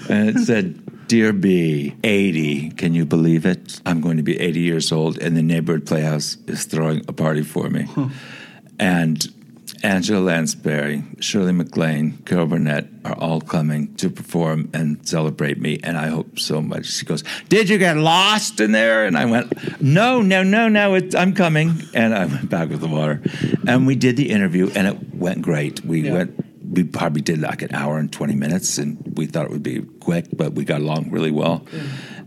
and 0.08 0.30
it 0.30 0.38
said. 0.44 0.82
Dear 1.10 1.32
B, 1.32 1.96
80. 2.04 2.70
Can 2.70 2.94
you 2.94 3.04
believe 3.04 3.44
it? 3.44 3.80
I'm 3.84 4.00
going 4.00 4.16
to 4.18 4.22
be 4.22 4.38
80 4.38 4.60
years 4.60 4.92
old, 4.92 5.18
and 5.18 5.36
the 5.36 5.42
neighborhood 5.42 5.84
playhouse 5.84 6.36
is 6.46 6.66
throwing 6.66 7.04
a 7.08 7.12
party 7.12 7.42
for 7.42 7.68
me. 7.68 7.88
And 8.78 9.26
Angela 9.82 10.20
Lansbury, 10.20 11.02
Shirley 11.20 11.52
MacLaine, 11.52 12.18
Carol 12.26 12.46
Burnett 12.46 12.86
are 13.04 13.14
all 13.14 13.40
coming 13.40 13.94
to 13.96 14.10
perform 14.10 14.68
and 14.74 15.06
celebrate 15.08 15.58
me, 15.58 15.80
and 15.82 15.96
I 15.96 16.08
hope 16.08 16.38
so 16.38 16.60
much. 16.60 16.86
She 16.86 17.06
goes, 17.06 17.24
"Did 17.48 17.68
you 17.70 17.78
get 17.78 17.96
lost 17.96 18.60
in 18.60 18.72
there?" 18.72 19.06
And 19.06 19.16
I 19.16 19.24
went, 19.24 19.80
"No, 19.80 20.20
no, 20.20 20.42
no, 20.42 20.68
no, 20.68 20.94
it's, 20.94 21.14
I'm 21.14 21.34
coming." 21.34 21.82
And 21.94 22.14
I 22.14 22.26
went 22.26 22.50
back 22.50 22.68
with 22.68 22.80
the 22.80 22.88
water, 22.88 23.22
and 23.66 23.86
we 23.86 23.94
did 23.94 24.16
the 24.16 24.30
interview, 24.30 24.70
and 24.74 24.86
it 24.86 25.14
went 25.14 25.42
great. 25.42 25.84
We 25.84 26.10
went. 26.10 26.44
We 26.70 26.84
probably 26.84 27.22
did 27.22 27.40
like 27.40 27.62
an 27.62 27.74
hour 27.74 27.98
and 27.98 28.12
twenty 28.12 28.34
minutes, 28.34 28.76
and 28.78 28.98
we 29.16 29.26
thought 29.26 29.46
it 29.46 29.50
would 29.50 29.62
be 29.62 29.80
quick, 30.00 30.26
but 30.36 30.52
we 30.52 30.64
got 30.64 30.82
along 30.82 31.10
really 31.10 31.32
well. 31.32 31.66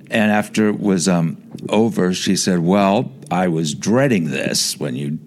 And 0.10 0.32
after 0.32 0.68
it 0.70 0.80
was 0.80 1.08
um, 1.08 1.38
over, 1.70 2.14
she 2.14 2.36
said, 2.36 2.60
"Well, 2.60 3.12
I 3.30 3.48
was 3.48 3.74
dreading 3.76 4.32
this 4.32 4.78
when 4.80 4.96
you 4.96 5.20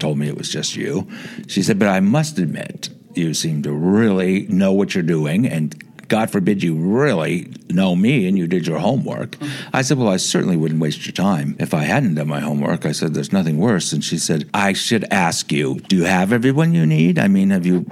told 0.00 0.18
me 0.18 0.28
it 0.28 0.36
was 0.36 0.50
just 0.50 0.76
you. 0.76 1.08
She 1.46 1.62
said, 1.62 1.78
But 1.78 1.88
I 1.88 2.00
must 2.00 2.38
admit, 2.38 2.88
you 3.14 3.34
seem 3.34 3.62
to 3.62 3.72
really 3.72 4.46
know 4.48 4.72
what 4.72 4.94
you're 4.94 5.02
doing, 5.02 5.46
and 5.46 5.84
God 6.10 6.30
forbid 6.30 6.60
you 6.60 6.74
really 6.74 7.52
know 7.70 7.94
me 7.94 8.26
and 8.26 8.36
you 8.36 8.48
did 8.48 8.66
your 8.66 8.80
homework. 8.80 9.36
I 9.72 9.82
said, 9.82 9.96
Well, 9.96 10.08
I 10.08 10.16
certainly 10.16 10.56
wouldn't 10.56 10.80
waste 10.80 11.06
your 11.06 11.12
time 11.12 11.56
if 11.60 11.72
I 11.72 11.84
hadn't 11.84 12.16
done 12.16 12.26
my 12.26 12.40
homework. 12.40 12.84
I 12.84 12.92
said, 12.92 13.14
There's 13.14 13.32
nothing 13.32 13.58
worse. 13.58 13.92
And 13.92 14.02
she 14.02 14.18
said, 14.18 14.50
I 14.52 14.72
should 14.72 15.04
ask 15.12 15.52
you, 15.52 15.78
do 15.80 15.96
you 15.96 16.04
have 16.04 16.32
everyone 16.32 16.74
you 16.74 16.84
need? 16.84 17.18
I 17.18 17.28
mean, 17.28 17.50
have 17.50 17.64
you. 17.64 17.86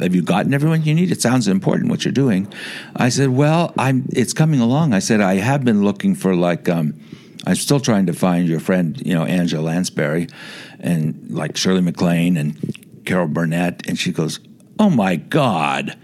Have 0.00 0.12
you 0.12 0.22
gotten 0.22 0.52
everyone 0.52 0.82
you 0.82 0.92
need? 0.92 1.12
It 1.12 1.22
sounds 1.22 1.46
important 1.46 1.88
what 1.88 2.04
you're 2.04 2.10
doing. 2.10 2.52
I 2.96 3.10
said, 3.10 3.28
"Well, 3.28 3.72
I'm. 3.78 4.08
It's 4.12 4.32
coming 4.32 4.58
along." 4.58 4.92
I 4.92 4.98
said, 4.98 5.20
"I 5.20 5.36
have 5.36 5.64
been 5.64 5.84
looking 5.84 6.16
for 6.16 6.34
like 6.34 6.68
um, 6.68 6.98
I'm 7.46 7.54
still 7.54 7.80
trying 7.80 8.06
to 8.06 8.12
find 8.12 8.48
your 8.48 8.60
friend, 8.60 9.00
you 9.04 9.14
know, 9.14 9.24
Angela 9.24 9.62
Lansbury, 9.62 10.28
and 10.84 11.30
like 11.30 11.56
Shirley 11.56 11.80
MacLaine 11.80 12.36
and 12.36 13.02
Carol 13.04 13.26
Burnett. 13.26 13.88
And 13.88 13.98
she 13.98 14.12
goes, 14.12 14.38
Oh 14.78 14.90
my 14.90 15.16
God, 15.16 15.96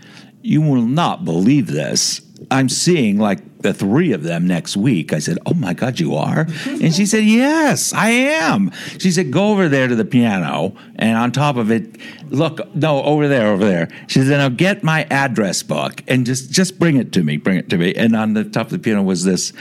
you 0.42 0.62
will 0.62 0.82
not 0.82 1.24
believe 1.24 1.68
this. 1.68 2.22
I'm 2.50 2.70
seeing 2.70 3.18
like 3.18 3.58
the 3.58 3.74
three 3.74 4.12
of 4.12 4.22
them 4.22 4.46
next 4.46 4.76
week. 4.76 5.12
I 5.12 5.18
said, 5.18 5.38
Oh 5.44 5.52
my 5.52 5.74
God, 5.74 6.00
you 6.00 6.14
are? 6.16 6.46
And 6.66 6.94
she 6.94 7.04
said, 7.04 7.24
Yes, 7.24 7.92
I 7.92 8.08
am. 8.08 8.72
She 8.98 9.10
said, 9.10 9.30
Go 9.30 9.52
over 9.52 9.68
there 9.68 9.86
to 9.86 9.94
the 9.94 10.04
piano, 10.04 10.74
and 10.96 11.18
on 11.18 11.30
top 11.30 11.56
of 11.56 11.70
it, 11.70 11.98
look, 12.30 12.74
no, 12.74 13.02
over 13.02 13.28
there, 13.28 13.48
over 13.48 13.64
there. 13.64 13.88
She 14.06 14.20
said, 14.20 14.38
Now 14.38 14.48
get 14.48 14.82
my 14.82 15.04
address 15.10 15.62
book 15.62 16.02
and 16.08 16.24
just 16.24 16.50
just 16.50 16.78
bring 16.78 16.96
it 16.96 17.12
to 17.12 17.22
me, 17.22 17.36
bring 17.36 17.58
it 17.58 17.68
to 17.68 17.76
me. 17.76 17.94
And 17.94 18.16
on 18.16 18.32
the 18.32 18.44
top 18.44 18.66
of 18.66 18.72
the 18.72 18.78
piano 18.78 19.02
was 19.02 19.24
this, 19.24 19.52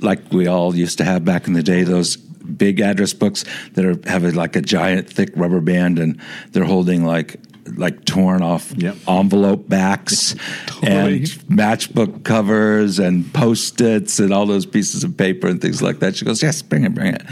like 0.00 0.20
we 0.32 0.46
all 0.46 0.74
used 0.74 0.96
to 0.98 1.04
have 1.04 1.24
back 1.26 1.46
in 1.46 1.52
the 1.52 1.62
day, 1.62 1.82
those 1.82 2.16
big 2.46 2.80
address 2.80 3.12
books 3.12 3.44
that 3.74 3.84
are 3.84 3.98
have 4.08 4.24
a, 4.24 4.30
like 4.32 4.56
a 4.56 4.62
giant 4.62 5.10
thick 5.10 5.30
rubber 5.36 5.60
band, 5.60 5.98
and 5.98 6.20
they're 6.52 6.64
holding 6.64 7.04
like 7.04 7.36
like 7.74 8.04
torn 8.04 8.42
off 8.42 8.72
envelope 9.08 9.68
backs 9.68 10.32
and 10.82 11.24
matchbook 11.50 12.24
covers 12.24 12.98
and 12.98 13.32
post-its 13.32 14.20
and 14.20 14.32
all 14.32 14.46
those 14.46 14.66
pieces 14.66 15.04
of 15.04 15.16
paper 15.16 15.48
and 15.48 15.60
things 15.60 15.82
like 15.82 15.98
that. 15.98 16.16
She 16.16 16.24
goes, 16.24 16.42
"Yes, 16.42 16.62
bring 16.62 16.84
it, 16.84 16.94
bring 16.94 17.14
it." 17.14 17.22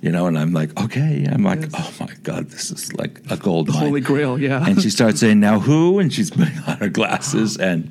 You 0.00 0.10
know, 0.10 0.26
and 0.26 0.38
I'm 0.38 0.52
like, 0.52 0.78
"Okay." 0.80 1.26
I'm 1.30 1.44
like, 1.44 1.64
"Oh 1.74 1.92
my 2.00 2.12
god, 2.22 2.50
this 2.50 2.70
is 2.70 2.92
like 2.94 3.20
a 3.30 3.36
gold 3.36 3.68
mine." 3.68 3.78
Holy 3.78 4.00
Grail, 4.00 4.38
yeah. 4.38 4.66
and 4.66 4.80
she 4.80 4.90
starts 4.90 5.20
saying, 5.20 5.40
"Now 5.40 5.60
who?" 5.60 5.98
And 5.98 6.12
she's 6.12 6.30
putting 6.30 6.58
on 6.66 6.78
her 6.78 6.88
glasses, 6.88 7.56
and 7.56 7.90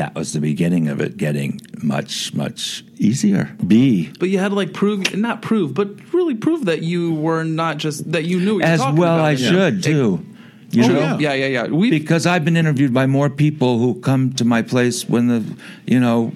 that 0.00 0.14
was 0.14 0.32
the 0.32 0.40
beginning 0.40 0.88
of 0.88 0.98
it 0.98 1.18
getting 1.18 1.60
much, 1.82 2.32
much 2.32 2.82
easier. 2.96 3.54
B. 3.66 4.10
But 4.18 4.30
you 4.30 4.38
had 4.38 4.48
to 4.48 4.54
like 4.54 4.72
prove, 4.72 5.14
not 5.14 5.42
prove, 5.42 5.74
but 5.74 5.88
really 6.14 6.34
prove 6.34 6.64
that 6.64 6.80
you 6.82 7.12
were 7.12 7.44
not 7.44 7.76
just 7.76 8.10
that 8.12 8.24
you 8.24 8.40
knew 8.40 8.54
what 8.54 8.64
you 8.64 8.68
were 8.70 8.72
As 8.72 8.80
well, 8.80 8.92
about. 9.16 9.20
I 9.20 9.32
Yeah. 9.32 9.50
should 9.50 9.82
too. 9.82 10.24
You 10.70 10.84
Oh, 10.84 10.88
know? 10.88 11.18
yeah, 11.18 11.34
yeah, 11.34 11.46
yeah. 11.48 11.66
We 11.66 11.90
because 11.90 12.24
I've 12.24 12.46
been 12.46 12.56
interviewed 12.56 12.94
by 12.94 13.04
more 13.06 13.28
people 13.28 13.78
who 13.78 14.00
come 14.00 14.32
to 14.34 14.44
my 14.46 14.62
place 14.62 15.06
when 15.06 15.26
the, 15.28 15.44
you 15.86 16.00
know, 16.00 16.32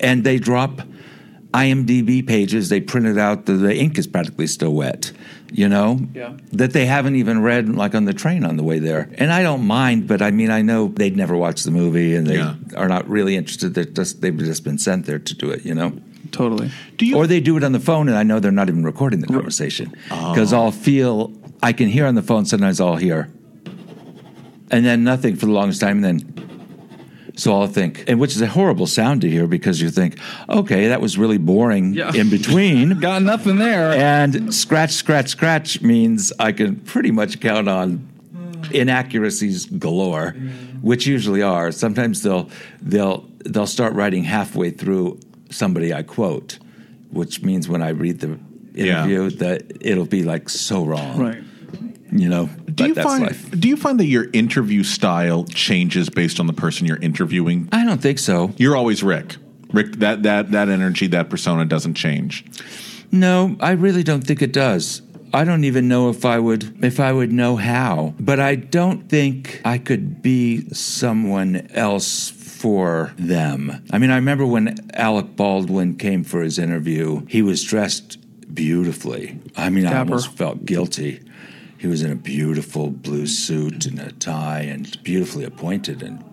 and 0.00 0.24
they 0.24 0.38
drop 0.40 0.82
IMDb 1.54 2.26
pages. 2.26 2.70
They 2.70 2.80
print 2.80 3.06
it 3.06 3.18
out. 3.18 3.46
The, 3.46 3.52
the 3.52 3.76
ink 3.76 3.98
is 3.98 4.08
practically 4.08 4.48
still 4.48 4.74
wet. 4.74 5.12
You 5.56 5.70
know, 5.70 5.98
Yeah. 6.14 6.34
that 6.52 6.74
they 6.74 6.84
haven't 6.84 7.16
even 7.16 7.40
read 7.40 7.74
like 7.74 7.94
on 7.94 8.04
the 8.04 8.12
train 8.12 8.44
on 8.44 8.58
the 8.58 8.62
way 8.62 8.78
there. 8.78 9.08
And 9.16 9.32
I 9.32 9.42
don't 9.42 9.66
mind, 9.66 10.06
but 10.06 10.20
I 10.20 10.30
mean, 10.30 10.50
I 10.50 10.60
know 10.60 10.88
they'd 10.88 11.16
never 11.16 11.34
watched 11.34 11.64
the 11.64 11.70
movie 11.70 12.14
and 12.14 12.26
they 12.26 12.36
Yeah. 12.36 12.56
are 12.76 12.88
not 12.88 13.08
really 13.08 13.36
interested. 13.36 13.72
They're 13.72 13.86
just 13.86 14.20
they've 14.20 14.36
just 14.36 14.64
been 14.64 14.76
sent 14.76 15.06
there 15.06 15.18
to 15.18 15.34
do 15.34 15.48
it. 15.50 15.64
You 15.64 15.74
know. 15.74 15.92
Totally. 16.30 16.70
Do 16.98 17.06
you? 17.06 17.16
Or 17.16 17.26
they 17.26 17.40
do 17.40 17.56
it 17.56 17.64
on 17.64 17.72
the 17.72 17.80
phone, 17.80 18.06
and 18.08 18.18
I 18.18 18.22
know 18.22 18.38
they're 18.38 18.52
not 18.52 18.68
even 18.68 18.84
recording 18.84 19.20
the 19.20 19.28
conversation 19.28 19.94
oh. 20.10 20.34
because 20.34 20.52
I'll 20.52 20.72
feel 20.72 21.32
I 21.62 21.72
can 21.72 21.88
hear 21.88 22.04
on 22.04 22.16
the 22.16 22.22
phone. 22.22 22.44
Sometimes 22.44 22.78
I'll 22.78 22.96
hear, 22.96 23.30
and 24.70 24.84
then 24.84 25.04
nothing 25.04 25.36
for 25.36 25.46
the 25.46 25.52
longest 25.52 25.80
time, 25.80 26.04
and 26.04 26.20
then 26.20 26.34
so 27.36 27.52
I'll 27.60 27.66
think, 27.68 28.04
and 28.08 28.18
which 28.18 28.34
is 28.34 28.40
a 28.42 28.46
horrible 28.48 28.86
sound 28.86 29.20
to 29.20 29.28
hear 29.30 29.46
because 29.46 29.80
you 29.80 29.90
think, 29.90 30.18
okay, 30.48 30.88
that 30.88 31.00
was 31.00 31.16
really 31.18 31.38
boring 31.38 31.92
Yeah. 31.94 32.12
in 32.14 32.30
between. 32.30 32.98
got 33.00 33.22
nothing 33.22 33.56
there. 33.58 33.92
And 33.92 34.52
scratch, 34.54 34.92
scratch, 34.92 35.28
scratch 35.28 35.80
means 35.82 36.32
I 36.38 36.52
can 36.52 36.76
pretty 36.76 37.10
much 37.10 37.40
count 37.40 37.68
on 37.68 38.08
inaccuracies 38.72 39.66
galore, 39.66 40.30
which 40.82 41.06
usually 41.06 41.42
are. 41.42 41.70
Sometimes 41.72 42.22
they'll 42.22 42.48
they'll 42.82 43.24
they'll 43.44 43.66
start 43.66 43.92
writing 43.94 44.24
halfway 44.24 44.70
through 44.70 45.20
somebody 45.50 45.92
I 45.94 46.02
quote, 46.02 46.58
which 47.10 47.42
means 47.42 47.68
when 47.68 47.82
I 47.82 47.90
read 47.90 48.20
the 48.20 48.38
Yeah. 48.74 49.04
interview 49.04 49.30
that 49.38 49.62
it'll 49.80 50.06
be 50.06 50.22
like 50.22 50.48
so 50.48 50.84
wrong. 50.84 51.18
Right. 51.18 51.42
You 52.12 52.28
know, 52.28 52.46
Do 52.46 52.72
but 52.74 52.86
you 52.88 52.94
that's 52.94 53.06
find 53.06 53.22
life. 53.24 53.50
do 53.60 53.68
you 53.68 53.76
find 53.76 53.98
that 54.00 54.06
your 54.06 54.26
interview 54.32 54.82
style 54.84 55.44
changes 55.44 56.08
based 56.08 56.38
on 56.40 56.46
the 56.46 56.52
person 56.52 56.86
you're 56.86 56.98
interviewing? 57.02 57.68
I 57.72 57.84
don't 57.84 58.00
think 58.00 58.18
so. 58.18 58.52
You're 58.56 58.76
always 58.76 59.02
Rick. 59.02 59.36
Rick 59.72 59.94
that 59.96 60.22
that 60.22 60.52
that 60.52 60.68
energy, 60.68 61.06
that 61.08 61.28
persona 61.30 61.64
doesn't 61.64 61.94
change. 61.94 62.44
No, 63.10 63.56
I 63.60 63.72
really 63.72 64.02
don't 64.02 64.22
think 64.22 64.42
it 64.42 64.52
does. 64.52 65.02
I 65.34 65.44
don't 65.44 65.64
even 65.64 65.88
know 65.88 66.08
if 66.08 66.24
I 66.24 66.38
would 66.38 66.84
if 66.84 67.00
I 67.00 67.12
would 67.12 67.32
know 67.32 67.56
how. 67.56 68.14
But 68.20 68.38
I 68.40 68.54
don't 68.54 69.08
think 69.08 69.60
I 69.64 69.78
could 69.78 70.22
be 70.22 70.68
someone 70.70 71.66
else 71.74 72.30
for 72.30 73.12
them. 73.18 73.84
I 73.90 73.98
mean, 73.98 74.10
I 74.10 74.16
remember 74.16 74.46
when 74.46 74.76
Alec 74.94 75.36
Baldwin 75.36 75.96
came 75.96 76.24
for 76.24 76.40
his 76.42 76.58
interview, 76.58 77.26
he 77.28 77.42
was 77.42 77.62
dressed 77.62 78.18
beautifully. 78.54 79.38
I 79.56 79.68
mean, 79.70 79.86
I 79.86 79.98
almost 79.98 80.32
felt 80.32 80.64
guilty. 80.64 81.20
He 81.78 81.86
was 81.86 82.02
in 82.02 82.10
a 82.10 82.16
beautiful 82.16 82.90
blue 82.90 83.26
suit 83.26 83.86
and 83.86 83.98
a 83.98 84.12
tie 84.12 84.60
and 84.60 85.02
beautifully 85.02 85.44
appointed 85.44 86.02
and 86.02 86.24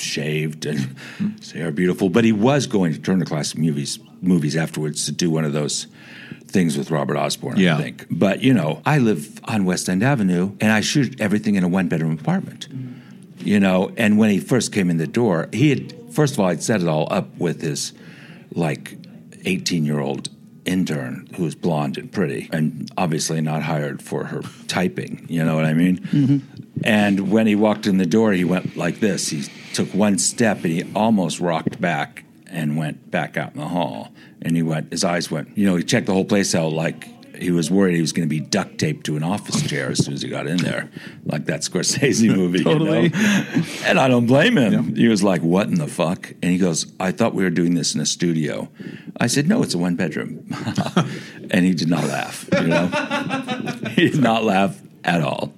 shaved 0.00 0.66
and 0.66 0.80
hmm. 1.18 1.28
his 1.38 1.52
hair 1.52 1.70
beautiful. 1.70 2.08
But 2.08 2.24
he 2.24 2.32
was 2.32 2.66
going 2.66 2.92
to 2.92 2.98
Turner 3.00 3.24
Classic 3.24 3.58
movies 3.58 3.98
movies 4.20 4.56
afterwards 4.56 5.06
to 5.06 5.12
do 5.12 5.30
one 5.30 5.44
of 5.44 5.52
those 5.52 5.86
things 6.46 6.76
with 6.76 6.90
Robert 6.90 7.16
Osborne, 7.16 7.58
Yeah. 7.58 7.76
I 7.76 7.82
think. 7.82 8.06
But 8.10 8.42
you 8.42 8.54
know, 8.54 8.82
I 8.84 8.98
live 8.98 9.40
on 9.44 9.64
West 9.64 9.88
End 9.88 10.02
Avenue 10.02 10.56
and 10.60 10.72
I 10.72 10.80
shoot 10.80 11.20
everything 11.20 11.54
in 11.54 11.64
a 11.64 11.68
one 11.68 11.88
bedroom 11.88 12.18
apartment. 12.18 12.68
You 13.38 13.60
know, 13.60 13.92
and 13.96 14.18
when 14.18 14.30
he 14.30 14.40
first 14.40 14.72
came 14.72 14.90
in 14.90 14.96
the 14.96 15.06
door, 15.06 15.48
he 15.52 15.70
had 15.70 15.94
first 16.12 16.34
of 16.34 16.40
all 16.40 16.46
I'd 16.46 16.62
set 16.62 16.80
it 16.80 16.88
all 16.88 17.06
up 17.10 17.36
with 17.38 17.62
his 17.62 17.92
like 18.52 18.96
eighteen 19.44 19.84
year 19.84 20.00
old 20.00 20.30
intern 20.68 21.26
who 21.34 21.44
was 21.44 21.54
blonde 21.54 21.96
and 21.96 22.12
pretty 22.12 22.48
and 22.52 22.90
obviously 22.98 23.40
not 23.40 23.62
hired 23.62 24.02
for 24.02 24.24
her 24.24 24.42
typing. 24.68 25.24
You 25.28 25.42
know 25.42 25.56
what 25.56 25.64
I 25.64 25.72
mean? 25.72 25.98
Mm-hmm. 25.98 26.38
And 26.84 27.32
when 27.32 27.46
he 27.46 27.56
walked 27.56 27.86
in 27.86 27.98
the 27.98 28.06
door, 28.06 28.32
he 28.32 28.44
went 28.44 28.76
like 28.76 29.00
this. 29.00 29.28
He 29.28 29.44
took 29.72 29.88
one 29.94 30.18
step 30.18 30.58
and 30.58 30.72
he 30.72 30.84
almost 30.94 31.40
rocked 31.40 31.80
back 31.80 32.24
and 32.46 32.76
went 32.76 33.10
back 33.10 33.36
out 33.36 33.54
in 33.54 33.60
the 33.60 33.68
hall. 33.68 34.12
And 34.42 34.54
he 34.54 34.62
went, 34.62 34.92
his 34.92 35.04
eyes 35.04 35.30
went, 35.30 35.56
you 35.56 35.66
know, 35.66 35.76
he 35.76 35.82
checked 35.82 36.06
the 36.06 36.12
whole 36.12 36.24
place 36.24 36.54
out 36.54 36.72
like 36.72 37.08
he 37.40 37.50
was 37.50 37.70
worried 37.70 37.94
he 37.94 38.00
was 38.00 38.12
going 38.12 38.28
to 38.28 38.30
be 38.30 38.40
duct 38.40 38.78
taped 38.78 39.06
to 39.06 39.16
an 39.16 39.22
office 39.22 39.62
chair 39.68 39.90
as 39.90 40.04
soon 40.04 40.14
as 40.14 40.22
he 40.22 40.28
got 40.28 40.46
in 40.46 40.58
there, 40.58 40.90
like 41.24 41.46
that 41.46 41.60
Scorsese 41.60 42.28
movie. 42.36 42.62
Totally. 42.62 43.04
You 43.04 43.08
know? 43.10 43.64
And 43.84 43.98
I 43.98 44.08
don't 44.08 44.26
blame 44.26 44.56
him. 44.56 44.94
He 44.94 45.08
was 45.08 45.22
like, 45.22 45.42
what 45.42 45.68
in 45.68 45.76
the 45.76 45.88
fuck? 45.88 46.30
And 46.42 46.50
he 46.50 46.58
goes, 46.58 46.92
I 46.98 47.12
thought 47.12 47.34
we 47.34 47.44
were 47.44 47.50
doing 47.50 47.74
this 47.74 47.94
in 47.94 48.00
a 48.00 48.06
studio. 48.06 48.68
I 49.20 49.26
said, 49.26 49.48
no, 49.48 49.62
it's 49.62 49.74
a 49.74 49.78
one 49.78 49.96
bedroom. 49.96 50.46
and 51.50 51.64
he 51.64 51.74
did 51.74 51.88
not 51.88 52.04
laugh, 52.04 52.48
you 52.52 52.68
know? 52.68 52.86
he 53.90 54.10
did 54.10 54.20
not 54.20 54.44
laugh 54.44 54.80
at 55.04 55.22
all. 55.22 55.52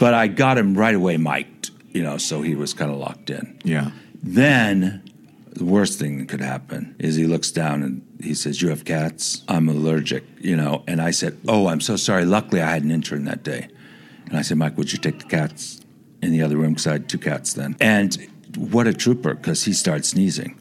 But 0.00 0.14
I 0.14 0.26
got 0.26 0.58
him 0.58 0.74
right 0.74 0.94
away 0.94 1.16
mic'd, 1.16 1.70
you 1.90 2.02
know, 2.02 2.18
so 2.18 2.42
he 2.42 2.54
was 2.54 2.74
kind 2.74 2.90
of 2.90 2.98
locked 2.98 3.30
in. 3.30 3.58
Yeah. 3.64 3.92
Then 4.22 5.02
the 5.54 5.64
worst 5.64 5.98
thing 5.98 6.18
that 6.18 6.28
could 6.28 6.40
happen 6.40 6.96
is 6.98 7.16
he 7.16 7.26
looks 7.26 7.50
down 7.50 7.82
and 7.82 8.06
he 8.22 8.34
says, 8.34 8.62
You 8.62 8.68
have 8.68 8.84
cats? 8.84 9.42
I'm 9.48 9.68
allergic, 9.68 10.24
you 10.40 10.56
know. 10.56 10.84
And 10.86 11.00
I 11.00 11.10
said, 11.10 11.38
Oh, 11.48 11.66
I'm 11.68 11.80
so 11.80 11.96
sorry. 11.96 12.24
Luckily, 12.24 12.60
I 12.60 12.70
had 12.70 12.84
an 12.84 12.90
intern 12.90 13.24
that 13.24 13.42
day. 13.42 13.68
And 14.26 14.36
I 14.36 14.42
said, 14.42 14.58
Mike, 14.58 14.78
would 14.78 14.92
you 14.92 14.98
take 14.98 15.18
the 15.18 15.26
cats 15.26 15.80
in 16.22 16.32
the 16.32 16.42
other 16.42 16.56
room? 16.56 16.72
Because 16.72 16.86
I 16.86 16.92
had 16.92 17.08
two 17.08 17.18
cats 17.18 17.52
then. 17.54 17.76
And 17.80 18.16
what 18.56 18.86
a 18.86 18.94
trooper, 18.94 19.34
because 19.34 19.64
he 19.64 19.72
started 19.72 20.04
sneezing. 20.04 20.58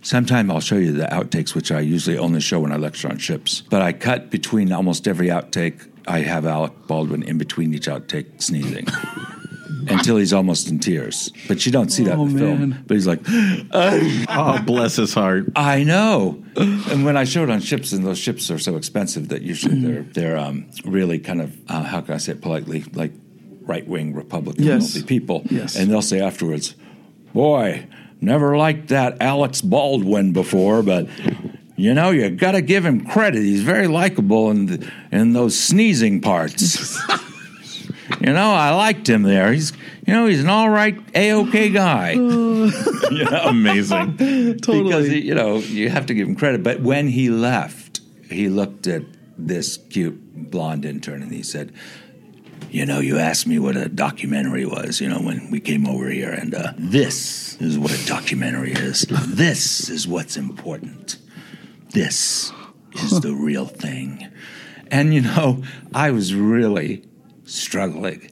Sometime 0.00 0.50
I'll 0.50 0.60
show 0.60 0.76
you 0.76 0.92
the 0.92 1.06
outtakes, 1.06 1.54
which 1.54 1.70
I 1.70 1.80
usually 1.80 2.18
only 2.18 2.40
show 2.40 2.60
when 2.60 2.72
I 2.72 2.76
lecture 2.76 3.08
on 3.08 3.18
ships. 3.18 3.62
But 3.62 3.82
I 3.82 3.92
cut 3.92 4.30
between 4.30 4.72
almost 4.72 5.06
every 5.06 5.28
outtake. 5.28 5.88
I 6.08 6.20
have 6.20 6.46
Alec 6.46 6.72
Baldwin 6.86 7.22
in 7.22 7.38
between 7.38 7.74
each 7.74 7.86
outtake 7.86 8.42
sneezing. 8.42 8.86
Until 9.88 10.16
he's 10.16 10.32
almost 10.32 10.68
in 10.68 10.78
tears, 10.78 11.32
but 11.48 11.64
you 11.66 11.72
don't 11.72 11.90
see 11.90 12.04
that 12.04 12.16
Oh, 12.18 12.26
in 12.26 12.32
the 12.34 12.38
film. 12.38 12.84
But 12.86 12.94
he's 12.94 13.06
like, 13.06 13.20
Oh, 13.72 14.62
bless 14.64 14.96
his 14.96 15.14
heart. 15.14 15.46
I 15.56 15.84
know. 15.84 16.42
And 16.56 17.04
when 17.04 17.16
I 17.16 17.24
showed 17.24 17.50
on 17.50 17.60
ships, 17.60 17.92
and 17.92 18.04
those 18.04 18.18
ships 18.18 18.50
are 18.50 18.58
so 18.58 18.76
expensive 18.76 19.28
that 19.28 19.42
usually 19.42 19.80
they're 19.80 20.02
they're 20.02 20.36
um, 20.36 20.66
really 20.84 21.18
kind 21.18 21.40
of 21.40 21.56
uh, 21.70 21.82
how 21.82 22.00
can 22.00 22.14
I 22.14 22.18
say 22.18 22.32
it 22.32 22.40
politely, 22.42 22.84
like 22.92 23.12
right 23.62 23.86
wing 23.86 24.14
Republican 24.14 24.64
Yes. 24.64 25.02
people. 25.02 25.42
Yes. 25.50 25.76
And 25.76 25.90
they'll 25.90 26.02
say 26.02 26.20
afterwards, 26.20 26.74
"Boy, 27.32 27.86
never 28.20 28.56
liked 28.56 28.88
that 28.88 29.16
Alex 29.20 29.60
Baldwin 29.62 30.32
before, 30.32 30.82
but." 30.82 31.08
You 31.74 31.94
know, 31.94 32.10
you 32.10 32.28
got 32.30 32.52
to 32.52 32.60
give 32.60 32.84
him 32.84 33.06
credit. 33.06 33.42
He's 33.42 33.62
very 33.62 33.88
likable 33.88 34.50
in 34.50 34.88
in 35.10 35.32
those 35.32 35.58
sneezing 35.58 36.20
parts. 36.20 37.00
you 38.20 38.32
know, 38.32 38.52
I 38.52 38.70
liked 38.70 39.08
him 39.08 39.22
there. 39.22 39.52
He's, 39.52 39.72
you 40.06 40.12
know, 40.12 40.26
he's 40.26 40.42
an 40.42 40.48
all 40.48 40.70
right, 40.70 40.98
a 41.14 41.32
okay 41.32 41.70
guy. 41.70 42.12
you 43.10 43.24
know? 43.24 43.42
Amazing. 43.44 44.16
Totally. 44.16 44.82
Because 44.84 45.06
he, 45.08 45.20
you 45.20 45.34
know 45.34 45.58
you 45.58 45.88
have 45.88 46.06
to 46.06 46.14
give 46.14 46.28
him 46.28 46.36
credit. 46.36 46.62
But 46.62 46.80
when 46.80 47.08
he 47.08 47.30
left, 47.30 48.00
he 48.30 48.48
looked 48.48 48.86
at 48.86 49.02
this 49.36 49.76
cute 49.76 50.50
blonde 50.50 50.84
intern 50.84 51.22
and 51.22 51.32
he 51.32 51.42
said, 51.42 51.72
"You 52.70 52.86
know, 52.86 53.00
you 53.00 53.18
asked 53.18 53.46
me 53.46 53.58
what 53.58 53.76
a 53.76 53.88
documentary 53.88 54.66
was. 54.66 55.00
You 55.00 55.08
know, 55.08 55.20
when 55.20 55.50
we 55.50 55.60
came 55.60 55.86
over 55.86 56.08
here, 56.08 56.30
and 56.30 56.54
uh, 56.54 56.72
this 56.78 57.60
is 57.60 57.78
what 57.78 57.92
a 57.92 58.06
documentary 58.06 58.72
is. 58.72 59.02
This 59.26 59.88
is 59.88 60.06
what's 60.06 60.36
important. 60.36 61.18
This 61.90 62.52
is 62.94 63.20
the 63.20 63.34
real 63.34 63.66
thing." 63.66 64.28
And 64.90 65.14
you 65.14 65.22
know, 65.22 65.62
I 65.94 66.10
was 66.10 66.34
really 66.34 67.02
struggling. 67.52 68.30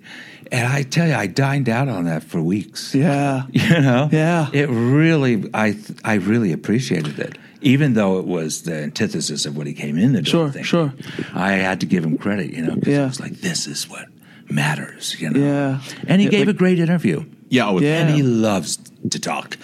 And 0.52 0.66
I 0.66 0.82
tell 0.82 1.06
you, 1.06 1.14
I 1.14 1.26
dined 1.28 1.68
out 1.68 1.88
on 1.88 2.04
that 2.06 2.24
for 2.24 2.42
weeks. 2.42 2.94
Yeah. 2.94 3.44
You 3.52 3.80
know? 3.80 4.08
Yeah. 4.10 4.48
It 4.52 4.68
really, 4.68 5.48
I, 5.54 5.76
I 6.04 6.14
really 6.14 6.52
appreciated 6.52 7.18
it. 7.20 7.38
Even 7.62 7.92
though 7.94 8.18
it 8.18 8.26
was 8.26 8.62
the 8.62 8.74
antithesis 8.74 9.44
of 9.46 9.56
what 9.56 9.66
he 9.66 9.74
came 9.74 9.98
in 9.98 10.12
the 10.12 10.22
door 10.22 10.30
Sure, 10.30 10.46
thinking. 10.46 10.64
sure. 10.64 10.92
I 11.34 11.52
had 11.52 11.78
to 11.80 11.86
give 11.86 12.04
him 12.04 12.16
credit, 12.18 12.50
you 12.52 12.62
know, 12.64 12.74
because 12.74 12.88
Yeah. 12.94 13.04
it 13.04 13.08
was 13.08 13.20
like, 13.20 13.34
this 13.40 13.66
is 13.66 13.88
what 13.88 14.06
matters, 14.50 15.20
you 15.20 15.30
know? 15.30 15.38
Yeah. 15.38 15.80
And 16.08 16.20
he 16.20 16.26
Yeah, 16.26 16.30
gave 16.30 16.46
like- 16.46 16.56
a 16.56 16.58
great 16.58 16.78
interview. 16.80 17.24
Yeah, 17.50 17.68
oh, 17.68 17.78
Yeah. 17.80 18.00
And 18.00 18.14
he 18.14 18.22
loves 18.22 18.78
to 19.10 19.18
talk. 19.20 19.56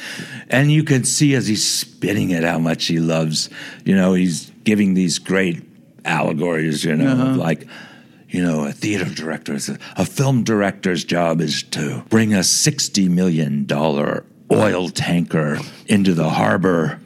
And 0.50 0.70
you 0.70 0.84
can 0.84 1.04
see 1.04 1.34
as 1.34 1.46
he's 1.48 1.64
spinning 1.66 2.30
it 2.30 2.44
how 2.44 2.58
much 2.58 2.86
he 2.86 2.98
loves, 2.98 3.48
you 3.84 3.96
know, 3.96 4.12
he's 4.14 4.50
giving 4.64 4.94
these 4.94 5.18
great 5.18 5.62
allegories, 6.04 6.84
you 6.84 6.94
know, 6.96 7.10
Uh-huh. 7.12 7.36
like, 7.36 7.66
you 8.36 8.42
know, 8.42 8.66
a 8.66 8.72
theater 8.72 9.06
director, 9.06 9.54
is 9.54 9.70
a, 9.70 9.78
a 9.96 10.04
film 10.04 10.44
director's 10.44 11.04
job 11.04 11.40
is 11.40 11.62
to 11.62 12.04
bring 12.10 12.34
a 12.34 12.40
$60 12.40 13.08
million 13.08 13.66
oil 14.52 14.90
tanker 14.90 15.58
into 15.86 16.12
the 16.12 16.28
harbor 16.28 17.00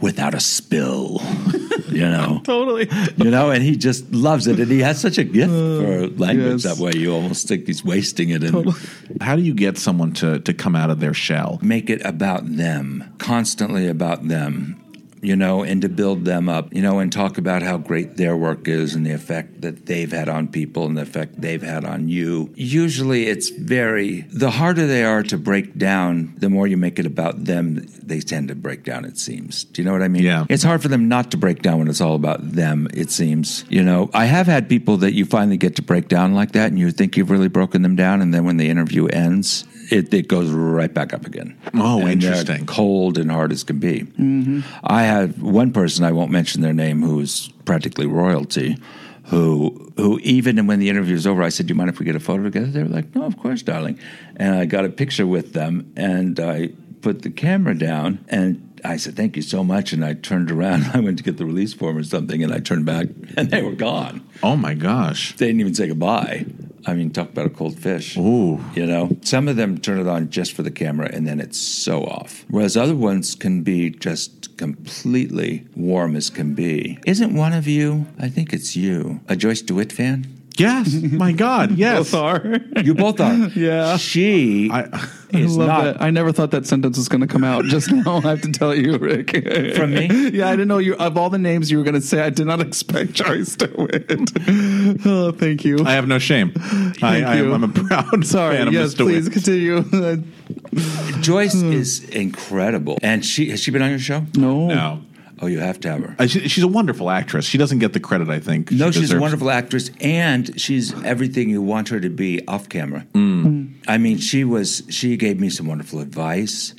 without 0.00 0.34
a 0.34 0.40
spill, 0.40 1.20
you 1.88 2.00
know. 2.00 2.40
Totally. 2.44 2.88
You 3.16 3.30
know, 3.30 3.50
and 3.50 3.62
he 3.62 3.76
just 3.76 4.12
loves 4.12 4.48
it, 4.48 4.58
and 4.58 4.68
he 4.68 4.80
has 4.80 5.00
such 5.00 5.18
a 5.18 5.24
gift 5.24 5.52
uh, 5.52 5.80
for 5.80 6.06
language 6.08 6.64
yes. 6.64 6.76
that 6.76 6.82
way. 6.82 6.94
You 6.96 7.14
almost 7.14 7.46
think 7.46 7.68
he's 7.68 7.84
wasting 7.84 8.30
it. 8.30 8.42
And 8.42 8.74
How 9.20 9.36
do 9.36 9.42
you 9.42 9.54
get 9.54 9.78
someone 9.78 10.12
to, 10.14 10.40
to 10.40 10.52
come 10.52 10.74
out 10.74 10.90
of 10.90 10.98
their 10.98 11.14
shell? 11.14 11.60
make 11.62 11.88
it 11.88 12.04
about 12.04 12.56
them, 12.56 13.14
constantly 13.18 13.86
about 13.86 14.26
them, 14.26 14.79
you 15.22 15.36
know, 15.36 15.62
and 15.62 15.82
to 15.82 15.88
build 15.88 16.24
them 16.24 16.48
up, 16.48 16.72
you 16.72 16.82
know, 16.82 16.98
and 16.98 17.12
talk 17.12 17.38
about 17.38 17.62
how 17.62 17.76
great 17.76 18.16
their 18.16 18.36
work 18.36 18.66
is 18.68 18.94
and 18.94 19.04
the 19.04 19.12
effect 19.12 19.60
that 19.60 19.86
they've 19.86 20.10
had 20.10 20.28
on 20.28 20.48
people 20.48 20.86
and 20.86 20.96
the 20.96 21.02
effect 21.02 21.40
they've 21.40 21.62
had 21.62 21.84
on 21.84 22.08
you. 22.08 22.50
Usually 22.54 23.26
it's 23.26 23.50
very, 23.50 24.22
the 24.32 24.50
harder 24.50 24.86
they 24.86 25.04
are 25.04 25.22
to 25.24 25.36
break 25.36 25.76
down, 25.76 26.34
the 26.38 26.48
more 26.48 26.66
you 26.66 26.76
make 26.76 26.98
it 26.98 27.06
about 27.06 27.44
them, 27.44 27.86
they 28.02 28.20
tend 28.20 28.48
to 28.48 28.54
break 28.54 28.84
down, 28.84 29.04
it 29.04 29.18
seems. 29.18 29.64
Do 29.64 29.82
you 29.82 29.86
know 29.86 29.92
what 29.92 30.02
I 30.02 30.08
mean? 30.08 30.22
Yeah. 30.22 30.46
It's 30.48 30.62
hard 30.62 30.82
for 30.82 30.88
them 30.88 31.08
not 31.08 31.30
to 31.32 31.36
break 31.36 31.62
down 31.62 31.78
when 31.78 31.88
it's 31.88 32.00
all 32.00 32.14
about 32.14 32.52
them, 32.52 32.88
it 32.94 33.10
seems. 33.10 33.64
You 33.68 33.82
know, 33.82 34.10
I 34.14 34.24
have 34.24 34.46
had 34.46 34.68
people 34.68 34.96
that 34.98 35.12
you 35.12 35.24
finally 35.24 35.56
get 35.56 35.76
to 35.76 35.82
break 35.82 36.08
down 36.08 36.34
like 36.34 36.52
that 36.52 36.68
and 36.68 36.78
you 36.78 36.90
think 36.90 37.16
you've 37.16 37.30
really 37.30 37.48
broken 37.48 37.82
them 37.82 37.96
down, 37.96 38.22
and 38.22 38.32
then 38.32 38.44
when 38.44 38.56
the 38.56 38.68
interview 38.68 39.06
ends, 39.06 39.64
it, 39.90 40.12
it 40.14 40.28
goes 40.28 40.50
right 40.50 40.92
back 40.92 41.12
up 41.12 41.26
again. 41.26 41.56
Oh, 41.74 42.00
And 42.00 42.22
interesting. 42.22 42.66
cold 42.66 43.18
and 43.18 43.30
hard 43.30 43.52
as 43.52 43.64
can 43.64 43.78
be. 43.78 44.00
Mm-hmm. 44.02 44.60
I 44.84 45.02
had 45.02 45.40
one 45.42 45.72
person, 45.72 46.04
I 46.04 46.12
won't 46.12 46.30
mention 46.30 46.62
their 46.62 46.72
name, 46.72 47.02
who's 47.02 47.48
practically 47.64 48.06
royalty, 48.06 48.78
who 49.24 49.92
who 49.96 50.18
even 50.22 50.66
when 50.66 50.78
the 50.80 50.88
interview 50.88 51.14
was 51.14 51.26
over, 51.26 51.42
I 51.42 51.50
said, 51.50 51.66
"Do 51.66 51.72
you 51.72 51.76
mind 51.76 51.90
if 51.90 51.98
we 52.00 52.04
get 52.06 52.16
a 52.16 52.20
photo 52.20 52.42
together?" 52.44 52.66
They 52.66 52.82
were 52.82 52.88
like, 52.88 53.14
"No, 53.14 53.24
of 53.24 53.36
course, 53.36 53.62
darling." 53.62 53.98
And 54.36 54.54
I 54.56 54.64
got 54.64 54.84
a 54.84 54.88
picture 54.88 55.26
with 55.26 55.52
them, 55.52 55.92
and 55.96 56.40
I 56.40 56.70
put 57.02 57.22
the 57.22 57.30
camera 57.30 57.76
down, 57.78 58.24
and 58.28 58.80
I 58.84 58.96
said, 58.96 59.14
"Thank 59.16 59.36
you 59.36 59.42
so 59.42 59.62
much." 59.62 59.92
And 59.92 60.04
I 60.04 60.14
turned 60.14 60.50
around, 60.50 60.84
I 60.94 61.00
went 61.00 61.18
to 61.18 61.22
get 61.24 61.36
the 61.36 61.44
release 61.44 61.72
form 61.74 61.96
or 61.98 62.02
something, 62.02 62.42
and 62.42 62.52
I 62.52 62.58
turned 62.58 62.86
back, 62.86 63.06
and 63.36 63.50
they 63.50 63.62
were 63.62 63.74
gone. 63.76 64.22
Oh 64.42 64.56
my 64.56 64.74
gosh. 64.74 65.36
They 65.36 65.46
didn't 65.46 65.60
even 65.60 65.74
say 65.74 65.86
goodbye. 65.88 66.46
I 66.86 66.94
mean, 66.94 67.10
talk 67.10 67.30
about 67.30 67.46
a 67.46 67.50
cold 67.50 67.78
fish. 67.78 68.16
Ooh. 68.16 68.60
You 68.74 68.86
know, 68.86 69.16
some 69.22 69.48
of 69.48 69.56
them 69.56 69.78
turn 69.78 69.98
it 69.98 70.06
on 70.06 70.30
just 70.30 70.52
for 70.52 70.62
the 70.62 70.70
camera 70.70 71.10
and 71.12 71.26
then 71.26 71.40
it's 71.40 71.58
so 71.58 72.04
off. 72.04 72.44
Whereas 72.48 72.76
other 72.76 72.96
ones 72.96 73.34
can 73.34 73.62
be 73.62 73.90
just 73.90 74.56
completely 74.56 75.66
warm 75.76 76.16
as 76.16 76.30
can 76.30 76.54
be. 76.54 76.98
Isn't 77.06 77.34
one 77.34 77.52
of 77.52 77.66
you, 77.66 78.06
I 78.18 78.28
think 78.28 78.52
it's 78.52 78.76
you, 78.76 79.20
a 79.28 79.36
Joyce 79.36 79.62
DeWitt 79.62 79.92
fan? 79.92 80.39
Yes. 80.60 80.92
My 80.94 81.32
God. 81.32 81.70
Yes. 81.76 82.10
Both 82.12 82.14
are. 82.14 82.58
You 82.82 82.94
both 82.94 83.20
are. 83.20 83.34
Yeah. 83.56 83.96
She 83.96 84.70
I, 84.70 84.82
I 85.32 85.38
is 85.38 85.56
love 85.56 85.68
not. 85.68 85.84
that. 85.84 86.02
I 86.02 86.10
never 86.10 86.32
thought 86.32 86.50
that 86.50 86.66
sentence 86.66 86.96
was 86.98 87.08
going 87.08 87.20
to 87.22 87.26
come 87.26 87.44
out 87.44 87.64
just 87.64 87.90
now. 87.90 88.16
I 88.18 88.30
have 88.30 88.42
to 88.42 88.52
tell 88.52 88.74
you, 88.74 88.98
Rick. 88.98 89.30
From 89.76 89.94
me? 89.94 90.30
Yeah, 90.30 90.48
I 90.48 90.52
didn't 90.52 90.68
know 90.68 90.78
you. 90.78 90.94
Of 90.96 91.16
all 91.16 91.30
the 91.30 91.38
names 91.38 91.70
you 91.70 91.78
were 91.78 91.84
going 91.84 91.94
to 91.94 92.00
say, 92.00 92.20
I 92.22 92.30
did 92.30 92.46
not 92.46 92.60
expect 92.60 93.12
Joyce 93.12 93.56
DeWitt. 93.56 94.10
oh, 95.06 95.32
thank 95.32 95.64
you. 95.64 95.78
I 95.86 95.92
have 95.92 96.06
no 96.08 96.18
shame. 96.18 96.52
I, 97.02 97.22
I, 97.22 97.36
you. 97.36 97.54
am 97.54 97.64
a 97.64 97.68
proud 97.68 98.26
Sorry. 98.26 98.56
fan 98.56 98.68
of 98.68 98.74
yes, 98.74 98.82
Miss 98.82 98.94
DeWitt. 98.94 99.14
please 99.24 99.28
continue. 99.28 99.82
Joyce 101.20 101.60
Hmm. 101.60 101.72
is 101.72 102.04
incredible. 102.10 102.98
And 103.02 103.24
she 103.24 103.50
has 103.50 103.60
she 103.60 103.70
been 103.70 103.82
on 103.82 103.90
your 103.90 103.98
show? 103.98 104.26
no. 104.36 104.66
No. 104.68 105.02
Oh, 105.42 105.46
you 105.46 105.58
have 105.60 105.80
to 105.80 105.90
have 105.90 106.02
her. 106.02 106.16
Uh, 106.18 106.26
she, 106.26 106.48
she's 106.48 106.64
a 106.64 106.68
wonderful 106.68 107.08
actress. 107.08 107.46
She 107.46 107.56
doesn't 107.56 107.78
get 107.78 107.94
the 107.94 108.00
credit 108.00 108.28
I 108.28 108.40
think. 108.40 108.70
No, 108.70 108.90
she 108.90 109.00
she's 109.00 109.12
a 109.12 109.18
wonderful 109.18 109.50
actress, 109.50 109.90
and 110.00 110.60
she's 110.60 110.92
everything 111.02 111.48
you 111.48 111.62
want 111.62 111.88
her 111.88 112.00
to 112.00 112.10
be 112.10 112.46
off 112.46 112.68
camera. 112.68 113.06
I 113.14 113.98
mean, 113.98 114.18
she 114.18 114.44
was. 114.44 114.82
She 114.90 115.16
gave 115.16 115.40
me 115.40 115.48
some 115.48 115.66
wonderful 115.66 116.00
advice. 116.00 116.74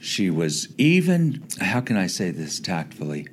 She 0.00 0.30
was 0.30 0.68
even. 0.76 1.44
How 1.60 1.80
can 1.80 1.96
I 1.96 2.06
say 2.06 2.30
this 2.30 2.60
tactfully? 2.60 3.28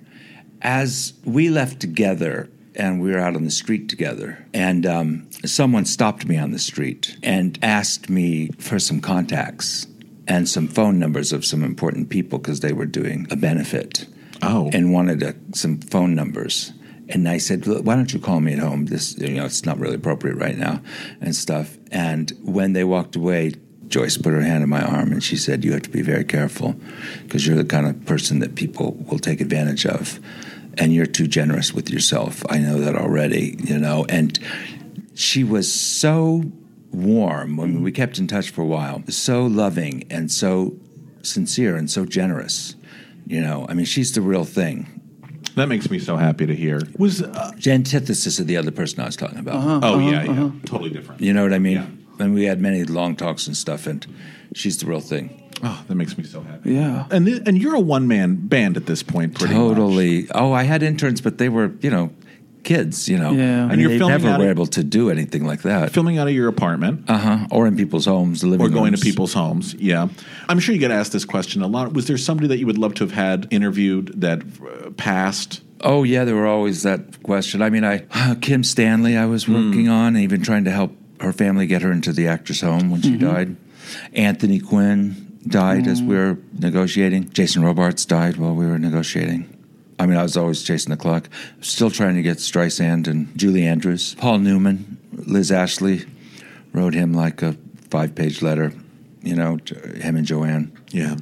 As 0.61 1.13
we 1.25 1.49
left 1.49 1.79
together 1.79 2.49
and 2.75 3.01
we 3.01 3.11
were 3.11 3.19
out 3.19 3.35
on 3.35 3.43
the 3.43 3.51
street 3.51 3.89
together, 3.89 4.45
and 4.53 4.85
um, 4.85 5.29
someone 5.45 5.85
stopped 5.85 6.25
me 6.25 6.37
on 6.37 6.51
the 6.51 6.59
street 6.59 7.17
and 7.21 7.59
asked 7.61 8.09
me 8.09 8.49
for 8.59 8.79
some 8.79 9.01
contacts 9.01 9.87
and 10.27 10.47
some 10.47 10.67
phone 10.67 10.99
numbers 10.99 11.33
of 11.33 11.43
some 11.43 11.63
important 11.63 12.09
people 12.09 12.39
because 12.39 12.61
they 12.61 12.71
were 12.71 12.85
doing 12.85 13.27
a 13.31 13.35
benefit 13.35 14.05
Oh. 14.41 14.69
and 14.73 14.93
wanted 14.93 15.23
uh 15.23 15.33
some 15.53 15.79
phone 15.79 16.15
numbers. 16.15 16.73
And 17.09 17.27
I 17.27 17.39
said, 17.39 17.65
"Why 17.65 17.95
don't 17.95 18.13
you 18.13 18.19
call 18.19 18.39
me 18.39 18.53
at 18.53 18.59
home? 18.59 18.85
This, 18.85 19.17
you 19.17 19.29
know, 19.29 19.45
it's 19.45 19.65
not 19.65 19.79
really 19.79 19.95
appropriate 19.95 20.35
right 20.35 20.57
now, 20.57 20.81
and 21.19 21.35
stuff." 21.35 21.77
And 21.91 22.31
when 22.43 22.73
they 22.73 22.83
walked 22.83 23.15
away, 23.15 23.53
Joyce 23.87 24.17
put 24.17 24.33
her 24.33 24.41
hand 24.41 24.61
on 24.61 24.69
my 24.69 24.81
arm 24.81 25.11
and 25.11 25.23
she 25.23 25.35
said, 25.35 25.65
"You 25.65 25.73
have 25.73 25.81
to 25.83 25.89
be 25.89 26.03
very 26.03 26.23
careful 26.23 26.75
because 27.23 27.47
you're 27.47 27.55
the 27.55 27.65
kind 27.65 27.87
of 27.87 28.05
person 28.05 28.39
that 28.39 28.53
people 28.53 28.95
will 29.09 29.17
take 29.17 29.41
advantage 29.41 29.87
of, 29.87 30.19
and 30.77 30.93
you're 30.93 31.07
too 31.07 31.27
generous 31.27 31.73
with 31.73 31.89
yourself. 31.89 32.43
I 32.47 32.59
know 32.59 32.79
that 32.79 32.95
already, 32.95 33.57
you 33.63 33.79
know." 33.79 34.05
And 34.07 34.37
she 35.15 35.43
was 35.43 35.73
so 35.73 36.43
warm. 36.91 37.59
I 37.59 37.65
mean, 37.65 37.81
we 37.81 37.91
kept 37.91 38.19
in 38.19 38.27
touch 38.27 38.51
for 38.51 38.61
a 38.61 38.67
while. 38.67 39.03
So 39.09 39.45
loving 39.47 40.05
and 40.09 40.31
so 40.31 40.75
sincere 41.23 41.75
and 41.75 41.89
so 41.89 42.05
generous. 42.05 42.75
You 43.29 43.41
know, 43.41 43.67
I 43.69 43.75
mean, 43.75 43.85
she's 43.85 44.11
the 44.13 44.21
real 44.21 44.43
thing. 44.43 44.87
That 45.55 45.69
makes 45.69 45.89
me 45.91 45.99
so 45.99 46.17
happy 46.17 46.47
to 46.47 46.55
hear. 46.55 46.81
Was 46.97 47.21
uh, 47.21 47.51
The 47.61 47.71
antithesis 47.71 48.39
of 48.39 48.47
the 48.47 48.57
other 48.57 48.71
person 48.71 49.01
I 49.01 49.05
was 49.05 49.15
talking 49.15 49.37
about. 49.37 49.55
Uh-huh, 49.55 49.79
oh 49.83 49.99
uh-huh, 49.99 50.09
yeah 50.09 50.23
yeah 50.23 50.31
uh-huh. 50.31 50.49
totally 50.65 50.89
different. 50.89 51.21
You 51.21 51.33
know 51.33 51.43
what 51.43 51.53
I 51.53 51.59
mean? 51.59 51.75
Yeah. 51.75 52.25
And 52.25 52.33
we 52.33 52.45
had 52.45 52.59
many 52.59 52.83
long 52.83 53.15
talks 53.15 53.45
and 53.45 53.55
stuff, 53.55 53.85
and 53.85 54.05
she's 54.55 54.77
the 54.79 54.87
real 54.87 54.99
thing. 54.99 55.43
Oh, 55.61 55.83
that 55.87 55.95
makes 55.95 56.17
me 56.17 56.23
so 56.23 56.41
happy. 56.41 56.73
Yeah. 56.73 57.05
And 57.11 57.25
th- 57.25 57.43
and 57.45 57.57
you're 57.57 57.75
a 57.75 57.79
one 57.79 58.07
man 58.07 58.35
band 58.47 58.77
at 58.77 58.87
this 58.87 59.03
point, 59.03 59.37
pretty 59.37 59.53
much. 59.53 59.61
totally. 59.61 60.27
Oh, 60.31 60.51
I 60.51 60.63
had 60.63 60.81
interns, 60.81 61.21
but 61.21 61.37
they 61.37 61.49
were, 61.49 61.71
you 61.81 61.91
know, 61.91 62.11
kids. 62.63 63.07
You 63.09 63.17
know, 63.17 63.31
Yeah. 63.31 63.43
I 63.43 63.45
And 63.61 63.69
mean, 63.71 63.79
you're 63.81 63.89
they 63.99 64.07
never 64.07 64.29
were 64.37 64.45
of- 64.45 64.49
able 64.49 64.65
to 64.67 64.83
do 64.83 65.09
anything 65.09 65.45
like 65.45 65.61
that. 65.63 65.91
Filming 65.91 66.17
out 66.17 66.27
of 66.27 66.33
your 66.33 66.47
apartment. 66.47 67.05
Uh 67.09 67.17
huh. 67.17 67.47
Or 67.51 67.67
in 67.67 67.75
people's 67.75 68.05
homes, 68.05 68.43
living 68.43 68.65
or 68.65 68.69
going 68.69 68.91
rooms. 68.91 68.99
to 69.01 69.05
people's 69.05 69.33
homes. 69.33 69.73
Yeah, 69.75 70.07
I'm 70.47 70.59
sure 70.59 70.73
you 70.73 70.79
get 70.79 70.91
asked 70.91 71.11
this 71.11 71.25
question 71.25 71.61
a 71.61 71.67
lot. 71.67 71.93
Was 71.93 72.07
there 72.07 72.17
somebody 72.17 72.47
that 72.49 72.57
you 72.59 72.65
would 72.65 72.77
love 72.77 72.93
to 72.95 73.03
have 73.03 73.13
had 73.13 73.47
interviewed 73.51 74.19
that 74.21 74.41
uh, 74.41 74.89
passed? 74.91 75.61
Oh 75.81 76.03
yeah, 76.03 76.25
there 76.25 76.35
were 76.35 76.47
always 76.47 76.83
that 76.83 77.23
question. 77.23 77.61
I 77.61 77.69
mean, 77.69 77.83
I 77.85 77.99
Kim 78.41 78.63
Stanley, 78.63 79.15
I 79.17 79.25
was 79.25 79.47
working 79.47 79.87
on, 79.87 80.17
even 80.17 80.41
trying 80.41 80.65
to 80.65 80.71
help 80.71 80.91
her 81.21 81.31
family 81.33 81.67
get 81.67 81.81
her 81.81 81.91
into 81.91 82.11
the 82.13 82.27
actress 82.27 82.61
home 82.61 82.89
when 82.91 83.01
she 83.01 83.11
Mm-hmm. 83.11 83.27
died. 83.33 83.55
Anthony 84.13 84.59
Quinn 84.59 85.37
died 85.47 85.87
as 85.87 86.01
we 86.01 86.15
were 86.15 86.37
negotiating. 86.59 87.29
Jason 87.31 87.63
Robards 87.63 88.05
died 88.05 88.37
while 88.37 88.53
we 88.53 88.65
were 88.67 88.77
negotiating. 88.77 89.49
I 89.99 90.05
mean, 90.05 90.17
I 90.17 90.23
was 90.23 90.37
always 90.37 90.63
chasing 90.63 90.91
the 90.91 90.97
clock. 90.97 91.29
Still 91.59 91.91
trying 91.91 92.15
to 92.15 92.21
get 92.21 92.37
Streisand 92.37 93.07
and 93.07 93.37
Julie 93.37 93.67
Andrews. 93.67 94.15
Paul 94.15 94.39
Newman, 94.39 94.97
Liz 95.11 95.51
Ashley, 95.51 96.05
wrote 96.71 96.93
him 96.93 97.13
like 97.13 97.41
a 97.41 97.57
five-page 97.89 98.41
letter. 98.41 98.73
You 99.21 99.35
know, 99.35 99.57
to 99.57 99.75
him 99.99 100.15
and 100.15 100.25
Joanne. 100.25 100.71
Yeah. 100.91 101.17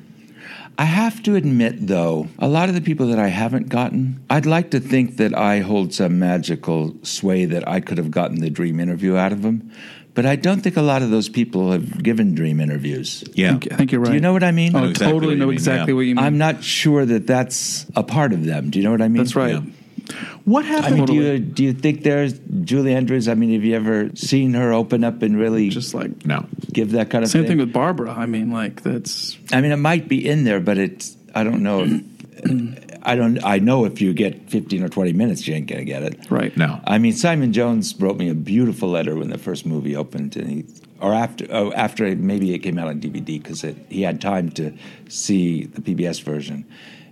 I 0.78 0.86
have 0.86 1.23
to 1.23 1.36
admit, 1.36 1.88
though, 1.88 2.28
a 2.38 2.47
lot 2.47 2.69
of 2.69 2.75
the 2.75 2.82
people 2.82 3.07
that 3.07 3.17
I 3.17 3.30
haven't 3.30 3.69
gotten, 3.69 4.23
I'd 4.30 4.45
like 4.45 4.69
to 4.71 4.80
think 4.80 5.17
that 5.17 5.36
I 5.36 5.61
hold 5.61 5.91
some 5.91 6.19
magical 6.19 6.95
sway 7.01 7.45
that 7.45 7.67
I 7.67 7.80
could 7.80 7.97
have 7.97 8.11
gotten 8.11 8.41
the 8.41 8.51
dream 8.51 8.80
interview 8.80 9.15
out 9.17 9.32
of 9.32 9.41
them. 9.41 9.71
But 10.18 10.26
I 10.26 10.36
don't 10.36 10.61
think 10.61 10.78
a 10.78 10.82
lot 10.82 11.03
of 11.03 11.11
those 11.11 11.30
people 11.30 11.72
have 11.72 12.01
given 12.01 12.34
dream 12.34 12.59
interviews. 12.59 13.24
Yeah. 13.36 13.49
I 13.49 13.51
think, 13.51 13.72
I 13.72 13.76
think 13.76 13.91
you're 13.91 14.01
right. 14.01 14.07
Do 14.07 14.15
you 14.15 14.20
know 14.20 14.34
what 14.34 14.43
I 14.43 14.49
mean? 14.49 14.76
Oh, 14.76 14.80
know 14.80 14.89
exactly 14.89 15.13
totally 15.13 15.36
know 15.36 15.45
mean, 15.45 15.53
exactly 15.53 15.93
yeah. 15.93 15.95
what 15.95 16.05
you 16.07 16.15
mean. 16.15 16.26
I'm 16.26 16.39
not 16.39 16.63
sure 16.63 17.05
that 17.05 17.28
that's 17.28 17.86
a 17.95 18.01
part 18.01 18.34
of 18.34 18.43
them. 18.43 18.72
Do 18.72 18.80
you 18.80 18.84
know 18.84 18.89
what 18.89 19.03
I 19.03 19.09
mean? 19.09 19.22
That's 19.22 19.36
right. 19.36 19.53
Yeah. 19.53 20.15
What 20.43 20.65
I 20.65 20.70
happened? 20.70 20.95
mean, 20.95 21.05
do 21.05 21.13
you 21.13 21.38
do 21.38 21.63
you 21.63 21.72
think 21.72 22.01
there's 22.01 22.34
Julie 22.63 22.95
Andrews? 22.95 23.28
I 23.28 23.36
mean, 23.36 23.53
have 23.53 23.63
you 23.63 23.76
ever 23.76 24.09
seen 24.15 24.55
her 24.55 24.74
open 24.74 25.03
up 25.03 25.22
and 25.22 25.38
really 25.38 25.70
Just 25.70 25.93
like 25.93 26.26
no. 26.26 26.47
give 26.74 26.93
that 26.93 27.11
kind 27.11 27.24
of 27.24 27.30
same 27.30 27.43
thing? 27.43 27.49
thing 27.49 27.57
with 27.59 27.72
Barbara. 27.72 28.11
I 28.11 28.26
mean, 28.26 28.49
like 28.51 28.82
that's 28.82 29.38
I 29.53 29.61
mean, 29.61 29.72
it 29.72 29.78
might 29.78 30.07
be 30.07 30.28
in 30.28 30.45
there, 30.45 30.59
but 30.59 30.80
it's 30.80 31.15
I 31.36 31.43
don't 31.43 31.61
know. 31.61 31.84
If, 31.84 32.01
I 33.08 33.16
don't. 33.16 33.43
I 33.43 33.60
know 33.60 33.86
if 33.86 34.01
you 34.01 34.14
get 34.14 34.49
fifteen 34.49 34.84
or 34.84 34.89
twenty 34.89 35.14
minutes, 35.14 35.47
you 35.47 35.55
ain't 35.55 35.68
gonna 35.68 35.86
get 35.86 36.03
it. 36.03 36.30
Right. 36.30 36.55
now, 36.58 36.82
I 36.86 36.97
mean, 36.97 37.14
Simon 37.14 37.53
Jones 37.53 37.95
wrote 37.99 38.18
me 38.18 38.30
a 38.30 38.36
beautiful 38.36 38.89
letter 38.89 39.16
when 39.16 39.30
the 39.30 39.38
first 39.38 39.66
movie 39.66 39.95
opened, 39.95 40.36
and 40.36 40.49
he, 40.49 40.66
or 40.99 41.14
after, 41.14 41.47
oh, 41.49 41.72
after 41.72 42.14
maybe 42.16 42.53
it 42.53 42.60
came 42.60 42.78
out 42.78 42.89
on 42.89 42.99
DVD 42.99 43.41
because 43.41 43.66
he 43.89 44.01
had 44.01 44.20
time 44.20 44.49
to 44.51 44.74
see 45.08 45.66
the 45.66 45.82
PBS 45.82 46.22
version. 46.22 46.66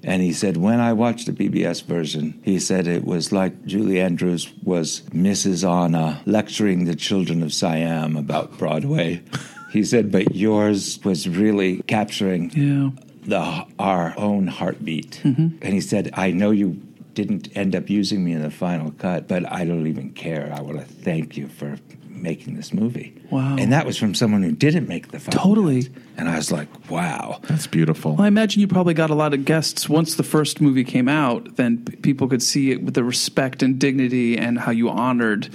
And 0.04 0.22
he 0.22 0.34
said, 0.34 0.58
when 0.58 0.80
I 0.80 0.94
watched 0.94 1.26
the 1.26 1.32
PBS 1.32 1.84
version, 1.84 2.40
he 2.44 2.60
said 2.60 2.86
it 2.86 3.06
was 3.06 3.32
like 3.32 3.66
Julie 3.66 4.00
Andrews 4.00 4.54
was 4.64 5.02
Mrs. 5.10 5.68
Anna 5.68 6.22
lecturing 6.28 6.86
the 6.86 6.96
children 6.96 7.42
of 7.42 7.52
Siam 7.52 8.16
about 8.16 8.56
Broadway. 8.60 9.24
he 9.72 9.84
said, 9.84 10.12
but 10.12 10.36
yours 10.36 11.00
was 11.04 11.28
really 11.28 11.82
capturing 11.88 12.52
Yeah. 12.54 12.92
The 13.26 13.66
our 13.80 14.14
own 14.18 14.48
heartbeat. 14.48 15.22
Mhm. 15.24 15.58
And 15.62 15.74
he 15.74 15.82
said, 15.82 16.12
I 16.14 16.32
know 16.32 16.52
you 16.52 16.82
didn't 17.14 17.48
end 17.56 17.76
up 17.76 17.90
using 17.90 18.24
me 18.24 18.34
in 18.34 18.42
the 18.42 18.52
final 18.52 18.92
cut, 18.92 19.28
but 19.28 19.50
I 19.52 19.64
don't 19.66 19.88
even 19.88 20.12
care. 20.12 20.52
I 20.54 20.62
want 20.62 20.80
to 20.80 20.86
thank 20.86 21.38
you 21.38 21.48
for 21.48 21.78
making 22.10 22.56
this 22.56 22.74
movie. 22.74 23.14
Wow. 23.30 23.56
And 23.58 23.72
that 23.74 23.86
was 23.86 23.98
from 23.98 24.14
someone 24.16 24.42
who 24.44 24.52
didn't 24.52 24.88
make 24.88 25.12
the 25.12 25.20
final 25.20 25.40
Totally. 25.44 25.84
cut. 25.84 25.92
And 26.18 26.30
I 26.30 26.38
was 26.38 26.52
like, 26.52 26.68
wow. 26.90 27.40
That's 27.48 27.68
beautiful. 27.68 28.14
Well, 28.16 28.24
I 28.24 28.28
imagine 28.28 28.62
you 28.62 28.68
probably 28.68 28.94
got 28.94 29.10
a 29.10 29.16
lot 29.16 29.34
of 29.34 29.44
guests 29.46 29.88
once 29.90 30.16
the 30.16 30.24
first 30.24 30.60
movie 30.62 30.84
came 30.86 31.08
out. 31.10 31.56
Then 31.58 31.84
p- 31.86 31.96
people 31.98 32.28
could 32.28 32.42
see 32.42 32.72
it 32.72 32.84
with 32.84 32.94
the 32.96 33.04
respect 33.04 33.62
and 33.64 33.78
dignity 33.80 34.38
and 34.38 34.60
how 34.60 34.72
you 34.72 34.90
honored 34.90 35.50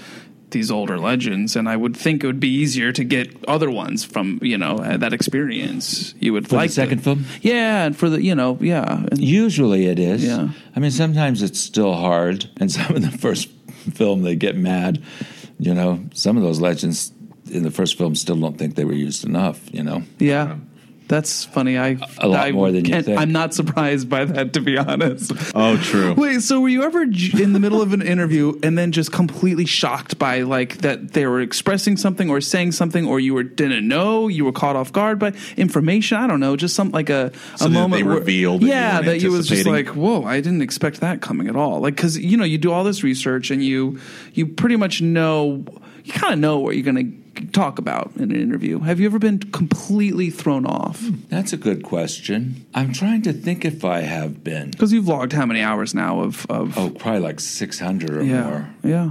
these 0.50 0.70
older 0.70 0.98
legends. 0.98 1.56
And 1.56 1.68
I 1.68 1.76
would 1.76 1.96
think 1.96 2.22
it 2.24 2.26
would 2.26 2.40
be 2.40 2.48
easier 2.48 2.92
to 2.92 3.04
get 3.04 3.44
other 3.46 3.70
ones 3.70 4.04
from 4.04 4.38
you 4.42 4.58
know 4.58 4.76
uh, 4.78 4.96
that 4.98 5.12
experience. 5.12 6.14
You 6.20 6.32
would 6.32 6.44
For 6.44 6.50
the 6.50 6.56
like 6.56 6.70
second 6.70 6.98
to- 6.98 7.04
film? 7.04 7.24
yeah, 7.42 7.84
and 7.86 7.96
for 7.96 8.08
the 8.10 8.22
you 8.22 8.34
know 8.34 8.58
yeah. 8.60 9.04
And 9.10 9.18
Usually 9.20 9.86
it 9.86 9.98
is. 9.98 10.24
Yeah. 10.24 10.50
I 10.76 10.80
mean, 10.80 10.90
sometimes 10.90 11.42
it's 11.42 11.60
still 11.60 11.94
hard. 11.94 12.48
And 12.58 12.70
some 12.78 12.94
of 12.96 13.02
the 13.02 13.10
first 13.18 13.48
film, 13.94 14.22
they 14.22 14.36
get 14.36 14.56
mad. 14.56 15.02
You 15.58 15.74
know, 15.74 16.00
some 16.14 16.36
of 16.36 16.42
those 16.42 16.60
legends 16.60 17.12
in 17.50 17.64
the 17.64 17.70
first 17.70 17.98
film 17.98 18.14
still 18.14 18.36
don't 18.36 18.56
think 18.56 18.76
they 18.76 18.84
were 18.84 18.92
used 18.94 19.24
enough, 19.24 19.58
you 19.74 19.82
know? 19.82 20.02
yeah. 20.18 20.56
That's 21.10 21.44
funny. 21.44 21.76
I 21.76 21.98
A 22.18 22.28
lot 22.28 22.46
I 22.46 22.52
more 22.52 22.70
than 22.70 22.84
you 22.84 23.02
think. 23.02 23.18
I'm 23.18 23.32
not 23.32 23.52
surprised 23.52 24.08
by 24.08 24.24
that, 24.26 24.52
to 24.52 24.60
be 24.60 24.78
honest. 24.78 25.32
Oh, 25.56 25.76
true. 25.76 26.14
Wait, 26.14 26.40
so 26.40 26.60
were 26.60 26.68
you 26.68 26.84
ever 26.84 27.02
in 27.02 27.52
the 27.52 27.58
middle 27.58 27.82
of 27.82 27.92
an 27.92 28.00
interview 28.00 28.56
and 28.62 28.78
then 28.78 28.92
just 28.92 29.10
completely 29.10 29.66
shocked 29.66 30.20
by 30.20 30.42
like 30.42 30.78
that 30.78 31.12
they 31.12 31.26
were 31.26 31.40
expressing 31.40 31.96
something 31.96 32.30
or 32.30 32.40
saying 32.40 32.70
something, 32.72 33.08
or 33.08 33.18
you 33.18 33.34
were 33.34 33.42
didn't 33.42 33.88
know, 33.88 34.28
you 34.28 34.44
were 34.44 34.52
caught 34.52 34.76
off 34.76 34.92
guard 34.92 35.18
by 35.18 35.32
information? 35.56 36.16
I 36.16 36.28
don't 36.28 36.38
know, 36.38 36.54
just 36.54 36.76
some 36.76 36.90
like 36.92 37.10
a 37.10 37.32
So 37.56 37.66
a 37.66 37.68
that 37.68 37.74
moment 37.74 38.00
they 38.04 38.08
where- 38.08 38.18
revealed 38.20 38.60
that 38.62 38.66
yeah, 38.68 39.00
that 39.02 39.20
you 39.20 39.32
was 39.32 39.48
just 39.48 39.66
like, 39.66 39.88
whoa, 39.88 40.22
I 40.24 40.40
didn't 40.40 40.62
expect 40.62 41.00
that 41.00 41.20
coming 41.20 41.48
at 41.48 41.56
all. 41.56 41.80
Like 41.80 41.96
because 41.96 42.16
you 42.18 42.36
know 42.36 42.44
you 42.44 42.56
do 42.58 42.70
all 42.70 42.84
this 42.84 43.02
research 43.02 43.50
and 43.50 43.64
you 43.64 43.98
you 44.32 44.46
pretty 44.46 44.76
much 44.76 45.02
know 45.02 45.64
you 46.04 46.12
kind 46.12 46.32
of 46.34 46.38
know 46.38 46.60
what 46.60 46.76
you're 46.76 46.84
going 46.84 46.96
to 46.96 47.19
talk 47.52 47.78
about 47.78 48.12
in 48.16 48.24
an 48.32 48.40
interview. 48.40 48.80
Have 48.80 49.00
you 49.00 49.06
ever 49.06 49.18
been 49.18 49.38
completely 49.38 50.30
thrown 50.30 50.66
off? 50.66 51.00
Hmm, 51.00 51.16
that's 51.28 51.52
a 51.52 51.56
good 51.56 51.82
question. 51.82 52.66
I'm 52.74 52.92
trying 52.92 53.22
to 53.22 53.32
think 53.32 53.64
if 53.64 53.84
I 53.84 54.00
have 54.00 54.42
been. 54.44 54.70
Because 54.70 54.92
you've 54.92 55.08
logged 55.08 55.32
how 55.32 55.46
many 55.46 55.60
hours 55.60 55.94
now 55.94 56.20
of, 56.20 56.46
of 56.50 56.76
Oh, 56.78 56.90
probably 56.90 57.20
like 57.20 57.40
600 57.40 58.16
or 58.16 58.22
yeah 58.22 58.42
more. 58.44 58.70
yeah. 58.82 59.10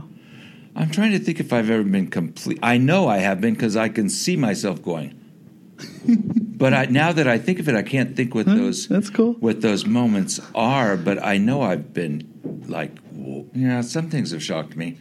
I'm 0.75 0.91
trying 0.91 1.11
to 1.11 1.19
think 1.19 1.39
if 1.39 1.51
I've 1.51 1.69
ever 1.69 1.83
been 1.83 2.09
complete. 2.09 2.59
I 2.63 2.77
know 2.77 3.07
I 3.07 3.17
have 3.17 3.41
been 3.41 3.53
because 3.53 3.75
I 3.75 3.89
can 3.89 4.09
see 4.09 4.35
myself 4.37 4.81
going. 4.81 5.15
but 6.57 6.73
I, 6.73 6.85
now 6.85 7.11
that 7.11 7.27
I 7.27 7.37
think 7.37 7.59
of 7.59 7.67
it, 7.67 7.75
I 7.75 7.81
can't 7.83 8.15
think 8.15 8.35
what 8.35 8.45
those 8.45 8.87
that's 8.87 9.09
cool. 9.09 9.33
what 9.35 9.61
those 9.61 9.85
moments 9.85 10.39
are. 10.53 10.95
But 10.97 11.23
I 11.23 11.37
know 11.37 11.61
I've 11.61 11.93
been 11.93 12.63
like, 12.67 12.97
whoa. 13.09 13.47
you 13.53 13.67
know, 13.67 13.81
some 13.81 14.09
things 14.09 14.31
have 14.31 14.43
shocked 14.43 14.75
me 14.75 14.97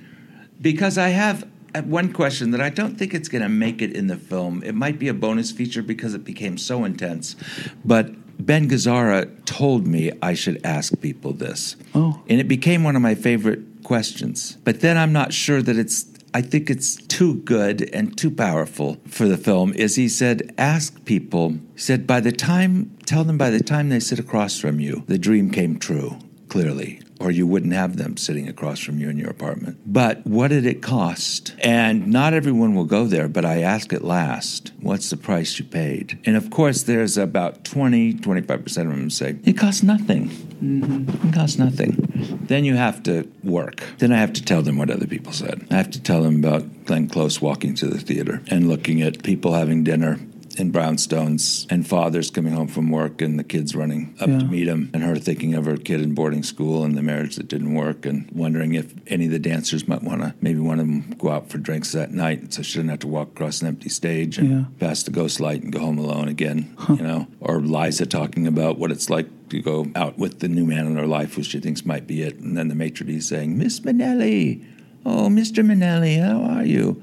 because 0.60 0.98
I 0.98 1.08
have 1.08 1.46
one 1.84 2.12
question 2.12 2.50
that 2.52 2.60
I 2.60 2.70
don't 2.70 2.98
think 2.98 3.14
it's 3.14 3.28
going 3.28 3.42
to 3.42 3.48
make 3.48 3.82
it 3.82 3.92
in 3.92 4.06
the 4.06 4.16
film. 4.16 4.62
It 4.62 4.74
might 4.74 4.98
be 4.98 5.08
a 5.08 5.14
bonus 5.14 5.50
feature 5.50 5.82
because 5.82 6.14
it 6.14 6.24
became 6.24 6.58
so 6.58 6.84
intense, 6.84 7.36
but. 7.84 8.14
Ben 8.40 8.68
Gazzara 8.68 9.44
told 9.46 9.88
me 9.88 10.12
I 10.22 10.34
should 10.34 10.60
ask 10.64 11.00
people 11.00 11.32
this. 11.32 11.74
Oh. 11.92 12.22
And 12.28 12.38
it 12.40 12.46
became 12.46 12.84
one 12.84 12.94
of 12.94 13.02
my 13.02 13.16
favorite 13.16 13.82
questions. 13.82 14.56
But 14.62 14.80
then 14.80 14.96
I'm 14.96 15.12
not 15.12 15.32
sure 15.32 15.60
that 15.60 15.76
it's 15.76 16.06
I 16.34 16.42
think 16.42 16.68
it's 16.68 16.96
too 16.96 17.36
good 17.36 17.88
and 17.92 18.16
too 18.16 18.30
powerful 18.30 18.98
for 19.06 19.26
the 19.26 19.38
film 19.38 19.72
is 19.72 19.96
he 19.96 20.08
said 20.08 20.54
ask 20.58 21.04
people 21.04 21.50
he 21.74 21.80
said 21.80 22.06
by 22.06 22.20
the 22.20 22.32
time 22.32 22.96
tell 23.06 23.24
them 23.24 23.38
by 23.38 23.50
the 23.50 23.62
time 23.62 23.88
they 23.88 24.00
sit 24.00 24.18
across 24.18 24.58
from 24.58 24.78
you 24.78 25.04
the 25.06 25.18
dream 25.18 25.50
came 25.50 25.78
true 25.78 26.18
clearly 26.48 27.00
or 27.20 27.30
you 27.30 27.46
wouldn't 27.46 27.72
have 27.72 27.96
them 27.96 28.16
sitting 28.16 28.48
across 28.48 28.80
from 28.80 28.98
you 28.98 29.08
in 29.08 29.18
your 29.18 29.30
apartment. 29.30 29.78
But 29.86 30.26
what 30.26 30.48
did 30.48 30.66
it 30.66 30.82
cost? 30.82 31.54
And 31.58 32.08
not 32.08 32.34
everyone 32.34 32.74
will 32.74 32.84
go 32.84 33.04
there, 33.06 33.28
but 33.28 33.44
I 33.44 33.62
ask 33.62 33.92
at 33.92 34.04
last, 34.04 34.72
what's 34.80 35.10
the 35.10 35.16
price 35.16 35.58
you 35.58 35.64
paid? 35.64 36.18
And 36.24 36.36
of 36.36 36.50
course, 36.50 36.82
there's 36.82 37.18
about 37.18 37.64
20, 37.64 38.14
25% 38.14 38.66
of 38.66 38.74
them 38.74 39.10
say, 39.10 39.38
it 39.44 39.58
costs 39.58 39.82
nothing. 39.82 40.28
Mm-hmm. 40.28 41.28
It 41.28 41.34
costs 41.34 41.58
nothing. 41.58 42.40
Then 42.42 42.64
you 42.64 42.74
have 42.76 43.02
to 43.04 43.30
work. 43.42 43.82
Then 43.98 44.12
I 44.12 44.18
have 44.18 44.32
to 44.34 44.44
tell 44.44 44.62
them 44.62 44.78
what 44.78 44.90
other 44.90 45.06
people 45.06 45.32
said. 45.32 45.66
I 45.70 45.74
have 45.74 45.90
to 45.90 46.02
tell 46.02 46.22
them 46.22 46.38
about 46.38 46.84
Glenn 46.84 47.08
Close 47.08 47.40
walking 47.40 47.74
to 47.76 47.86
the 47.86 47.98
theater 47.98 48.42
and 48.48 48.68
looking 48.68 49.02
at 49.02 49.22
people 49.22 49.54
having 49.54 49.84
dinner 49.84 50.18
in 50.59 50.72
brownstones 50.72 51.66
and 51.70 51.86
fathers 51.86 52.30
coming 52.30 52.52
home 52.52 52.68
from 52.68 52.90
work 52.90 53.20
and 53.22 53.38
the 53.38 53.44
kids 53.44 53.74
running 53.74 54.14
up 54.20 54.28
Yeah. 54.28 54.38
to 54.40 54.44
meet 54.46 54.66
him 54.68 54.90
and 54.92 55.02
her 55.02 55.16
thinking 55.16 55.54
of 55.54 55.64
her 55.66 55.76
kid 55.76 56.00
in 56.00 56.14
boarding 56.14 56.42
school 56.42 56.84
and 56.84 56.96
the 56.96 57.02
marriage 57.02 57.36
that 57.36 57.48
didn't 57.48 57.74
work 57.74 58.04
and 58.06 58.28
wondering 58.32 58.74
if 58.74 58.92
any 59.06 59.26
of 59.26 59.30
the 59.32 59.38
dancers 59.38 59.86
might 59.86 60.02
want 60.02 60.22
to 60.22 60.34
maybe 60.40 60.61
one 60.61 60.80
of 60.80 60.86
them 60.86 61.14
go 61.18 61.30
out 61.30 61.48
for 61.48 61.59
drinks 61.59 61.92
that 61.92 62.11
night 62.12 62.52
so 62.52 62.62
she 62.62 62.78
didn't 62.78 62.90
have 62.90 62.98
to 63.00 63.06
walk 63.09 63.28
across 63.28 63.61
an 63.61 63.68
empty 63.68 63.88
stage 63.88 64.38
and 64.38 64.50
Yeah. 64.50 64.64
pass 64.78 65.02
the 65.02 65.11
ghost 65.11 65.40
light 65.40 65.62
and 65.62 65.72
go 65.72 65.80
home 65.80 65.98
alone 65.98 66.28
again 66.28 66.70
you 66.88 66.96
know 66.96 67.26
or 67.40 67.61
liza 67.61 68.06
talking 68.06 68.46
about 68.46 68.78
what 68.78 68.90
it's 68.90 69.09
like 69.11 69.26
to 69.50 69.61
go 69.61 69.86
out 69.94 70.18
with 70.18 70.40
the 70.40 70.48
new 70.48 70.64
man 70.66 70.86
in 70.86 70.96
her 70.96 71.06
life 71.06 71.34
who 71.34 71.42
she 71.42 71.59
thinks 71.61 71.84
might 71.86 72.06
be 72.06 72.22
it 72.22 72.38
and 72.40 72.56
then 72.56 72.68
the 72.68 72.74
maitre 72.74 73.06
d' 73.06 73.22
saying 73.22 73.56
miss 73.56 73.80
Minnelli 73.80 74.64
oh 75.06 75.28
mr 75.28 75.64
Minnelli 75.64 76.20
how 76.22 76.42
are 76.42 76.64
you 76.64 77.02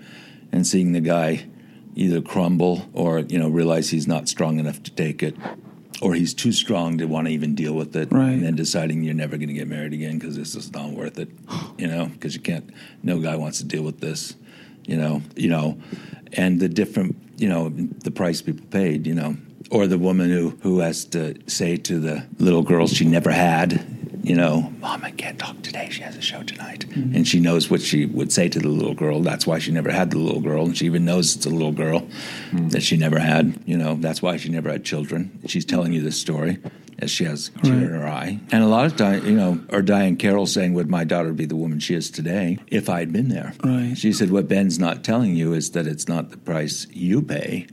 and 0.52 0.68
seeing 0.68 0.92
the 0.92 1.00
guy 1.02 1.46
either 1.96 2.22
crumble 2.22 2.88
or 2.94 3.20
you 3.20 3.40
know 3.40 3.50
realize 3.50 3.90
he's 3.90 4.08
not 4.08 4.28
strong 4.28 4.60
enough 4.60 4.82
to 4.84 4.92
take 4.92 5.24
it 5.24 5.36
or 6.02 6.14
he's 6.14 6.34
too 6.34 6.52
strong 6.52 6.98
to 6.98 7.06
want 7.06 7.26
to 7.28 7.34
even 7.34 7.56
deal 7.56 7.74
with 7.74 7.96
it 7.96 8.12
Right. 8.12 8.32
and 8.32 8.44
then 8.44 8.56
deciding 8.56 9.04
you're 9.04 9.14
never 9.14 9.38
going 9.38 9.48
to 9.48 9.54
get 9.54 9.68
married 9.68 9.94
again 9.94 10.20
because 10.20 10.36
this 10.36 10.54
is 10.56 10.72
not 10.74 10.90
worth 10.92 11.18
it 11.18 11.30
you 11.78 11.88
know 11.88 12.08
because 12.08 12.36
you 12.36 12.42
can't 12.42 12.70
no 13.04 13.20
guy 13.20 13.36
wants 13.36 13.60
to 13.60 13.64
deal 13.66 13.84
with 13.84 14.00
this 14.02 14.36
you 14.86 14.98
know 14.98 15.22
you 15.36 15.50
know 15.50 15.78
and 16.34 16.60
the 16.60 16.68
different 16.70 17.16
you 17.38 17.48
know 17.48 17.70
the 17.70 18.12
price 18.12 18.42
people 18.42 18.66
paid 18.68 19.08
you 19.08 19.16
know 19.16 19.38
or 19.72 19.88
the 19.88 19.98
woman 19.98 20.30
who 20.30 20.50
who 20.62 20.80
has 20.80 21.06
to 21.06 21.34
say 21.48 21.78
to 21.78 21.98
the 22.00 22.26
little 22.40 22.62
girl 22.62 22.88
she 22.88 23.06
never 23.06 23.32
had 23.32 23.86
you 24.26 24.36
know 24.36 24.72
mom 24.80 25.04
i 25.04 25.12
can't 25.12 25.40
talk 25.40 25.56
today. 25.62 25.90
She 25.92 26.02
has 26.02 26.16
a 26.16 26.22
show 26.22 26.44
tonight. 26.44 26.86
Mm-hmm. 26.90 27.16
And 27.16 27.28
she 27.28 27.40
knows 27.40 27.70
what 27.70 27.82
she 27.82 28.06
would 28.06 28.32
say 28.32 28.48
to 28.50 28.60
the 28.60 28.68
little 28.68 28.94
girl. 28.94 29.22
That's 29.22 29.46
why 29.46 29.60
she 29.60 29.72
never 29.72 29.92
had 29.92 30.12
the 30.12 30.18
little 30.18 30.42
girl. 30.42 30.66
And 30.66 30.78
she 30.78 30.86
even 30.86 31.06
knows 31.06 31.36
it's 31.36 31.46
a 31.46 31.50
little 31.50 31.72
girl 31.72 32.02
mm-hmm. 32.02 32.70
that 32.70 32.84
she 32.84 32.98
never 32.98 33.20
had 33.20 33.60
you 33.66 33.78
know. 33.78 33.96
That's 33.96 34.22
why 34.22 34.38
she 34.38 34.50
never 34.50 34.72
had 34.72 34.84
children. 34.86 35.40
She's 35.48 35.66
telling 35.66 35.94
you 35.94 36.02
this 36.02 36.20
story 36.20 36.60
as 37.00 37.12
she 37.12 37.26
has 37.26 37.52
a 37.58 37.60
tear 37.60 37.74
in 37.74 37.90
her 37.90 38.08
eye. 38.08 38.40
And 38.52 38.64
a 38.64 38.68
lot 38.68 38.86
of 38.86 38.96
time 38.96 39.26
you 39.26 39.36
know 39.36 39.60
or 39.70 39.82
Diahann 39.82 40.18
Carroll 40.18 40.46
saying 40.46 40.74
would 40.74 40.90
my 40.90 41.04
daughter 41.04 41.34
be 41.34 41.46
the 41.46 41.56
woman 41.56 41.80
she 41.80 41.96
is 41.96 42.10
today 42.10 42.58
if 42.68 42.90
i 42.90 43.00
had 43.00 43.12
been 43.12 43.30
there? 43.30 43.54
Right. 43.64 43.96
she 43.98 44.14
said 44.14 44.32
what 44.32 44.48
ben's 44.48 44.80
not 44.80 45.04
telling 45.04 45.36
you 45.36 45.54
is 45.54 45.72
that 45.72 45.88
it's 45.88 46.08
not 46.08 46.30
the 46.30 46.38
price 46.38 46.88
you 46.92 47.22
pay. 47.22 47.68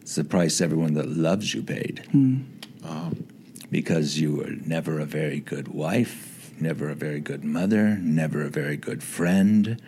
It's 0.00 0.14
the 0.14 0.24
price 0.24 0.60
everyone 0.60 0.94
that 0.94 1.08
loves 1.08 1.54
you 1.54 1.62
paid 1.62 2.04
hmm. 2.10 2.40
um, 2.84 3.26
because 3.70 4.18
you 4.18 4.36
were 4.36 4.50
never 4.66 4.98
a 4.98 5.04
very 5.04 5.40
good 5.40 5.68
wife, 5.68 6.52
never 6.60 6.90
a 6.90 6.94
very 6.94 7.20
good 7.20 7.44
mother, 7.44 7.96
never 8.00 8.42
a 8.42 8.50
very 8.50 8.76
good 8.76 9.02
friend, 9.02 9.80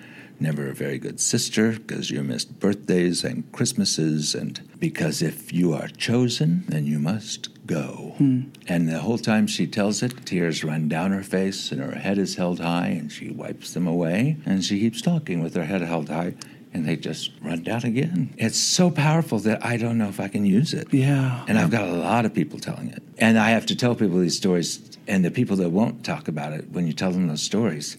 never 0.43 0.69
a 0.69 0.75
very 0.75 0.99
good 0.99 1.21
sister 1.21 1.73
because 1.73 2.11
you 2.11 2.23
missed 2.23 2.59
birthdays 2.59 3.25
and 3.25 3.51
Christmases, 3.53 4.35
and 4.35 4.61
because 4.79 5.23
if 5.23 5.53
you 5.53 5.73
are 5.73 5.89
chosen, 5.89 6.65
then 6.69 6.85
you 6.85 6.99
must 6.99 7.49
go. 7.67 8.15
Hmm. 8.19 8.43
And 8.67 8.89
the 8.89 8.99
whole 8.99 9.19
time 9.19 9.47
she 9.47 9.67
tells 9.67 10.03
it, 10.03 10.27
tears 10.27 10.65
run 10.65 10.89
down 10.89 11.13
her 11.13 11.23
face 11.23 11.71
and 11.71 11.81
her 11.81 11.99
head 11.99 12.19
is 12.19 12.35
held 12.37 12.61
high, 12.61 12.89
and 12.89 13.11
she 13.11 13.31
wipes 13.31 13.75
them 13.75 13.87
away, 13.87 14.37
and 14.45 14.65
she 14.65 14.81
keeps 14.81 15.01
talking 15.01 15.43
with 15.43 15.55
her 15.55 15.65
head 15.65 15.83
held 15.83 16.09
high. 16.09 16.35
And 16.75 16.87
they 16.89 16.97
just 16.97 17.31
run 17.43 17.63
down 17.63 17.85
again. 17.85 18.35
It's 18.39 18.59
so 18.59 18.91
powerful 18.91 19.39
that 19.41 19.65
I 19.65 19.77
don't 19.77 19.99
know 19.99 20.09
if 20.09 20.19
I 20.21 20.29
can 20.29 20.47
use 20.47 20.73
it. 20.73 20.89
Yeah. 20.93 21.45
And 21.47 21.59
I've 21.59 21.71
got 21.71 21.87
a 21.87 21.93
lot 21.93 22.25
of 22.25 22.33
people 22.33 22.59
telling 22.59 22.89
it. 22.89 23.03
And 23.19 23.39
I 23.39 23.51
have 23.51 23.67
to 23.67 23.77
tell 23.77 23.95
people 23.95 24.19
these 24.21 24.37
stories. 24.37 24.81
And 25.07 25.25
the 25.25 25.31
people 25.31 25.57
that 25.57 25.69
won't 25.71 26.03
talk 26.05 26.29
about 26.29 26.53
it, 26.55 26.71
when 26.71 26.87
you 26.87 26.93
tell 26.95 27.11
them 27.13 27.27
those 27.29 27.43
stories, 27.43 27.97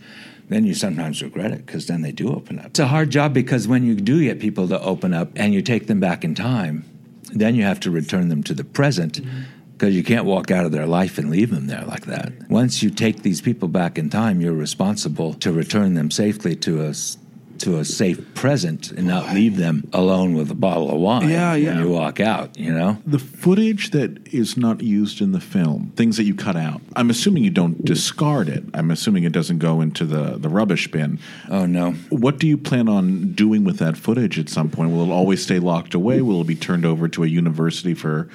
then 0.49 0.65
you 0.65 0.73
sometimes 0.73 1.21
regret 1.21 1.51
it 1.51 1.65
because 1.65 1.85
then 1.87 2.01
they 2.01 2.11
do 2.11 2.33
open 2.33 2.57
up. 2.59 2.67
It's 2.67 2.79
a 2.79 2.87
hard 2.87 3.11
job 3.11 3.33
because 3.33 3.67
when 3.67 3.83
you 3.85 3.93
do 3.95 4.23
get 4.23 4.39
people 4.39 4.67
to 4.69 4.81
open 4.81 5.13
up 5.13 5.29
and 5.35 5.53
you 5.53 5.61
take 5.61 5.85
them 5.87 5.99
back 5.99 6.23
in 6.23 6.33
time, 6.33 6.83
then 7.31 7.53
you 7.55 7.63
have 7.63 7.79
to 7.81 7.91
return 7.91 8.29
them 8.29 8.41
to 8.43 8.53
the 8.53 8.63
present. 8.63 9.21
Mm-hmm. 9.21 9.41
because 9.73 9.95
you 9.95 10.03
can't 10.03 10.25
walk 10.25 10.49
out 10.51 10.65
of 10.65 10.71
their 10.71 10.85
life 10.87 11.17
and 11.17 11.29
leave 11.29 11.49
them 11.49 11.67
there 11.67 11.83
like 11.85 12.05
that. 12.05 12.31
Once 12.49 12.81
you 12.81 12.89
take 12.89 13.21
these 13.23 13.41
people 13.41 13.67
back 13.67 13.97
in 13.97 14.09
time, 14.09 14.39
you're 14.39 14.53
responsible 14.53 15.33
to 15.35 15.51
return 15.51 15.93
them 15.95 16.09
safely 16.09 16.55
to 16.55 16.81
a 16.83 16.89
s- 16.89 17.17
to 17.63 17.79
a 17.79 17.85
safe 17.85 18.33
present 18.35 18.91
and 18.91 19.07
not 19.07 19.33
leave 19.33 19.57
them 19.57 19.89
alone 19.93 20.33
with 20.33 20.51
a 20.51 20.55
bottle 20.55 20.89
of 20.91 20.99
wine 20.99 21.29
Yeah, 21.29 21.55
yeah. 21.55 21.79
you 21.79 21.89
walk 21.89 22.19
out. 22.19 22.57
You 22.57 22.73
know. 22.73 22.97
The 23.05 23.19
footage 23.19 23.91
that 23.91 24.33
is 24.33 24.57
not 24.57 24.81
used 24.81 25.21
in 25.21 25.31
the 25.31 25.39
film, 25.39 25.91
things 25.95 26.17
that 26.17 26.23
you 26.23 26.35
cut 26.35 26.55
out, 26.55 26.81
I'm 26.95 27.09
assuming 27.09 27.43
you 27.43 27.49
don't 27.49 27.83
discard 27.83 28.49
it. 28.49 28.63
I'm 28.73 28.91
assuming 28.91 29.23
it 29.23 29.31
doesn't 29.31 29.59
go 29.59 29.81
into 29.81 30.05
the, 30.05 30.37
the 30.37 30.49
rubbish 30.49 30.89
bin. 30.91 31.19
Oh, 31.49 31.65
no. 31.65 31.91
What 32.09 32.37
do 32.39 32.47
you 32.47 32.57
plan 32.57 32.87
on 32.89 33.31
doing 33.33 33.63
with 33.63 33.79
that 33.79 33.97
footage 33.97 34.37
at 34.39 34.49
some 34.49 34.69
point? 34.69 34.91
Will 34.91 35.03
it 35.09 35.13
always 35.13 35.41
stay 35.43 35.59
locked 35.59 35.93
away? 35.93 36.21
Will 36.21 36.41
it 36.41 36.47
be 36.47 36.55
turned 36.55 36.85
over 36.85 37.07
to 37.09 37.23
a 37.23 37.27
university 37.27 37.93
for 37.93 38.29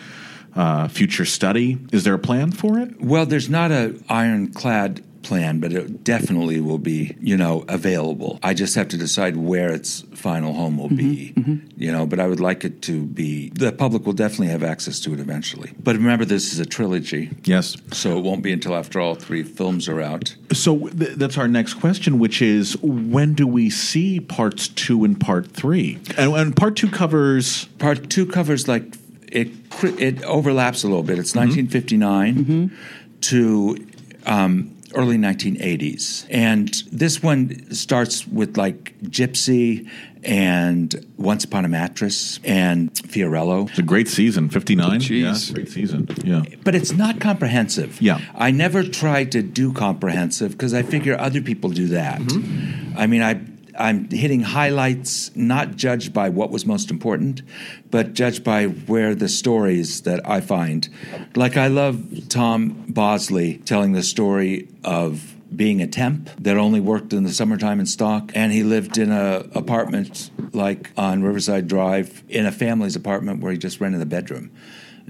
uh, 0.57 0.89
future 0.89 1.25
study? 1.25 1.79
Is 1.93 2.05
there 2.05 2.15
a 2.15 2.19
plan 2.19 2.51
for 2.53 2.79
it? 2.79 3.01
Well, 3.01 3.27
there's 3.27 3.49
not 3.51 3.71
a 3.71 3.95
ironclad 4.09 5.05
plan, 5.23 5.61
but 5.61 5.73
it 5.73 6.05
definitely 6.05 6.61
will 6.61 6.79
be, 6.79 7.17
you 7.21 7.37
know, 7.37 7.65
available. 7.69 8.39
I 8.43 8.55
just 8.55 8.75
have 8.75 8.89
to 8.89 8.97
decide 8.97 9.37
where 9.37 9.71
its 9.71 10.03
final 10.15 10.55
home 10.55 10.79
will 10.79 10.89
be, 10.89 11.33
mm-hmm. 11.37 11.53
Mm-hmm. 11.53 11.83
you 11.83 11.93
know, 11.93 12.07
but 12.07 12.21
I 12.21 12.27
would 12.27 12.41
like 12.41 12.65
it 12.65 12.83
to 12.83 13.05
be, 13.05 13.51
the 13.51 13.73
public 13.73 14.07
will 14.07 14.13
definitely 14.13 14.49
have 14.49 14.63
access 14.63 15.01
to 15.01 15.13
it 15.13 15.21
eventually. 15.21 15.73
But 15.83 15.97
remember, 15.97 16.25
this 16.25 16.53
is 16.53 16.59
a 16.59 16.67
trilogy. 16.67 17.31
Yes. 17.45 17.77
So 17.93 18.19
it 18.19 18.23
won't 18.23 18.43
be 18.43 18.53
until 18.53 18.75
after 18.75 19.01
all 19.01 19.15
three 19.15 19.43
films 19.43 19.89
are 19.89 20.01
out. 20.01 20.35
So 20.53 20.89
th- 20.89 21.17
that's 21.17 21.39
our 21.39 21.49
next 21.49 21.75
question, 21.75 22.19
which 22.19 22.41
is 22.43 22.77
when 22.83 23.35
do 23.35 23.47
we 23.47 23.71
see 23.71 24.21
parts 24.21 24.69
two 24.69 25.05
and 25.05 25.19
part 25.19 25.53
three? 25.53 25.99
And, 26.17 26.33
and 26.35 26.57
part 26.57 26.77
two 26.77 26.91
covers. 26.91 27.67
Part 27.79 28.11
two 28.11 28.27
covers 28.27 28.69
like 28.69 28.97
it. 29.31 29.49
It 29.83 30.25
overlaps 30.25 30.83
a 30.85 30.89
little 30.89 31.03
bit. 31.03 31.19
It's 31.19 31.31
mm-hmm. 31.33 31.71
1959 31.71 32.77
to 33.21 33.87
um, 34.27 34.78
early 34.95 35.17
1980s, 35.17 36.27
and 36.31 36.69
this 36.91 37.23
one 37.23 37.73
starts 37.73 38.27
with 38.27 38.57
like 38.57 38.99
Gypsy 39.03 39.89
and 40.25 41.07
Once 41.17 41.45
Upon 41.45 41.65
a 41.65 41.69
Mattress 41.69 42.41
and 42.45 42.93
Fiorello. 42.93 43.69
It's 43.69 43.79
a 43.79 43.83
great 43.83 44.09
season, 44.09 44.49
59. 44.49 45.01
Jeez. 45.01 45.49
Yeah, 45.49 45.55
great 45.55 45.69
season. 45.69 46.09
Yeah. 46.25 46.43
But 46.65 46.75
it's 46.75 46.93
not 46.93 47.21
comprehensive. 47.21 48.01
Yeah. 48.03 48.21
I 48.35 48.51
never 48.51 48.83
try 48.83 49.25
to 49.25 49.43
do 49.43 49.73
comprehensive 49.73 50.53
because 50.53 50.75
I 50.75 50.83
figure 50.83 51.19
other 51.19 51.41
people 51.41 51.71
do 51.71 51.89
that. 51.89 52.21
Mm-hmm. 52.21 52.99
I 52.99 53.07
mean, 53.07 53.23
I 53.23 53.41
I'm 53.79 54.11
hitting 54.11 54.41
highlights, 54.41 55.35
not 55.37 55.77
judged 55.77 56.13
by 56.13 56.29
what 56.29 56.51
was 56.51 56.67
most 56.67 56.91
important, 56.91 57.43
but 57.91 58.13
judged 58.13 58.43
by 58.43 58.67
where 58.67 59.15
the 59.15 59.29
stories 59.29 60.03
that 60.03 60.29
I 60.29 60.41
find. 60.41 60.89
Like 61.37 61.57
I 61.57 61.69
love 61.69 62.29
Tom 62.29 62.85
Bosley 62.89 63.59
telling 63.59 63.93
the 63.93 64.03
story 64.03 64.69
of 64.83 65.37
being 65.55 65.81
a 65.81 65.87
temp 65.87 66.29
that 66.39 66.57
only 66.57 66.81
worked 66.81 67.13
in 67.13 67.23
the 67.23 67.33
summertime 67.33 67.81
in 67.81 67.87
stock 67.87 68.33
and 68.35 68.53
he 68.53 68.63
lived 68.63 68.99
in 68.99 69.11
a 69.11 69.47
apartment 69.55 70.31
like 70.53 70.91
on 70.97 71.23
Riverside 71.23 71.69
Drive 71.69 72.23
in 72.29 72.45
a 72.45 72.53
family's 72.53 72.97
apartment 72.97 73.41
where 73.41 73.53
he 73.53 73.59
just 73.59 73.81
rented 73.81 74.03
a 74.03 74.07
bedroom. 74.07 74.51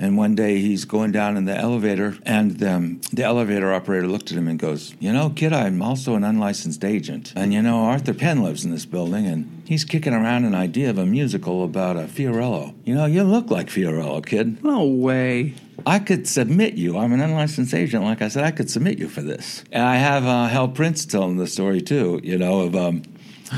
And 0.00 0.16
one 0.16 0.34
day 0.34 0.60
he's 0.60 0.84
going 0.84 1.12
down 1.12 1.36
in 1.36 1.44
the 1.44 1.56
elevator, 1.56 2.16
and 2.22 2.62
um, 2.62 3.00
the 3.12 3.24
elevator 3.24 3.72
operator 3.72 4.06
looked 4.06 4.30
at 4.30 4.38
him 4.38 4.46
and 4.46 4.58
goes, 4.58 4.94
You 5.00 5.12
know, 5.12 5.30
kid, 5.30 5.52
I'm 5.52 5.82
also 5.82 6.14
an 6.14 6.24
unlicensed 6.24 6.84
agent. 6.84 7.32
And 7.34 7.52
you 7.52 7.60
know, 7.60 7.78
Arthur 7.78 8.14
Penn 8.14 8.42
lives 8.42 8.64
in 8.64 8.70
this 8.70 8.86
building, 8.86 9.26
and 9.26 9.62
he's 9.66 9.84
kicking 9.84 10.14
around 10.14 10.44
an 10.44 10.54
idea 10.54 10.90
of 10.90 10.98
a 10.98 11.06
musical 11.06 11.64
about 11.64 11.96
a 11.96 12.06
Fiorello. 12.06 12.74
You 12.84 12.94
know, 12.94 13.06
you 13.06 13.24
look 13.24 13.50
like 13.50 13.68
Fiorello, 13.68 14.24
kid. 14.24 14.62
No 14.62 14.84
way. 14.84 15.54
I 15.86 15.98
could 15.98 16.26
submit 16.28 16.74
you. 16.74 16.98
I'm 16.98 17.12
an 17.12 17.20
unlicensed 17.20 17.74
agent. 17.74 18.04
Like 18.04 18.22
I 18.22 18.28
said, 18.28 18.44
I 18.44 18.50
could 18.50 18.70
submit 18.70 18.98
you 18.98 19.08
for 19.08 19.22
this. 19.22 19.64
And 19.72 19.82
I 19.82 19.96
have 19.96 20.26
uh, 20.26 20.46
Hal 20.46 20.68
Prince 20.68 21.06
telling 21.06 21.36
the 21.36 21.46
story, 21.46 21.80
too, 21.80 22.20
you 22.22 22.38
know, 22.38 22.60
of. 22.60 22.76
Um, 22.76 23.02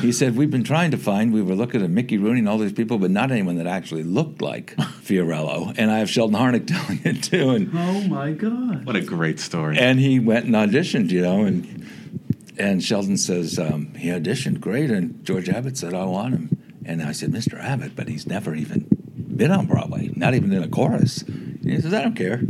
he 0.01 0.12
said, 0.12 0.36
We've 0.36 0.51
been 0.51 0.64
trying 0.64 0.91
to 0.93 0.97
find, 0.97 1.32
we 1.32 1.43
were 1.43 1.55
looking 1.55 1.82
at 1.82 1.91
Mickey 1.91 2.16
Rooney 2.18 2.38
and 2.41 2.49
all 2.49 2.59
these 2.59 2.72
people, 2.72 2.99
but 2.99 3.11
not 3.11 3.30
anyone 3.30 3.57
that 3.57 3.66
actually 3.66 4.03
looked 4.05 4.41
like 4.43 4.76
Fiorello. 5.03 5.74
And 5.76 5.91
I 5.91 5.99
have 5.99 6.09
Sheldon 6.11 6.36
Harnick 6.36 6.66
telling 6.68 7.01
it 7.05 7.22
too. 7.24 7.51
And 7.51 7.70
Oh 7.74 8.03
my 8.09 8.32
god. 8.32 8.84
What 8.86 8.97
a 8.97 9.01
great 9.03 9.41
story. 9.41 9.78
and 9.78 9.99
he 9.99 10.18
went 10.20 10.45
and 10.47 10.55
auditioned, 10.55 11.11
you 11.11 11.22
know, 11.22 11.43
and 11.45 11.86
and 12.59 12.82
Sheldon 12.84 13.16
says 13.16 13.59
um, 13.59 13.95
he 13.95 14.09
auditioned 14.09 14.61
great, 14.61 14.91
and 14.91 15.24
George 15.24 15.49
Abbott 15.49 15.78
said 15.78 15.95
I 15.95 16.05
want 16.05 16.34
him, 16.34 16.59
and 16.84 17.03
I 17.03 17.12
said 17.12 17.30
Mr. 17.32 17.59
Abbott, 17.59 17.97
but 17.97 18.07
he's 18.09 18.26
never 18.26 18.55
even 18.55 18.86
been 19.34 19.51
on 19.51 19.66
Broadway, 19.66 20.11
not 20.14 20.34
even 20.34 20.53
in 20.53 20.62
a 20.62 20.68
chorus. 20.68 21.22
And 21.22 21.64
he 21.64 21.80
says 21.80 21.95
I 21.95 22.03
don't 22.03 22.14
care, 22.16 22.41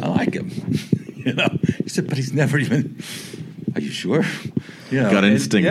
I 0.00 0.08
like 0.08 0.34
him, 0.34 0.50
you 1.16 1.32
know. 1.34 1.48
He 1.82 1.88
said, 1.88 2.06
but 2.08 2.16
he's 2.16 2.32
never 2.32 2.56
even. 2.58 3.02
Are 3.74 3.80
you 3.80 3.90
sure? 3.90 4.22
You 4.90 5.00
know, 5.02 5.10
Gut 5.10 5.24
and- 5.24 5.32
instinct. 5.32 5.66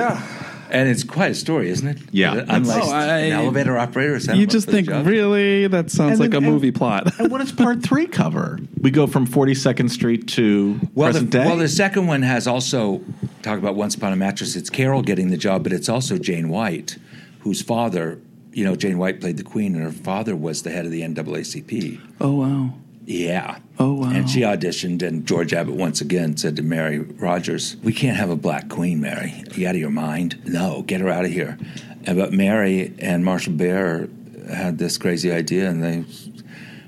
And 0.71 0.87
it's 0.89 1.03
quite 1.03 1.31
a 1.31 1.35
story, 1.35 1.69
isn't 1.69 1.87
it? 1.87 1.97
Yeah. 2.11 2.33
An 2.47 2.65
Oh, 2.65 2.91
I- 2.91 3.17
an 3.19 3.31
elevator 3.33 3.77
operator. 3.77 4.19
sent 4.19 4.39
You 4.39 4.47
just 4.47 4.67
think, 4.69 4.89
really? 4.89 5.67
That 5.67 5.91
sounds 5.91 6.11
And 6.13 6.19
like 6.21 6.31
then- 6.31 6.43
a 6.43 6.45
and- 6.45 6.53
movie 6.53 6.71
plot. 6.71 7.13
And 7.19 7.29
what 7.29 7.39
does 7.39 7.51
part 7.51 7.83
three 7.83 8.05
cover? 8.07 8.59
We 8.79 8.89
go 8.91 9.05
from 9.07 9.25
42nd 9.27 9.89
Street 9.91 10.27
to 10.29 10.79
Well, 10.95 11.07
the, 11.09 11.11
present 11.13 11.29
day. 11.31 11.45
well, 11.45 11.57
the 11.57 11.67
second 11.67 12.07
one 12.07 12.21
has 12.21 12.47
also 12.47 13.01
talk 13.41 13.57
about 13.59 13.75
Once 13.75 13.95
Upon 13.95 14.13
a 14.13 14.15
Mattress. 14.15 14.55
It's 14.55 14.69
Carol 14.69 15.01
getting 15.01 15.29
the 15.29 15.37
job, 15.37 15.63
but 15.63 15.73
it's 15.73 15.89
also 15.89 16.17
Jane 16.17 16.47
White, 16.49 16.97
whose 17.39 17.61
father, 17.61 18.19
you 18.53 18.63
know, 18.63 18.75
Jane 18.75 18.97
White 18.97 19.19
played 19.19 19.37
the 19.37 19.43
Queen, 19.43 19.75
and 19.75 19.83
her 19.83 19.91
father 19.91 20.35
was 20.35 20.61
the 20.61 20.69
head 20.71 20.85
of 20.85 20.91
the 20.91 21.01
NAACP. 21.01 21.99
Oh 22.21 22.31
wow. 22.35 22.73
Yeah. 23.05 23.59
Oh 23.79 23.93
wow. 23.93 24.11
And 24.11 24.29
she 24.29 24.41
auditioned, 24.41 25.01
and 25.01 25.25
George 25.25 25.53
Abbott 25.53 25.75
once 25.75 26.01
again 26.01 26.37
said 26.37 26.55
to 26.57 26.63
Mary 26.63 26.99
Rodgers, 26.99 27.75
"We 27.83 27.93
can't 27.93 28.17
have 28.17 28.29
a 28.29 28.35
black 28.35 28.69
queen, 28.69 29.01
Mary. 29.01 29.43
Are 29.51 29.59
you 29.59 29.67
out 29.67 29.75
of 29.75 29.81
your 29.81 29.89
mind? 29.89 30.39
No, 30.45 30.83
get 30.83 31.01
her 31.01 31.09
out 31.09 31.25
of 31.25 31.31
here." 31.31 31.57
But 32.05 32.31
Mary 32.31 32.93
and 32.99 33.25
Marshall 33.25 33.53
Barer 33.53 34.07
had 34.51 34.77
this 34.77 34.97
crazy 34.97 35.31
idea, 35.31 35.69
and 35.69 35.83
they 35.83 36.05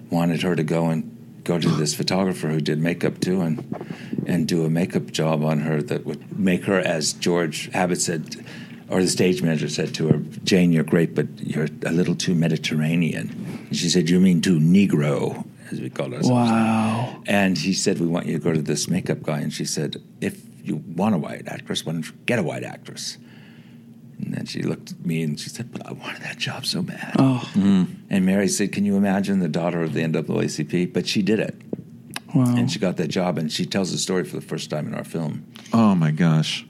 wanted 0.10 0.42
her 0.44 0.56
to 0.56 0.64
go 0.64 0.88
and 0.90 1.10
go 1.44 1.60
to 1.60 1.70
this 1.70 1.94
photographer 1.94 2.48
who 2.48 2.62
did 2.62 2.80
makeup 2.80 3.20
too, 3.20 3.42
and 3.42 3.86
and 4.28 4.48
do 4.48 4.64
a 4.66 4.70
makeup 4.70 5.12
job 5.12 5.44
on 5.44 5.62
her 5.62 5.82
that 5.82 6.06
would 6.06 6.40
make 6.40 6.66
her, 6.66 6.80
as 6.80 7.14
George 7.14 7.70
Abbott 7.74 8.02
said. 8.02 8.46
Or 8.90 9.02
the 9.02 9.08
stage 9.08 9.42
manager 9.42 9.70
said 9.70 9.96
to 9.96 10.10
her, 10.10 10.18
Jane, 10.44 10.72
you're 10.72 10.84
great, 10.84 11.16
but 11.16 11.26
you're 11.40 11.68
a 11.84 11.92
little 11.92 12.14
too 12.14 12.36
Mediterranean. 12.36 13.66
And 13.68 13.76
she 13.76 13.90
said, 13.90 14.08
You 14.08 14.20
mean 14.20 14.40
too 14.40 14.60
Negro, 14.60 15.46
as 15.74 15.82
we 15.82 15.90
call 15.90 16.14
ourselves. 16.14 16.30
Wow. 16.30 17.22
And 17.26 17.58
he 17.58 17.74
said, 17.74 18.00
We 18.00 18.08
want 18.08 18.26
you 18.28 18.34
to 18.34 18.44
go 18.44 18.54
to 18.54 18.62
this 18.62 18.88
makeup 18.88 19.24
guy. 19.24 19.40
And 19.40 19.52
she 19.52 19.66
said, 19.66 20.02
If 20.22 20.42
you 20.64 20.78
want 20.78 21.16
a 21.16 21.18
white 21.18 21.48
actress, 21.48 21.86
why 21.86 21.94
don't 21.94 22.08
you 22.08 22.14
get 22.26 22.40
a 22.40 22.44
white 22.44 22.64
actress? 22.64 23.18
And 24.20 24.34
then 24.34 24.46
she 24.46 24.62
looked 24.62 24.92
at 24.92 25.06
me 25.06 25.24
and 25.24 25.40
she 25.40 25.50
said, 25.50 25.72
But 25.72 25.86
I 25.86 25.92
wanted 25.92 26.22
that 26.22 26.38
job 26.38 26.66
so 26.66 26.82
bad. 26.82 27.16
Oh. 27.20 27.52
And 28.10 28.26
Mary 28.26 28.48
said, 28.48 28.72
Can 28.72 28.86
you 28.86 28.96
imagine 28.96 29.40
the 29.40 29.50
daughter 29.50 29.82
of 29.84 29.94
the 29.94 30.02
NAACP? 30.02 30.94
But 30.94 31.08
she 31.08 31.22
did 31.22 31.40
it. 31.40 31.56
Wow. 32.34 32.56
And 32.56 32.72
she 32.72 32.80
got 32.80 32.98
that 32.98 33.10
job. 33.10 33.38
And 33.38 33.52
she 33.52 33.66
tells 33.66 33.92
the 33.92 33.98
story 33.98 34.24
for 34.24 34.36
the 34.36 34.42
first 34.42 34.70
time 34.70 34.88
in 34.88 34.94
our 34.94 35.04
film. 35.04 35.46
oh 35.74 35.96
my 35.96 36.12
gosh. 36.12 36.66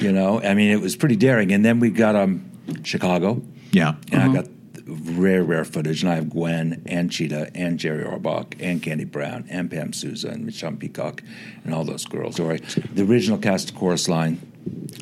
You 0.00 0.12
know, 0.12 0.40
I 0.42 0.54
mean, 0.54 0.70
it 0.70 0.80
was 0.80 0.94
pretty 0.94 1.16
daring. 1.16 1.52
And 1.52 1.64
then 1.64 1.80
we 1.80 1.90
got 1.90 2.14
um, 2.14 2.48
Chicago. 2.84 3.42
Yeah. 3.72 3.94
And 4.12 4.22
I 4.22 4.32
got 4.32 4.46
rare, 4.90 5.42
rare 5.42 5.64
footage. 5.64 6.02
And 6.02 6.10
I 6.12 6.16
have 6.16 6.30
Gwen 6.30 6.82
and 6.86 7.10
Chita 7.10 7.50
and 7.54 7.78
Jerry 7.78 8.04
Orbach 8.04 8.54
and 8.60 8.82
Candy 8.82 9.04
Brown 9.04 9.46
and 9.48 9.70
Pam 9.70 9.92
Sousa 9.92 10.28
and 10.28 10.44
Michon 10.44 10.76
Peacock 10.76 11.22
and 11.64 11.74
all 11.74 11.84
those 11.84 12.04
girls. 12.04 12.38
All 12.40 12.46
right. 12.46 12.62
The 12.94 13.02
original 13.04 13.38
cast 13.38 13.70
of 13.70 13.76
Chorus 13.76 14.08
Line, 14.08 14.40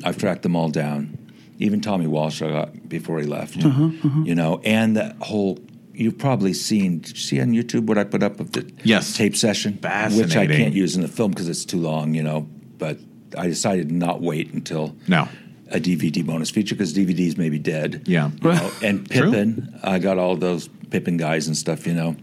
I've 0.03 0.17
tracked 0.17 0.43
them 0.43 0.55
all 0.55 0.69
down. 0.69 1.17
Even 1.57 1.81
Thommie 1.81 2.07
Walsh 2.07 2.41
I 2.41 2.49
got 2.49 2.87
before 2.87 3.19
he 3.19 3.25
left. 3.25 3.57
Uh-huh, 3.65 3.85
uh-huh. 4.03 4.21
You 4.23 4.35
know, 4.35 4.61
and 4.63 4.95
the 4.95 5.15
whole. 5.21 5.59
You've 5.93 6.17
probably 6.17 6.53
seen. 6.53 6.99
Did 6.99 7.09
you 7.11 7.17
see 7.17 7.41
on 7.41 7.49
YouTube 7.49 7.85
what 7.87 7.97
I 7.97 8.05
put 8.05 8.23
up 8.23 8.39
of 8.39 8.53
the 8.53 8.71
Yes. 8.85 9.17
tape 9.17 9.35
session? 9.35 9.73
Which 10.13 10.37
I 10.37 10.47
can't 10.47 10.73
use 10.73 10.95
in 10.95 11.01
the 11.01 11.09
film 11.09 11.31
because 11.31 11.49
it's 11.49 11.65
too 11.65 11.79
long. 11.79 12.13
You 12.13 12.23
know, 12.23 12.47
but 12.77 12.99
I 13.37 13.47
decided 13.47 13.89
to 13.89 13.95
not 13.95 14.21
wait 14.21 14.53
until 14.53 14.95
No. 15.09 15.27
A 15.71 15.79
DVD 15.79 16.25
bonus 16.25 16.49
feature 16.49 16.75
because 16.75 16.93
DVDs 16.93 17.37
may 17.37 17.49
be 17.49 17.59
dead. 17.59 18.03
Yeah. 18.05 18.31
You 18.41 18.49
know, 18.53 18.71
and 18.83 19.09
True. 19.09 19.31
Pippin, 19.31 19.79
I 19.83 19.99
got 19.99 20.17
all 20.17 20.35
those 20.35 20.67
Pippin 20.89 21.17
guys 21.17 21.47
and 21.47 21.55
stuff, 21.57 21.85
you 21.87 21.93
know. 21.93 22.15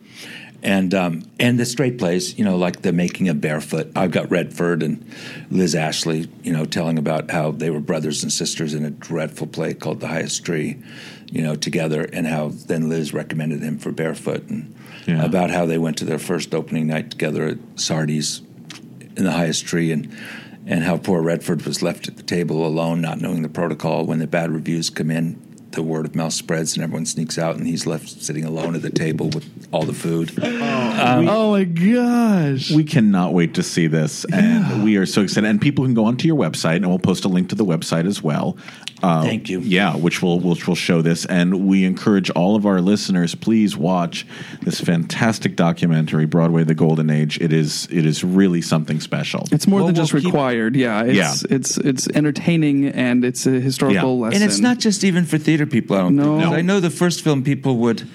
And 0.62 0.94
um, 0.94 1.22
and 1.38 1.60
the 1.60 1.66
straight 1.66 1.98
plays, 1.98 2.36
you 2.38 2.44
know, 2.44 2.56
like 2.56 2.82
the 2.82 2.92
making 2.92 3.28
of 3.28 3.40
Barefoot. 3.40 3.92
I've 3.94 4.10
got 4.10 4.30
Redford 4.30 4.82
and 4.82 5.04
Liz 5.50 5.74
Ashley, 5.74 6.28
you 6.42 6.52
know, 6.52 6.64
telling 6.64 6.98
about 6.98 7.30
how 7.30 7.52
they 7.52 7.70
were 7.70 7.78
brothers 7.80 8.22
and 8.22 8.32
sisters 8.32 8.74
in 8.74 8.84
a 8.84 8.90
dreadful 8.90 9.46
play 9.46 9.74
called 9.74 10.00
The 10.00 10.08
Highest 10.08 10.44
Tree, 10.44 10.78
you 11.30 11.42
know, 11.42 11.54
together, 11.54 12.08
and 12.12 12.26
how 12.26 12.48
then 12.66 12.88
Liz 12.88 13.12
recommended 13.12 13.62
him 13.62 13.78
for 13.78 13.92
Barefoot, 13.92 14.48
and 14.48 14.74
Yeah. 15.06 15.24
about 15.24 15.50
how 15.50 15.66
they 15.66 15.78
went 15.78 15.98
to 15.98 16.04
their 16.04 16.18
first 16.18 16.52
opening 16.54 16.88
night 16.88 17.10
together 17.10 17.46
at 17.46 17.58
Sardi's 17.76 18.40
in 19.16 19.24
the 19.24 19.32
highest 19.32 19.66
tree 19.66 19.92
and 19.92 20.08
and 20.66 20.82
how 20.82 20.98
poor 20.98 21.22
Redford 21.22 21.62
was 21.62 21.82
left 21.82 22.08
at 22.08 22.16
the 22.16 22.22
table 22.22 22.66
alone, 22.66 23.00
not 23.00 23.20
knowing 23.20 23.42
the 23.42 23.48
protocol 23.48 24.04
when 24.04 24.18
the 24.18 24.26
bad 24.26 24.50
reviews 24.50 24.90
come 24.90 25.10
in. 25.10 25.40
The 25.76 25.82
word 25.82 26.04
of 26.06 26.14
mouth 26.16 26.32
spreads 26.32 26.74
and 26.74 26.82
everyone 26.82 27.06
sneaks 27.06 27.38
out 27.38 27.54
and 27.56 27.66
he's 27.66 27.86
left 27.86 28.08
sitting 28.08 28.44
alone 28.44 28.74
at 28.74 28.82
the 28.82 28.90
table 28.90 29.28
with 29.30 29.68
all 29.72 29.84
the 29.84 29.92
food. 29.92 30.30
Um, 30.42 31.28
oh 31.28 31.52
my 31.52 31.64
gosh. 31.64 32.70
We 32.70 32.82
cannot 32.84 33.32
wait 33.32 33.54
to 33.54 33.62
see 33.62 33.86
this, 33.86 34.24
and 34.32 34.82
we 34.82 34.96
are 34.96 35.06
so 35.06 35.22
excited. 35.22 35.48
And 35.48 35.60
people 35.60 35.84
can 35.84 35.94
go 35.94 36.04
onto 36.06 36.26
your 36.26 36.36
website, 36.36 36.76
and 36.76 36.88
we'll 36.88 36.98
post 36.98 37.24
a 37.24 37.28
link 37.28 37.50
to 37.50 37.54
the 37.54 37.64
website 37.64 38.06
as 38.06 38.22
well. 38.22 38.56
Uh, 39.02 39.22
Thank 39.22 39.50
you. 39.50 39.60
Yeah, 39.60 39.94
which 39.96 40.22
will 40.22 40.40
which 40.40 40.66
will 40.66 40.74
show 40.74 41.02
this, 41.02 41.26
and 41.26 41.66
we 41.68 41.84
encourage 41.84 42.30
all 42.30 42.56
of 42.56 42.64
our 42.64 42.80
listeners, 42.80 43.34
please 43.34 43.76
watch 43.76 44.26
this 44.62 44.80
fantastic 44.80 45.54
documentary, 45.54 46.24
Broadway: 46.24 46.64
The 46.64 46.74
Golden 46.74 47.10
Age. 47.10 47.38
It 47.40 47.52
is 47.52 47.86
it 47.90 48.06
is 48.06 48.24
really 48.24 48.62
something 48.62 49.00
special. 49.00 49.46
It's 49.52 49.66
more 49.66 49.80
Well, 49.80 49.86
than 49.88 49.96
just 49.96 50.14
we'll 50.14 50.22
keep- 50.22 50.32
required. 50.32 50.76
Yeah, 50.76 51.02
it's, 51.04 51.16
Yeah. 51.16 51.34
it's 51.56 51.76
it's 51.76 52.08
entertaining 52.14 52.86
and 52.86 53.22
it's 53.24 53.46
a 53.46 53.50
historical 53.60 54.16
Yeah. 54.16 54.22
lesson. 54.24 54.42
And 54.42 54.50
it's 54.50 54.60
not 54.60 54.78
just 54.78 55.04
even 55.04 55.24
for 55.26 55.36
theater 55.36 55.65
people. 55.66 55.96
I 55.96 56.00
don't 56.00 56.16
No. 56.16 56.38
think. 56.38 56.50
No. 56.50 56.56
I 56.56 56.62
know 56.62 56.80
the 56.80 56.90
first 56.90 57.22
film 57.22 57.42
people 57.42 57.76
would. 57.78 58.08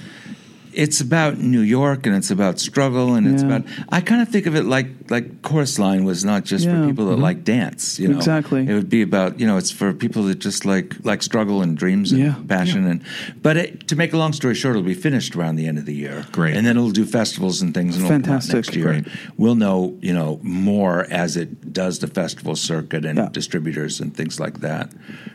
It's 0.74 1.02
about 1.02 1.38
New 1.38 1.62
York 1.62 2.06
and 2.06 2.16
it's 2.16 2.32
about 2.32 2.60
struggle 2.60 3.16
and 3.16 3.28
it's 3.28 3.44
about. 3.44 3.64
I 3.90 4.02
kind 4.02 4.22
of 4.22 4.30
think 4.30 4.46
of 4.46 4.56
it 4.56 4.66
like 4.66 4.88
like 5.10 5.42
Chorus 5.42 5.78
Line 5.78 6.06
was 6.06 6.24
not 6.24 6.46
just 6.46 6.66
Yeah. 6.66 6.82
for 6.82 6.88
people 6.88 7.08
that 7.10 7.18
Mhm. 7.18 7.22
like 7.22 7.44
dance. 7.44 8.00
You 8.00 8.08
know, 8.10 8.18
Exactly. 8.18 8.66
It 8.68 8.74
would 8.74 8.90
be 8.90 9.02
about 9.02 9.40
you 9.40 9.46
know 9.48 9.58
it's 9.58 9.72
for 9.72 9.94
people 9.94 10.24
that 10.26 10.40
just 10.40 10.66
like 10.66 10.96
like 11.04 11.22
struggle 11.24 11.62
and 11.62 11.78
dreams 11.78 12.12
and 12.12 12.22
Yeah. 12.22 12.36
passion 12.48 12.86
and. 12.88 13.02
But 13.42 13.58
it, 13.58 13.88
to 13.90 13.96
make 13.96 14.14
a 14.14 14.18
long 14.18 14.34
story 14.34 14.56
short, 14.56 14.76
it'll 14.76 14.86
be 14.86 14.94
finished 14.94 15.36
around 15.36 15.58
the 15.58 15.68
end 15.68 15.78
of 15.78 15.86
the 15.86 15.94
year. 15.96 16.26
Great. 16.32 16.56
and 16.56 16.66
then 16.66 16.78
it'll 16.78 16.92
do 16.92 17.06
festivals 17.06 17.62
and 17.62 17.74
things. 17.74 17.96
And 17.96 18.06
it'll 18.06 18.16
come 18.16 18.24
Fantastic. 18.24 18.56
next 18.56 18.76
year. 18.76 18.86
Great. 18.86 19.06
We'll 19.38 19.56
know 19.56 19.96
you 20.02 20.14
know 20.14 20.40
more 20.42 21.06
as 21.12 21.36
it 21.38 21.74
does 21.74 22.00
the 22.00 22.08
festival 22.08 22.56
circuit 22.56 23.06
and 23.06 23.18
Yeah. 23.18 23.30
distributors 23.32 24.00
and 24.00 24.14
things 24.16 24.40
like 24.40 24.62
that. 24.62 24.92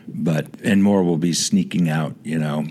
But 0.09 0.47
and 0.65 0.83
more 0.83 1.03
will 1.03 1.19
be 1.19 1.33
sneaking 1.33 1.89
out. 1.91 2.15
You 2.25 2.39
know, 2.39 2.65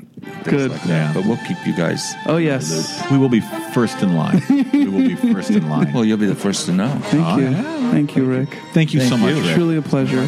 things 0.44 0.64
Good. 0.64 0.72
Like 0.72 0.84
that. 0.86 1.14
But 1.14 1.26
we'll 1.26 1.38
keep 1.48 1.58
you 1.66 1.74
guys. 1.76 2.14
Oh 2.26 2.38
yes. 2.64 3.12
We 3.12 3.18
will 3.18 3.30
be 3.30 3.42
first 3.74 4.02
in 4.02 4.16
line. 4.16 4.42
we 4.50 4.88
will 4.88 5.00
be 5.08 5.16
first 5.16 5.52
in 5.52 5.70
line. 5.70 5.92
Well, 5.94 6.06
you'll 6.06 6.18
be 6.18 6.26
the 6.28 6.36
first 6.36 6.66
to 6.68 6.72
know. 6.74 6.90
Thank 6.90 7.26
Oh, 7.26 7.38
you. 7.38 7.50
yeah. 7.50 7.92
Thank 7.92 8.16
you, 8.16 8.26
Rick. 8.26 8.58
Thank 8.74 8.94
you 8.94 9.02
so 9.02 9.10
Thank 9.18 9.22
much. 9.22 9.36
you. 9.36 9.42
Rick. 9.44 9.56
Truly 9.56 9.78
a 9.78 9.82
pleasure. 9.82 10.28